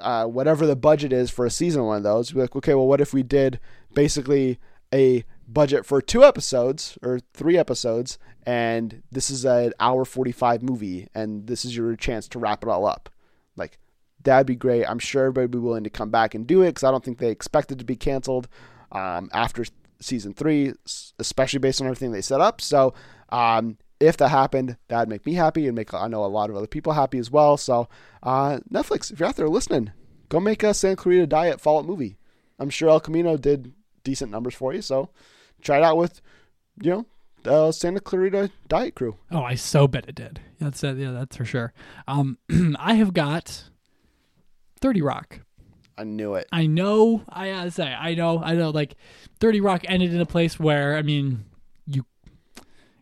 uh, 0.00 0.24
whatever 0.24 0.66
the 0.66 0.74
budget 0.74 1.12
is 1.12 1.30
for 1.30 1.46
a 1.46 1.50
season 1.50 1.84
one 1.84 1.98
of 1.98 2.02
those, 2.02 2.32
be 2.32 2.40
like, 2.40 2.56
okay, 2.56 2.74
well, 2.74 2.88
what 2.88 3.00
if 3.00 3.14
we 3.14 3.22
did 3.22 3.60
basically 3.94 4.58
a 4.92 5.24
budget 5.48 5.86
for 5.86 6.00
two 6.02 6.22
episodes 6.22 6.98
or 7.02 7.20
three 7.32 7.56
episodes, 7.56 8.18
and 8.44 9.02
this 9.10 9.30
is 9.30 9.44
an 9.44 9.72
hour 9.80 10.04
forty 10.04 10.32
five 10.32 10.62
movie, 10.62 11.08
and 11.14 11.46
this 11.46 11.64
is 11.64 11.76
your 11.76 11.96
chance 11.96 12.28
to 12.28 12.38
wrap 12.38 12.62
it 12.62 12.68
all 12.68 12.86
up, 12.86 13.08
like 13.56 13.78
that'd 14.22 14.46
be 14.46 14.56
great. 14.56 14.84
I'm 14.84 14.98
sure 14.98 15.22
everybody 15.22 15.44
would 15.44 15.50
be 15.52 15.58
willing 15.58 15.84
to 15.84 15.90
come 15.90 16.10
back 16.10 16.34
and 16.34 16.46
do 16.46 16.62
it 16.62 16.70
because 16.70 16.84
I 16.84 16.90
don't 16.90 17.04
think 17.04 17.18
they 17.18 17.30
expected 17.30 17.78
to 17.78 17.84
be 17.84 17.96
canceled 17.96 18.48
um, 18.92 19.30
after 19.32 19.64
season 20.00 20.34
three, 20.34 20.74
especially 21.18 21.60
based 21.60 21.80
on 21.80 21.86
everything 21.86 22.12
they 22.12 22.20
set 22.20 22.40
up. 22.40 22.60
So 22.60 22.94
um, 23.30 23.78
if 24.00 24.16
that 24.18 24.28
happened, 24.28 24.76
that'd 24.88 25.08
make 25.08 25.24
me 25.24 25.34
happy 25.34 25.66
and 25.66 25.74
make 25.74 25.94
I 25.94 26.08
know 26.08 26.24
a 26.24 26.26
lot 26.26 26.50
of 26.50 26.56
other 26.56 26.66
people 26.66 26.92
happy 26.92 27.18
as 27.18 27.30
well. 27.30 27.56
So 27.56 27.88
uh, 28.22 28.58
Netflix, 28.70 29.12
if 29.12 29.18
you're 29.18 29.28
out 29.28 29.36
there 29.36 29.48
listening, 29.48 29.92
go 30.28 30.40
make 30.40 30.62
a 30.62 30.74
Santa 30.74 30.96
Clarita 30.96 31.26
Diet 31.26 31.60
follow-up 31.60 31.86
movie. 31.86 32.18
I'm 32.58 32.70
sure 32.70 32.90
El 32.90 33.00
Camino 33.00 33.36
did 33.36 33.72
decent 34.04 34.30
numbers 34.30 34.54
for 34.54 34.74
you, 34.74 34.82
so 34.82 35.10
try 35.60 35.78
it 35.78 35.82
out 35.82 35.96
with 35.96 36.20
you 36.80 36.90
know 36.90 37.06
the 37.42 37.72
Santa 37.72 38.00
Clarita 38.00 38.50
Diet 38.68 38.94
crew. 38.94 39.16
Oh, 39.30 39.42
I 39.42 39.54
so 39.54 39.88
bet 39.88 40.08
it 40.08 40.14
did. 40.14 40.40
That's 40.60 40.82
uh, 40.82 40.94
yeah, 40.94 41.12
that's 41.12 41.36
for 41.36 41.44
sure. 41.44 41.72
Um, 42.06 42.38
I 42.78 42.94
have 42.94 43.14
got 43.14 43.64
Thirty 44.80 45.02
Rock. 45.02 45.40
I 45.96 46.04
knew 46.04 46.34
it. 46.34 46.46
I 46.52 46.66
know. 46.66 47.24
I 47.28 47.50
gotta 47.50 47.70
say, 47.72 47.92
I 47.92 48.14
know. 48.14 48.40
I 48.42 48.54
know. 48.54 48.70
Like, 48.70 48.94
Thirty 49.40 49.60
Rock 49.60 49.84
ended 49.88 50.14
in 50.14 50.20
a 50.20 50.26
place 50.26 50.58
where 50.58 50.96
I 50.96 51.02
mean, 51.02 51.44
you 51.86 52.04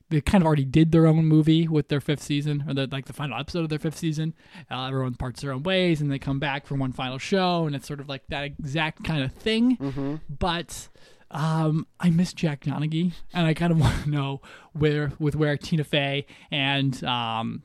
they 0.09 0.21
kind 0.21 0.43
of 0.43 0.47
already 0.47 0.65
did 0.65 0.93
their 0.93 1.07
own 1.07 1.25
movie 1.27 1.67
with 1.67 1.89
their 1.89 2.01
fifth 2.01 2.23
season, 2.23 2.65
or 2.69 2.75
the, 2.75 2.87
like 2.87 3.07
the 3.07 3.13
final 3.13 3.39
episode 3.39 3.65
of 3.65 3.69
their 3.69 3.79
fifth 3.79 3.99
season. 3.99 4.35
Uh, 4.71 4.87
everyone 4.87 5.15
parts 5.15 5.43
their 5.43 5.53
own 5.53 5.63
ways, 5.63 6.01
and 6.01 6.11
they 6.11 6.19
come 6.19 6.39
back 6.39 6.67
for 6.67 6.77
one 6.77 6.93
final 6.93 7.19
show, 7.19 7.67
and 7.67 7.75
it's 7.75 7.87
sort 7.87 8.01
of 8.01 8.09
like 8.09 8.23
that 8.29 8.45
exact 8.45 9.03
kind 9.05 9.25
of 9.25 9.33
thing. 9.33 9.77
Mm-hmm. 9.77 10.17
But 10.39 10.89
um, 11.31 11.87
I 12.01 12.11
miss 12.11 12.33
Jack 12.33 12.63
Donaghy, 12.65 13.13
and 13.33 13.47
I 13.47 13.55
kind 13.55 13.73
of 13.73 13.79
want 13.81 14.05
to 14.05 14.11
know 14.11 14.41
where 14.73 15.13
with 15.19 15.35
where 15.37 15.57
Tina 15.57 15.85
Fey 15.85 16.27
and 16.51 17.03
um, 17.05 17.63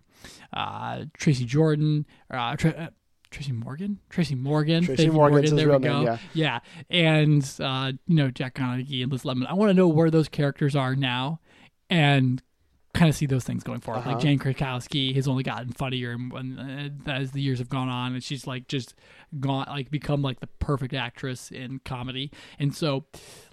uh, 0.54 1.06
Tracy 1.18 1.46
Jordan, 1.46 2.06
uh, 2.30 2.56
Tra- 2.56 2.72
uh, 2.72 2.88
Tracy 3.30 3.52
Morgan, 3.54 4.00
Tracy 4.10 4.36
Morgan, 4.36 4.84
Tracy 4.84 5.04
Thank 5.04 5.08
you, 5.08 5.14
Morgan's 5.14 5.52
his 5.52 5.54
There 5.54 5.72
we 5.72 5.80
go. 5.80 6.04
name, 6.04 6.20
yeah. 6.34 6.60
and 6.90 7.50
uh, 7.60 7.94
you 8.08 8.16
know 8.16 8.30
Jack 8.30 8.56
Donaghy 8.56 9.04
and 9.04 9.12
Liz 9.12 9.26
Lemon. 9.26 9.48
I 9.48 9.54
want 9.54 9.70
to 9.70 9.74
know 9.74 9.88
where 9.88 10.10
those 10.12 10.28
characters 10.28 10.76
are 10.76 10.96
now, 10.96 11.40
and 11.90 12.42
kind 12.94 13.10
of 13.10 13.16
see 13.16 13.26
those 13.26 13.44
things 13.44 13.64
going 13.64 13.80
forward. 13.80 14.02
Uh-huh. 14.02 14.12
Like 14.12 14.20
Jane 14.20 14.40
Krakowski 14.40 15.16
has 15.16 15.28
only 15.28 15.44
gotten 15.44 15.72
funnier 15.72 16.16
when, 16.18 16.60
uh, 17.08 17.12
as 17.12 17.32
the 17.32 17.42
years 17.42 17.60
have 17.60 17.70
gone 17.70 17.90
on, 17.90 18.14
and 18.14 18.24
she's 18.24 18.46
like 18.46 18.68
just 18.68 18.96
gone 19.40 19.66
like 19.70 19.90
become 19.90 20.22
like 20.22 20.40
the 20.40 20.48
perfect 20.48 20.94
actress 20.94 21.52
in 21.52 21.80
comedy. 21.86 22.32
And 22.60 22.76
so, 22.76 23.06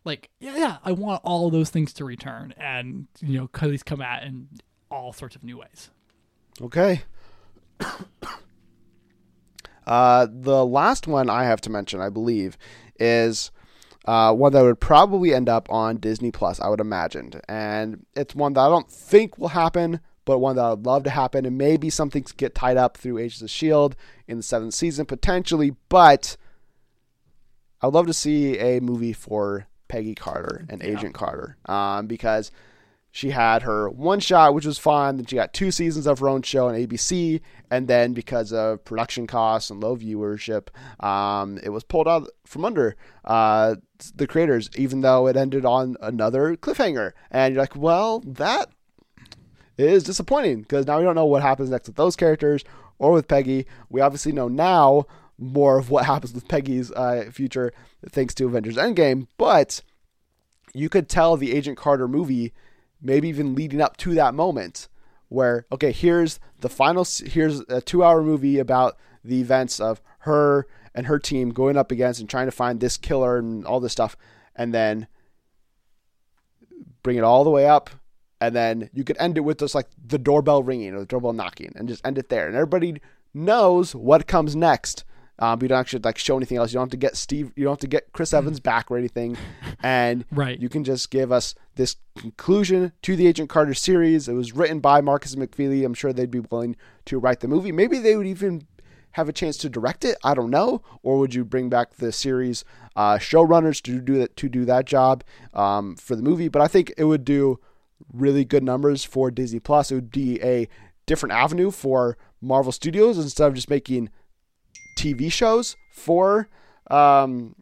like 0.04 0.30
yeah, 0.40 0.56
yeah, 0.56 0.76
I 0.84 0.92
want 0.92 1.22
all 1.24 1.46
of 1.46 1.52
those 1.52 1.70
things 1.70 1.92
to 1.94 2.04
return, 2.04 2.54
and 2.56 3.06
you 3.20 3.38
know, 3.38 3.50
at 3.54 3.62
least 3.62 3.86
come 3.86 4.00
at 4.00 4.24
in 4.24 4.48
all 4.90 5.12
sorts 5.12 5.36
of 5.36 5.44
new 5.44 5.58
ways. 5.58 5.90
Okay. 6.60 7.02
uh, 9.86 10.26
the 10.30 10.66
last 10.66 11.06
one 11.06 11.30
I 11.30 11.44
have 11.44 11.60
to 11.62 11.70
mention, 11.70 12.00
I 12.00 12.08
believe, 12.08 12.58
is 12.98 13.50
uh, 14.04 14.32
one 14.32 14.52
that 14.52 14.62
would 14.62 14.80
probably 14.80 15.34
end 15.34 15.48
up 15.48 15.70
on 15.70 15.96
Disney 15.98 16.30
Plus, 16.30 16.60
I 16.60 16.68
would 16.68 16.80
imagine. 16.80 17.32
And 17.48 18.06
it's 18.14 18.34
one 18.34 18.54
that 18.54 18.60
I 18.60 18.68
don't 18.68 18.90
think 18.90 19.36
will 19.38 19.48
happen, 19.48 20.00
but 20.24 20.38
one 20.38 20.56
that 20.56 20.64
I'd 20.64 20.86
love 20.86 21.04
to 21.04 21.10
happen. 21.10 21.44
And 21.44 21.58
maybe 21.58 21.90
something 21.90 22.22
to 22.24 22.34
get 22.34 22.54
tied 22.54 22.76
up 22.76 22.96
through 22.96 23.18
Agents 23.18 23.42
of 23.42 23.46
S.H.I.E.L.D. 23.46 23.96
in 24.26 24.38
the 24.38 24.42
seventh 24.42 24.74
season, 24.74 25.04
potentially. 25.06 25.74
But 25.88 26.36
I'd 27.82 27.92
love 27.92 28.06
to 28.06 28.12
see 28.14 28.58
a 28.58 28.80
movie 28.80 29.12
for 29.12 29.66
Peggy 29.88 30.14
Carter 30.14 30.66
and 30.68 30.82
Yeah. 30.82 30.90
Agent 30.90 31.14
Carter 31.14 31.56
um, 31.66 32.06
because 32.06 32.50
she 33.18 33.30
had 33.30 33.62
her 33.62 33.90
one 33.90 34.20
shot, 34.20 34.54
which 34.54 34.64
was 34.64 34.78
fine. 34.78 35.16
Then 35.16 35.26
she 35.26 35.34
got 35.34 35.52
two 35.52 35.72
seasons 35.72 36.06
of 36.06 36.20
her 36.20 36.28
own 36.28 36.42
show 36.42 36.68
on 36.68 36.76
ABC, 36.76 37.40
and 37.68 37.88
then 37.88 38.12
because 38.12 38.52
of 38.52 38.84
production 38.84 39.26
costs 39.26 39.70
and 39.70 39.82
low 39.82 39.96
viewership, 39.96 40.68
um, 41.04 41.58
it 41.64 41.70
was 41.70 41.82
pulled 41.82 42.06
out 42.06 42.30
from 42.46 42.64
under 42.64 42.94
uh, 43.24 43.74
the 44.14 44.28
creators, 44.28 44.70
even 44.76 45.00
though 45.00 45.26
it 45.26 45.36
ended 45.36 45.64
on 45.64 45.96
another 46.00 46.54
cliffhanger. 46.54 47.10
And 47.32 47.52
you're 47.52 47.62
like, 47.64 47.74
well, 47.74 48.20
that 48.20 48.68
is 49.76 50.04
disappointing 50.04 50.60
because 50.60 50.86
now 50.86 50.98
we 50.98 51.04
don't 51.04 51.16
know 51.16 51.26
what 51.26 51.42
happens 51.42 51.70
next 51.70 51.88
with 51.88 51.96
those 51.96 52.14
characters 52.14 52.62
or 53.00 53.10
with 53.10 53.26
Peggy. 53.26 53.66
We 53.90 54.00
obviously 54.00 54.30
know 54.30 54.46
now 54.46 55.06
more 55.36 55.76
of 55.76 55.90
what 55.90 56.04
happens 56.12 56.34
with 56.34 56.46
Peggy's 56.46 56.92
uh, 56.92 57.30
future 57.32 57.72
thanks 58.10 58.32
to 58.34 58.46
Avengers 58.46 58.76
Endgame, 58.76 59.26
but 59.38 59.82
you 60.72 60.88
could 60.88 61.08
tell 61.08 61.36
the 61.36 61.52
Agent 61.52 61.76
Carter 61.76 62.06
movie, 62.06 62.52
maybe 63.00 63.28
even 63.28 63.54
leading 63.54 63.80
up 63.80 63.96
to 63.98 64.14
that 64.14 64.34
moment, 64.34 64.88
where 65.28 65.66
okay, 65.70 65.92
here's 65.92 66.40
the 66.60 66.68
final, 66.68 67.06
here's 67.26 67.60
a 67.68 67.80
two-hour 67.80 68.22
movie 68.22 68.58
about 68.58 68.96
the 69.24 69.40
events 69.40 69.78
of 69.80 70.00
her 70.20 70.66
and 70.94 71.06
her 71.06 71.18
team 71.18 71.50
going 71.50 71.76
up 71.76 71.92
against 71.92 72.18
and 72.20 72.28
trying 72.28 72.46
to 72.46 72.52
find 72.52 72.80
this 72.80 72.96
killer 72.96 73.38
and 73.38 73.64
all 73.64 73.80
this 73.80 73.92
stuff, 73.92 74.16
and 74.56 74.74
then 74.74 75.06
bring 77.02 77.16
it 77.16 77.24
all 77.24 77.44
the 77.44 77.50
way 77.50 77.66
up, 77.66 77.90
and 78.40 78.54
then 78.54 78.90
you 78.92 79.04
could 79.04 79.16
end 79.18 79.36
it 79.36 79.42
with 79.42 79.58
just 79.58 79.74
like 79.74 79.88
the 80.04 80.18
doorbell 80.18 80.62
ringing 80.62 80.94
or 80.94 81.00
the 81.00 81.06
doorbell 81.06 81.32
knocking, 81.32 81.72
and 81.76 81.88
just 81.88 82.04
end 82.04 82.18
it 82.18 82.28
there, 82.28 82.46
and 82.46 82.56
everybody 82.56 83.00
knows 83.32 83.94
what 83.94 84.26
comes 84.26 84.56
next. 84.56 85.04
Um, 85.38 85.60
you 85.62 85.68
don't 85.68 85.78
actually 85.78 86.00
like 86.02 86.18
show 86.18 86.36
anything 86.36 86.58
else. 86.58 86.72
You 86.72 86.78
don't 86.78 86.86
have 86.86 86.90
to 86.90 86.96
get 86.96 87.16
Steve. 87.16 87.52
You 87.56 87.64
don't 87.64 87.72
have 87.72 87.78
to 87.80 87.86
get 87.86 88.12
Chris 88.12 88.32
Evans 88.34 88.58
back 88.60 88.90
or 88.90 88.98
anything, 88.98 89.36
and 89.82 90.24
Right. 90.32 90.58
you 90.60 90.68
can 90.68 90.84
just 90.84 91.10
give 91.10 91.30
us 91.30 91.54
this 91.76 91.96
conclusion 92.16 92.92
to 93.02 93.14
the 93.16 93.26
Agent 93.26 93.48
Carter 93.48 93.74
series. 93.74 94.28
It 94.28 94.34
was 94.34 94.52
written 94.52 94.80
by 94.80 95.00
Markus 95.00 95.34
McFeely. 95.36 95.84
I'm 95.84 95.94
sure 95.94 96.12
they'd 96.12 96.30
be 96.30 96.40
willing 96.40 96.76
to 97.06 97.18
write 97.18 97.40
the 97.40 97.48
movie. 97.48 97.70
Maybe 97.72 97.98
they 97.98 98.16
would 98.16 98.26
even 98.26 98.66
have 99.12 99.28
a 99.28 99.32
chance 99.32 99.56
to 99.58 99.68
direct 99.68 100.04
it. 100.04 100.16
I 100.22 100.34
don't 100.34 100.50
know. 100.50 100.82
Or 101.02 101.18
would 101.18 101.34
you 101.34 101.44
bring 101.44 101.68
back 101.68 101.94
the 101.94 102.12
series 102.12 102.64
uh, 102.94 103.16
showrunners 103.18 103.80
to 103.82 104.00
do 104.00 104.18
that 104.18 104.36
to 104.36 104.48
do 104.48 104.64
that 104.66 104.84
job 104.86 105.24
um, 105.54 105.96
for 105.96 106.14
the 106.16 106.22
movie? 106.22 106.48
But 106.48 106.62
I 106.62 106.68
think 106.68 106.92
it 106.96 107.04
would 107.04 107.24
do 107.24 107.58
really 108.12 108.44
good 108.44 108.62
numbers 108.62 109.04
for 109.04 109.30
Disney 109.30 109.60
Plus. 109.60 109.90
It 109.90 109.94
would 109.94 110.10
be 110.10 110.42
a 110.42 110.68
different 111.06 111.32
avenue 111.32 111.70
for 111.70 112.16
Marvel 112.40 112.70
Studios 112.72 113.18
instead 113.18 113.48
of 113.48 113.54
just 113.54 113.70
making 113.70 114.10
TV 114.98 115.30
shows 115.32 115.76
for 115.90 116.48
um, 116.90 117.54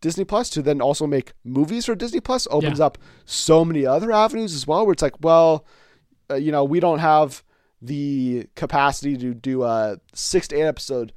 Disney 0.00 0.24
Plus 0.24 0.48
to 0.50 0.62
then 0.62 0.80
also 0.80 1.06
make 1.06 1.32
movies 1.44 1.86
for 1.86 1.94
Disney 1.94 2.20
Plus 2.20 2.46
opens 2.50 2.78
Yeah. 2.78 2.86
up 2.86 2.98
so 3.24 3.64
many 3.64 3.84
other 3.86 4.12
avenues 4.12 4.54
as 4.54 4.66
well. 4.66 4.84
Where 4.86 4.92
it's 4.92 5.02
like, 5.02 5.14
well, 5.22 5.64
uh, 6.30 6.34
you 6.34 6.52
know, 6.52 6.64
we 6.64 6.80
don't 6.80 7.00
have 7.00 7.42
the 7.82 8.46
capacity 8.54 9.16
to 9.16 9.34
do 9.34 9.62
a 9.64 9.98
six 10.14 10.48
to 10.48 10.56
eight 10.56 10.62
episode 10.62 11.12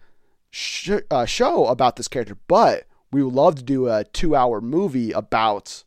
sh- 0.50 1.00
uh, 1.12 1.26
show 1.26 1.66
about 1.68 1.96
this 1.96 2.08
character, 2.08 2.38
but 2.48 2.86
we 3.12 3.24
would 3.24 3.34
love 3.34 3.56
to 3.56 3.64
do 3.64 3.88
a 3.88 4.04
two 4.06 4.36
hour 4.36 4.60
movie 4.62 5.12
about 5.12 5.84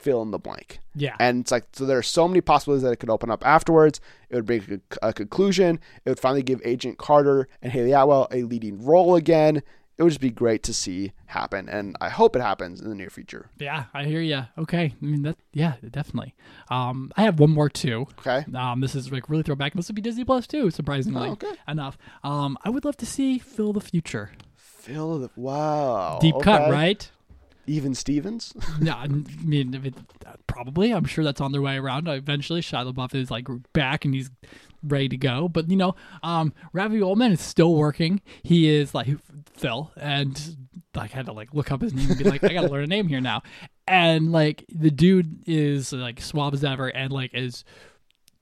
fill 0.00 0.22
in 0.22 0.30
the 0.30 0.38
blank. 0.38 0.78
Yeah. 0.94 1.16
And 1.20 1.40
it's 1.42 1.52
like, 1.52 1.64
so 1.72 1.84
there 1.86 1.98
are 1.98 2.02
so 2.02 2.26
many 2.26 2.40
possibilities 2.40 2.82
that 2.82 2.92
it 2.92 2.96
could 2.96 3.10
open 3.10 3.30
up 3.30 3.46
afterwards. 3.46 4.00
It 4.28 4.36
would 4.36 4.46
bring 4.46 4.80
a, 5.02 5.08
a 5.08 5.12
conclusion. 5.12 5.78
It 6.04 6.10
would 6.10 6.20
finally 6.20 6.42
give 6.42 6.60
Agent 6.64 6.98
Carter 6.98 7.48
and 7.62 7.72
Hayley 7.72 7.92
Atwell 7.92 8.28
a 8.30 8.42
leading 8.42 8.84
role 8.84 9.14
again. 9.16 9.62
It 9.98 10.02
would 10.02 10.10
just 10.10 10.20
be 10.22 10.30
great 10.30 10.62
to 10.62 10.72
see 10.72 11.12
happen. 11.26 11.68
And 11.68 11.94
I 12.00 12.08
hope 12.08 12.34
it 12.34 12.40
happens 12.40 12.80
in 12.80 12.88
the 12.88 12.94
near 12.94 13.10
future. 13.10 13.50
Yeah, 13.58 13.84
I 13.92 14.04
hear 14.04 14.22
you. 14.22 14.46
Okay, 14.56 14.94
I 15.00 15.04
mean 15.04 15.20
that. 15.22 15.36
Yeah, 15.52 15.74
definitely. 15.90 16.34
Um, 16.70 17.12
I 17.18 17.22
have 17.24 17.38
one 17.38 17.50
more 17.50 17.68
too. 17.68 18.06
Okay. 18.20 18.46
Um, 18.56 18.80
this 18.80 18.94
is 18.94 19.12
like 19.12 19.28
really 19.28 19.42
throwback. 19.42 19.74
This 19.74 19.88
would 19.88 19.96
be 19.96 20.00
Disney 20.00 20.24
Plus 20.24 20.46
too, 20.46 20.70
surprisingly 20.70 21.28
Oh, 21.28 21.32
okay. 21.32 21.52
enough. 21.68 21.98
Um, 22.24 22.56
I 22.64 22.70
would 22.70 22.86
love 22.86 22.96
to 22.96 23.06
see 23.06 23.38
Phil 23.38 23.74
the 23.74 23.80
Future. 23.82 24.32
Phil, 24.56 25.18
the, 25.18 25.30
wow. 25.36 26.18
Deep 26.22 26.36
cut, 26.42 26.70
right? 26.70 27.10
Even 27.66 27.94
Stevens. 27.94 28.54
no, 28.80 28.92
I 28.92 29.06
mean 29.06 29.74
if 29.74 29.84
it, 29.84 29.94
probably. 30.46 30.92
I'm 30.92 31.04
sure 31.04 31.24
that's 31.24 31.40
on 31.40 31.52
their 31.52 31.62
way 31.62 31.76
around. 31.76 32.08
Eventually, 32.08 32.60
Shia 32.60 32.92
LaBeouf 32.92 33.14
is 33.14 33.30
like 33.30 33.46
back 33.72 34.04
and 34.04 34.14
he's 34.14 34.30
ready 34.82 35.08
to 35.08 35.16
go. 35.16 35.48
But 35.48 35.70
you 35.70 35.76
know, 35.76 35.94
um, 36.22 36.52
Raviv 36.74 37.02
Ullman 37.02 37.32
is 37.32 37.40
still 37.40 37.74
working. 37.74 38.20
He 38.42 38.68
is 38.68 38.94
like 38.94 39.08
Phil, 39.52 39.92
and 39.96 40.56
I 40.94 41.06
had 41.06 41.26
to 41.26 41.32
like 41.32 41.54
look 41.54 41.70
up 41.70 41.80
his 41.80 41.94
name 41.94 42.10
and 42.10 42.18
be 42.18 42.24
like, 42.24 42.42
I 42.44 42.52
gotta 42.52 42.68
learn 42.68 42.84
a 42.84 42.88
name 42.88 43.08
here 43.08 43.20
now. 43.20 43.42
And 43.86 44.32
like 44.32 44.64
the 44.68 44.90
dude 44.90 45.42
is 45.46 45.92
like 45.92 46.20
suave 46.20 46.54
as 46.54 46.64
ever, 46.64 46.88
and 46.88 47.12
like 47.12 47.34
is 47.34 47.64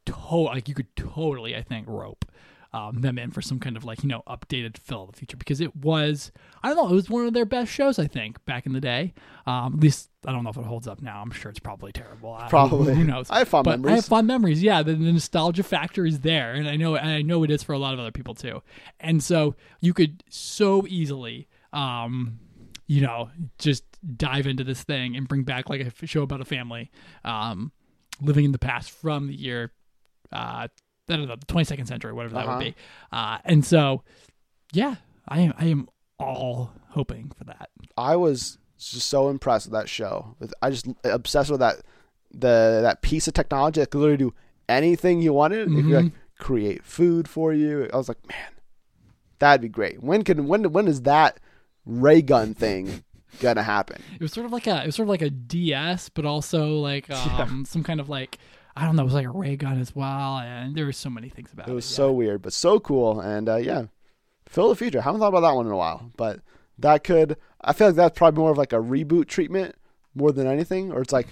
to 0.06 0.36
like 0.36 0.68
you 0.68 0.74
could 0.74 0.94
totally 0.96 1.54
I 1.54 1.62
think 1.62 1.86
rope 1.86 2.24
um, 2.72 3.00
them 3.00 3.18
in 3.18 3.30
for 3.30 3.40
some 3.40 3.58
kind 3.58 3.76
of 3.76 3.84
like 3.84 4.02
you 4.02 4.08
know 4.08 4.22
updated 4.26 4.76
Phil 4.76 5.04
of 5.04 5.12
the 5.12 5.16
Future 5.16 5.36
because 5.36 5.60
it 5.60 5.74
was 5.74 6.30
I 6.62 6.68
don't 6.68 6.76
know 6.76 6.88
it 6.88 6.94
was 6.94 7.08
one 7.08 7.26
of 7.26 7.32
their 7.32 7.46
best 7.46 7.72
shows 7.72 7.98
I 7.98 8.06
think 8.06 8.44
back 8.44 8.66
in 8.66 8.72
the 8.72 8.80
day. 8.80 9.14
Um, 9.46 9.74
at 9.74 9.80
least 9.80 10.10
I 10.26 10.32
don't 10.32 10.44
know 10.44 10.50
if 10.50 10.56
it 10.58 10.64
holds 10.64 10.86
up 10.86 11.00
now. 11.00 11.22
I'm 11.22 11.30
sure 11.30 11.50
it's 11.50 11.60
probably 11.60 11.92
terrible. 11.92 12.34
I- 12.34 12.48
Probably. 12.48 12.94
who 12.94 13.04
knows? 13.04 13.30
I 13.30 13.38
have 13.38 13.48
fond 13.48 13.64
but 13.64 13.70
I 13.70 13.72
have 13.74 13.80
memories. 13.82 14.08
fond 14.08 14.26
memories. 14.26 14.62
Yeah, 14.62 14.82
the, 14.82 14.92
the 14.94 15.12
nostalgia 15.12 15.62
factor 15.62 16.04
is 16.04 16.20
there, 16.20 16.52
and 16.52 16.68
I 16.68 16.76
know 16.76 16.96
and 16.96 17.08
I 17.08 17.22
know 17.22 17.42
it 17.44 17.50
is 17.50 17.62
for 17.62 17.72
a 17.72 17.78
lot 17.78 17.94
of 17.94 18.00
other 18.00 18.12
people 18.12 18.34
too. 18.34 18.62
And 19.00 19.22
so 19.22 19.54
you 19.80 19.94
could 19.94 20.22
so 20.28 20.86
easily. 20.88 21.48
Um, 21.72 22.40
you 22.86 23.02
know, 23.02 23.28
just 23.58 23.84
dive 24.16 24.46
into 24.46 24.64
this 24.64 24.82
thing 24.82 25.14
and 25.14 25.28
bring 25.28 25.42
back 25.42 25.68
like 25.68 25.80
a 25.82 26.06
show 26.06 26.22
about 26.22 26.40
a 26.40 26.44
family 26.46 26.90
um, 27.24 27.70
living 28.22 28.46
in 28.46 28.52
the 28.52 28.58
past 28.58 28.90
from 28.90 29.26
the 29.26 29.34
year, 29.34 29.72
uh, 30.32 30.68
I 31.08 31.16
don't 31.16 31.28
know, 31.28 31.36
the 31.36 31.46
22nd 31.46 31.86
century, 31.86 32.12
whatever 32.12 32.34
that 32.34 32.46
Uh-huh. 32.46 32.58
would 32.58 32.64
be. 32.64 32.74
Uh, 33.12 33.38
and 33.44 33.64
so, 33.64 34.02
yeah, 34.72 34.96
I 35.28 35.40
am, 35.40 35.54
I 35.58 35.66
am 35.66 35.88
all 36.18 36.72
hoping 36.90 37.30
for 37.36 37.44
that. 37.44 37.70
I 37.96 38.16
was 38.16 38.58
just 38.78 39.08
so 39.08 39.28
impressed 39.28 39.66
with 39.66 39.72
that 39.72 39.88
show. 39.88 40.36
I 40.62 40.70
just 40.70 40.86
obsessed 41.04 41.50
with 41.50 41.60
that 41.60 41.76
the 42.30 42.80
that 42.82 43.00
piece 43.02 43.26
of 43.26 43.34
technology 43.34 43.80
that 43.80 43.90
could 43.90 43.98
literally 43.98 44.18
do 44.18 44.34
anything 44.68 45.22
you 45.22 45.32
wanted. 45.32 45.68
It 45.72 45.82
could 45.82 46.04
like 46.04 46.12
create 46.38 46.84
food 46.84 47.26
for 47.28 47.52
you. 47.52 47.88
I 47.92 47.96
was 47.96 48.08
like, 48.08 48.24
man, 48.28 48.52
that'd 49.38 49.62
be 49.62 49.68
great. 49.68 50.02
When 50.02 50.22
can 50.24 50.46
when 50.46 50.72
when 50.72 50.86
is 50.88 51.02
that 51.02 51.40
ray 51.86 52.20
gun 52.22 52.54
thing 52.54 53.02
gonna 53.40 53.62
happen? 53.62 54.02
It 54.14 54.20
was 54.20 54.32
sort 54.32 54.44
of 54.46 54.52
like 54.52 54.66
a, 54.66 54.82
it 54.82 54.86
was 54.86 54.96
sort 54.96 55.06
of 55.06 55.10
like 55.10 55.22
a 55.22 55.30
DS, 55.30 56.10
but 56.10 56.24
also 56.26 56.78
like 56.78 57.08
um, 57.10 57.64
some 57.64 57.82
kind 57.82 57.98
of 58.00 58.08
like, 58.08 58.38
I 58.78 58.84
don't 58.84 58.94
know, 58.94 59.02
it 59.02 59.06
was 59.06 59.14
like 59.14 59.26
a 59.26 59.30
ray 59.30 59.56
gun 59.56 59.80
as 59.80 59.94
well. 59.94 60.38
And 60.38 60.76
there 60.76 60.84
were 60.84 60.92
so 60.92 61.10
many 61.10 61.28
things 61.28 61.52
about 61.52 61.66
it. 61.66 61.72
It 61.72 61.74
was 61.74 61.90
yeah. 61.90 61.96
so 61.96 62.12
weird, 62.12 62.42
but 62.42 62.52
so 62.52 62.78
cool. 62.78 63.20
And 63.20 63.48
uh, 63.48 63.56
yeah, 63.56 63.86
Phil 64.46 64.68
the 64.68 64.76
Future. 64.76 65.00
I 65.00 65.02
haven't 65.02 65.20
thought 65.20 65.28
about 65.28 65.40
that 65.40 65.56
one 65.56 65.66
in 65.66 65.72
a 65.72 65.76
while, 65.76 66.12
but 66.16 66.40
that 66.78 67.02
could. 67.02 67.36
I 67.60 67.72
feel 67.72 67.88
like 67.88 67.96
that's 67.96 68.16
probably 68.16 68.38
more 68.38 68.52
of 68.52 68.58
like 68.58 68.72
a 68.72 68.76
reboot 68.76 69.26
treatment 69.26 69.74
more 70.14 70.30
than 70.30 70.46
anything, 70.46 70.92
or 70.92 71.02
it's 71.02 71.12
like 71.12 71.26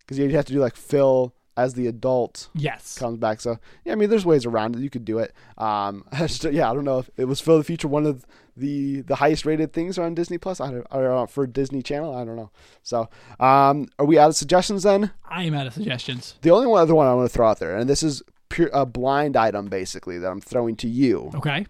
because 0.00 0.18
you'd 0.18 0.32
have 0.32 0.46
to 0.46 0.52
do 0.52 0.58
like 0.58 0.74
Phil 0.74 1.32
as 1.56 1.74
the 1.74 1.86
adult 1.86 2.48
yes. 2.54 2.98
comes 2.98 3.18
back. 3.18 3.40
So 3.40 3.58
yeah, 3.84 3.92
I 3.92 3.94
mean, 3.94 4.10
there's 4.10 4.26
ways 4.26 4.44
around 4.44 4.74
it. 4.74 4.80
You 4.80 4.90
could 4.90 5.04
do 5.04 5.18
it. 5.18 5.32
Um, 5.56 6.04
I 6.12 6.26
just, 6.26 6.44
yeah, 6.44 6.68
I 6.68 6.74
don't 6.74 6.84
know 6.84 6.98
if 6.98 7.10
it 7.16 7.26
was 7.26 7.40
Phil 7.40 7.58
the 7.58 7.64
Future 7.64 7.88
one 7.88 8.04
of 8.04 8.26
the 8.56 9.00
the 9.02 9.16
highest 9.16 9.46
rated 9.46 9.72
things 9.72 9.98
are 9.98 10.04
on 10.04 10.14
Disney 10.14 10.38
Plus. 10.38 10.60
I 10.60 10.70
don't, 10.70 10.86
or 10.90 11.10
uh, 11.12 11.26
for 11.26 11.46
Disney 11.46 11.82
Channel. 11.82 12.14
I 12.14 12.24
don't 12.24 12.36
know. 12.36 12.50
So 12.82 13.08
um, 13.40 13.88
are 13.98 14.04
we 14.06 14.18
out 14.18 14.28
of 14.30 14.36
suggestions 14.36 14.82
then? 14.82 15.10
I 15.28 15.44
am 15.44 15.54
out 15.54 15.66
of 15.66 15.72
suggestions. 15.74 16.34
The 16.42 16.50
only 16.50 16.66
one 16.66 16.80
other 16.82 16.94
one 16.94 17.06
I 17.06 17.14
want 17.14 17.30
to 17.30 17.34
throw 17.34 17.48
out 17.48 17.58
there, 17.60 17.76
and 17.76 17.88
this 17.88 18.02
is 18.02 18.22
pure 18.48 18.70
a 18.74 18.84
blind 18.84 19.36
item 19.36 19.66
basically 19.66 20.18
that 20.18 20.30
I'm 20.30 20.40
throwing 20.42 20.76
to 20.76 20.88
you 20.88 21.30
Okay. 21.34 21.66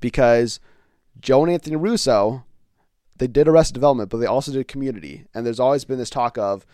because 0.00 0.58
Joe 1.20 1.42
and 1.44 1.52
Anthony 1.52 1.76
Russo, 1.76 2.44
they 3.18 3.26
did 3.26 3.46
Arrested 3.48 3.74
Development, 3.74 4.08
but 4.10 4.18
they 4.18 4.26
also 4.26 4.52
did 4.52 4.66
Community, 4.68 5.26
and 5.34 5.44
there's 5.44 5.60
always 5.60 5.84
been 5.84 5.98
this 5.98 6.10
talk 6.10 6.38
of 6.38 6.64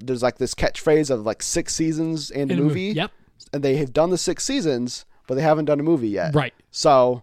there's 0.00 0.22
like 0.22 0.38
this 0.38 0.54
catchphrase 0.54 1.10
of 1.10 1.26
like 1.26 1.42
six 1.42 1.74
seasons 1.74 2.30
and 2.30 2.50
a 2.50 2.54
In 2.54 2.60
a 2.60 2.62
movie, 2.62 2.92
Yep. 2.94 3.10
and 3.52 3.62
they 3.62 3.76
have 3.76 3.92
done 3.92 4.10
the 4.10 4.18
six 4.18 4.44
seasons, 4.44 5.04
but 5.26 5.34
they 5.34 5.42
haven't 5.42 5.64
done 5.66 5.80
a 5.80 5.82
movie 5.82 6.08
yet. 6.08 6.34
Right. 6.34 6.54
So 6.70 7.22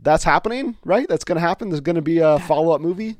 that's 0.00 0.24
happening, 0.24 0.76
right? 0.84 1.08
That's 1.08 1.24
going 1.24 1.36
to 1.36 1.40
happen. 1.40 1.68
There's 1.70 1.80
going 1.80 1.96
to 1.96 2.02
be 2.02 2.18
a 2.18 2.38
follow 2.40 2.72
up 2.72 2.80
movie. 2.80 3.16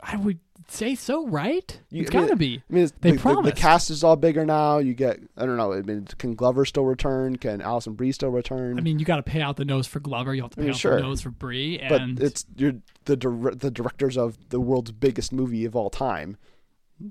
I 0.00 0.16
would 0.16 0.38
say 0.68 0.94
so, 0.94 1.26
right? 1.26 1.78
You- 1.90 2.02
it's 2.02 2.10
I 2.14 2.18
mean, 2.18 2.22
got 2.26 2.30
to 2.30 2.36
be. 2.36 2.62
I 2.70 2.72
mean, 2.72 2.90
They 3.00 3.12
the, 3.12 3.16
the, 3.18 3.42
the 3.42 3.52
cast 3.52 3.90
is 3.90 4.02
all 4.02 4.16
bigger 4.16 4.46
now. 4.46 4.78
You 4.78 4.94
get, 4.94 5.18
I 5.36 5.44
don't 5.44 5.56
know. 5.56 5.72
I 5.72 5.82
mean, 5.82 6.06
can 6.18 6.34
Glover 6.34 6.64
still 6.64 6.84
return? 6.84 7.36
Can 7.36 7.60
Alison 7.60 7.94
Brie 7.94 8.12
still 8.12 8.30
return? 8.30 8.78
I 8.78 8.82
mean, 8.82 8.98
you 8.98 9.04
got 9.04 9.16
to 9.16 9.22
pay 9.22 9.42
out 9.42 9.56
the 9.56 9.64
nose 9.64 9.86
for 9.86 10.00
Glover. 10.00 10.34
You 10.34 10.42
have 10.42 10.52
to 10.52 10.56
pay 10.56 10.62
mean, 10.62 10.70
out 10.70 10.76
sure. 10.76 10.96
the 10.96 11.02
nose 11.02 11.20
for 11.20 11.30
Brie, 11.30 11.78
but 11.88 12.00
and 12.00 12.20
it's 12.20 12.46
you're 12.56 12.74
the 13.04 13.16
dir- 13.16 13.54
the 13.54 13.70
directors 13.70 14.16
of 14.16 14.38
the 14.50 14.60
world's 14.60 14.92
biggest 14.92 15.32
movie 15.32 15.64
of 15.64 15.76
all 15.76 15.90
time. 15.90 16.36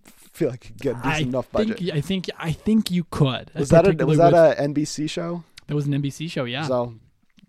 Feel 0.06 0.50
like 0.50 0.70
you 0.70 0.76
get 0.80 0.96
I 1.04 1.20
enough 1.20 1.52
budget. 1.52 1.80
think 1.80 1.94
I 1.94 2.02
think 2.02 2.30
I 2.38 2.52
think 2.52 2.92
you 2.92 3.06
could. 3.10 3.52
was 3.56 3.70
that 3.70 3.88
a, 3.88 4.06
was 4.06 4.18
that 4.20 4.34
with- 4.34 4.60
a 4.60 4.62
NBC 4.62 5.10
show? 5.10 5.44
that 5.68 5.76
was 5.76 5.86
an 5.88 5.94
NBC 5.94 6.30
show? 6.30 6.46
Yeah, 6.46 6.64
So 6.68 6.96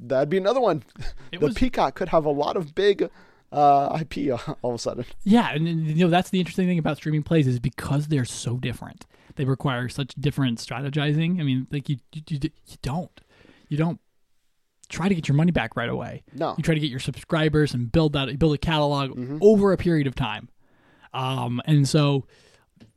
that'd 0.00 0.28
be 0.28 0.36
another 0.38 0.60
one. 0.60 0.82
it 1.32 1.40
the 1.40 1.46
was. 1.46 1.54
Peacock 1.54 1.94
could 1.94 2.08
have 2.10 2.24
a 2.24 2.30
lot 2.30 2.56
of 2.56 2.74
big 2.74 3.08
uh, 3.52 3.98
IP 4.00 4.32
all 4.62 4.70
of 4.70 4.74
a 4.74 4.78
sudden. 4.78 5.04
Yeah, 5.24 5.50
and 5.52 5.66
and, 5.68 5.86
you 5.86 6.04
know 6.04 6.10
that's 6.10 6.30
the 6.30 6.38
interesting 6.40 6.66
thing 6.66 6.78
about 6.78 6.96
streaming 6.96 7.22
plays 7.22 7.46
is 7.46 7.58
because 7.60 8.08
they're 8.08 8.24
so 8.24 8.56
different. 8.56 9.06
They 9.36 9.44
require 9.44 9.88
such 9.88 10.14
different 10.16 10.58
strategizing. 10.58 11.40
I 11.40 11.44
mean, 11.44 11.66
like 11.70 11.88
you 11.88 11.96
you, 12.12 12.22
you, 12.28 12.38
you 12.42 12.76
don't 12.82 13.20
you 13.68 13.76
don't 13.76 14.00
try 14.88 15.08
to 15.08 15.14
get 15.14 15.28
your 15.28 15.36
money 15.36 15.52
back 15.52 15.76
right 15.76 15.88
away. 15.88 16.24
No, 16.34 16.54
You 16.56 16.64
try 16.64 16.74
to 16.74 16.80
get 16.80 16.90
your 16.90 16.98
subscribers 16.98 17.74
and 17.74 17.90
build 17.92 18.12
that 18.14 18.36
build 18.38 18.54
a 18.54 18.58
catalog 18.58 19.10
Mm-hmm. 19.10 19.38
over 19.40 19.72
a 19.72 19.76
period 19.76 20.06
of 20.08 20.14
time. 20.16 20.48
Um, 21.14 21.60
and 21.64 21.88
so 21.88 22.26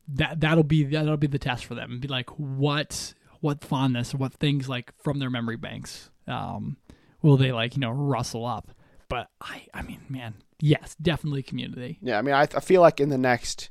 that 0.08 0.40
that'll 0.40 0.64
be 0.64 0.84
that'll 0.84 1.16
be 1.16 1.26
the 1.28 1.38
test 1.38 1.64
for 1.64 1.74
them. 1.74 1.98
Be 2.00 2.08
like, 2.08 2.30
what 2.30 3.14
what 3.40 3.62
fondness, 3.64 4.14
what 4.14 4.32
things 4.34 4.68
like 4.68 4.92
from 5.02 5.18
their 5.18 5.30
memory 5.30 5.56
banks, 5.56 6.10
um, 6.26 6.76
will 7.24 7.36
they 7.36 7.50
like 7.50 7.74
you 7.74 7.80
know 7.80 7.90
rustle 7.90 8.46
up? 8.46 8.70
But 9.08 9.28
I 9.40 9.66
I 9.72 9.82
mean, 9.82 10.00
man, 10.08 10.34
yes, 10.60 10.94
definitely 11.00 11.42
community. 11.42 11.98
Yeah, 12.02 12.18
I 12.18 12.22
mean, 12.22 12.34
I, 12.34 12.42
I 12.42 12.60
feel 12.60 12.80
like 12.80 13.00
in 13.00 13.08
the 13.08 13.18
next 13.18 13.70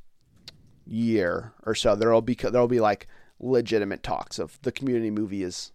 year 0.85 1.53
or 1.65 1.75
so, 1.75 1.95
there'll 1.95 2.21
be 2.21 2.35
there'll 2.35 2.67
be 2.67 2.81
like 2.81 3.07
legitimate 3.39 4.03
talks 4.03 4.39
of 4.39 4.59
the 4.63 4.71
community 4.71 5.11
movie 5.11 5.43
is 5.43 5.71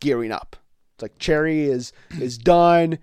gearing 0.00 0.32
up. 0.32 0.56
It's 0.94 1.02
like 1.02 1.18
Cherry 1.18 1.64
is 1.64 1.92
is 2.20 2.38
done, 2.38 2.98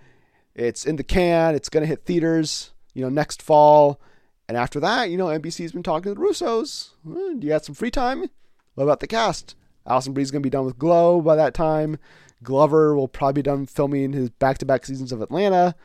it's 0.55 0.85
in 0.85 0.95
the 0.95 1.03
can, 1.03 1.53
it's 1.53 1.69
gonna 1.69 1.85
hit 1.85 2.05
theaters, 2.05 2.71
you 2.93 3.03
know, 3.03 3.09
next 3.09 3.41
fall, 3.41 4.01
and 4.47 4.57
after 4.57 4.79
that, 4.79 5.09
you 5.09 5.17
know, 5.17 5.27
NBC's 5.27 5.73
been 5.73 5.83
talking 5.83 6.13
to 6.13 6.19
the 6.19 6.25
Russos. 6.25 6.91
Do 7.05 7.45
you 7.45 7.51
have 7.51 7.65
some 7.65 7.75
free 7.75 7.91
time? 7.91 8.29
What 8.75 8.85
about 8.85 9.01
the 9.01 9.07
cast? 9.07 9.55
Alison 9.85 10.13
Brie's 10.13 10.31
gonna 10.31 10.41
be 10.41 10.49
done 10.49 10.65
with 10.65 10.79
Glow 10.79 11.21
by 11.21 11.35
that 11.35 11.53
time. 11.53 11.97
Glover 12.43 12.95
will 12.95 13.07
probably 13.07 13.41
be 13.41 13.43
done 13.43 13.65
filming 13.65 14.13
his 14.13 14.29
back-to-back 14.29 14.85
seasons 14.85 15.11
of 15.11 15.21
Atlanta. 15.21 15.75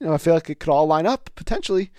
You 0.00 0.06
know, 0.08 0.12
I 0.14 0.18
feel 0.18 0.34
like 0.34 0.48
it 0.50 0.60
could 0.60 0.70
all 0.70 0.86
line 0.86 1.06
up 1.06 1.30
potentially, 1.34 1.90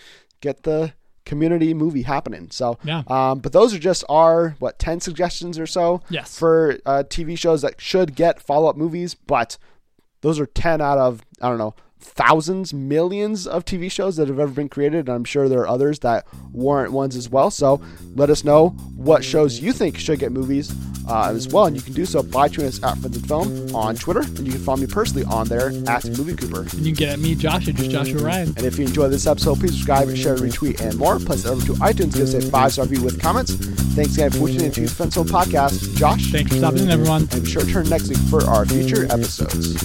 get 0.42 0.64
the 0.64 0.94
community 1.26 1.74
movie 1.74 2.04
happening. 2.04 2.50
So, 2.52 2.78
Yeah. 2.84 3.04
um, 3.08 3.40
but 3.40 3.52
those 3.52 3.74
are 3.74 3.80
just 3.80 4.04
our 4.10 4.56
what 4.60 4.78
ten 4.80 5.00
suggestions 5.00 5.58
or 5.58 5.66
so 5.68 6.02
Yes. 6.10 6.38
for 6.38 6.78
uh, 6.86 7.04
TV 7.10 7.36
shows 7.38 7.62
that 7.64 7.82
should 7.82 8.16
get 8.16 8.42
follow-up 8.42 8.78
movies. 8.78 9.16
But 9.16 9.58
those 10.22 10.40
are 10.40 10.46
ten 10.46 10.82
out 10.82 10.98
of 11.00 11.22
I 11.42 11.50
don't 11.50 11.58
know 11.58 11.74
thousands, 12.06 12.74
millions 12.74 13.48
of 13.48 13.66
TV 13.66 13.92
shows 13.92 14.16
that 14.18 14.28
have 14.28 14.40
ever 14.40 14.52
been 14.52 14.70
created. 14.70 15.08
And 15.08 15.10
I'm 15.10 15.24
sure 15.26 15.50
there 15.50 15.60
are 15.62 15.68
others 15.68 16.00
that 16.00 16.26
warrant 16.52 16.92
ones 16.94 17.16
as 17.16 17.30
well. 17.30 17.52
So 17.52 17.82
let 18.16 18.30
us 18.30 18.44
know 18.44 18.70
what 18.96 19.24
shows 19.24 19.60
you 19.60 19.74
think 19.74 19.98
should 19.98 20.20
get 20.20 20.32
movies 20.32 20.74
uh, 21.10 21.30
as 21.36 21.48
well. 21.48 21.66
And 21.66 21.76
you 21.76 21.82
can 21.82 21.94
do 21.94 22.06
so 22.06 22.24
by 22.24 22.48
tweeting 22.48 22.68
us 22.68 22.82
at 22.84 22.98
Friends 23.00 23.18
of 23.18 23.24
Film 23.26 23.76
on 23.76 23.96
Twitter. 23.96 24.22
And 24.22 24.46
you 24.46 24.54
can 24.54 24.62
follow 24.62 24.78
me 24.78 24.88
personally 24.88 25.26
on 25.26 25.48
there 25.48 25.70
at 25.88 26.06
Movie 26.06 26.36
Cooper. 26.36 26.62
And 26.62 26.74
you 26.74 26.94
can 26.94 26.94
get 26.94 27.10
at 27.10 27.20
me, 27.20 27.36
Josh, 27.36 27.68
at 27.68 27.76
just 27.76 27.92
Joshua 27.92 28.22
Ryan. 28.24 28.50
And 28.50 28.64
if 28.66 28.78
you 28.80 28.86
enjoyed 28.86 29.12
this 29.12 29.28
episode, 29.28 29.60
please 29.60 29.72
subscribe, 29.74 30.16
share, 30.16 30.36
retweet, 30.36 30.80
and 30.82 30.98
more. 30.98 31.20
Plus, 31.20 31.44
head 31.44 31.52
over 31.52 31.66
to 31.66 31.74
iTunes, 31.74 32.14
give 32.14 32.24
us 32.24 32.34
a 32.34 32.42
five 32.50 32.72
star 32.74 32.86
review 32.86 33.04
with 33.04 33.22
comments. 33.22 33.54
Thanks 33.96 34.14
again 34.16 34.32
for 34.32 34.40
listening 34.40 34.72
to 34.72 34.82
the 34.82 34.88
Friends 34.90 35.14
Film 35.16 35.28
Podcast. 35.28 35.96
Josh, 35.96 36.32
Thanks 36.32 36.52
for 36.52 36.58
stopping 36.58 36.84
in, 36.84 36.90
everyone. 36.92 37.28
and 37.32 37.44
be 37.44 37.50
sure 37.50 37.64
to 37.64 37.72
turn 37.72 37.88
next 37.90 38.10
week 38.10 38.18
for 38.30 38.44
our 38.44 38.66
future 38.66 39.06
episodes. 39.06 39.76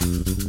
Mm-hmm. 0.00 0.39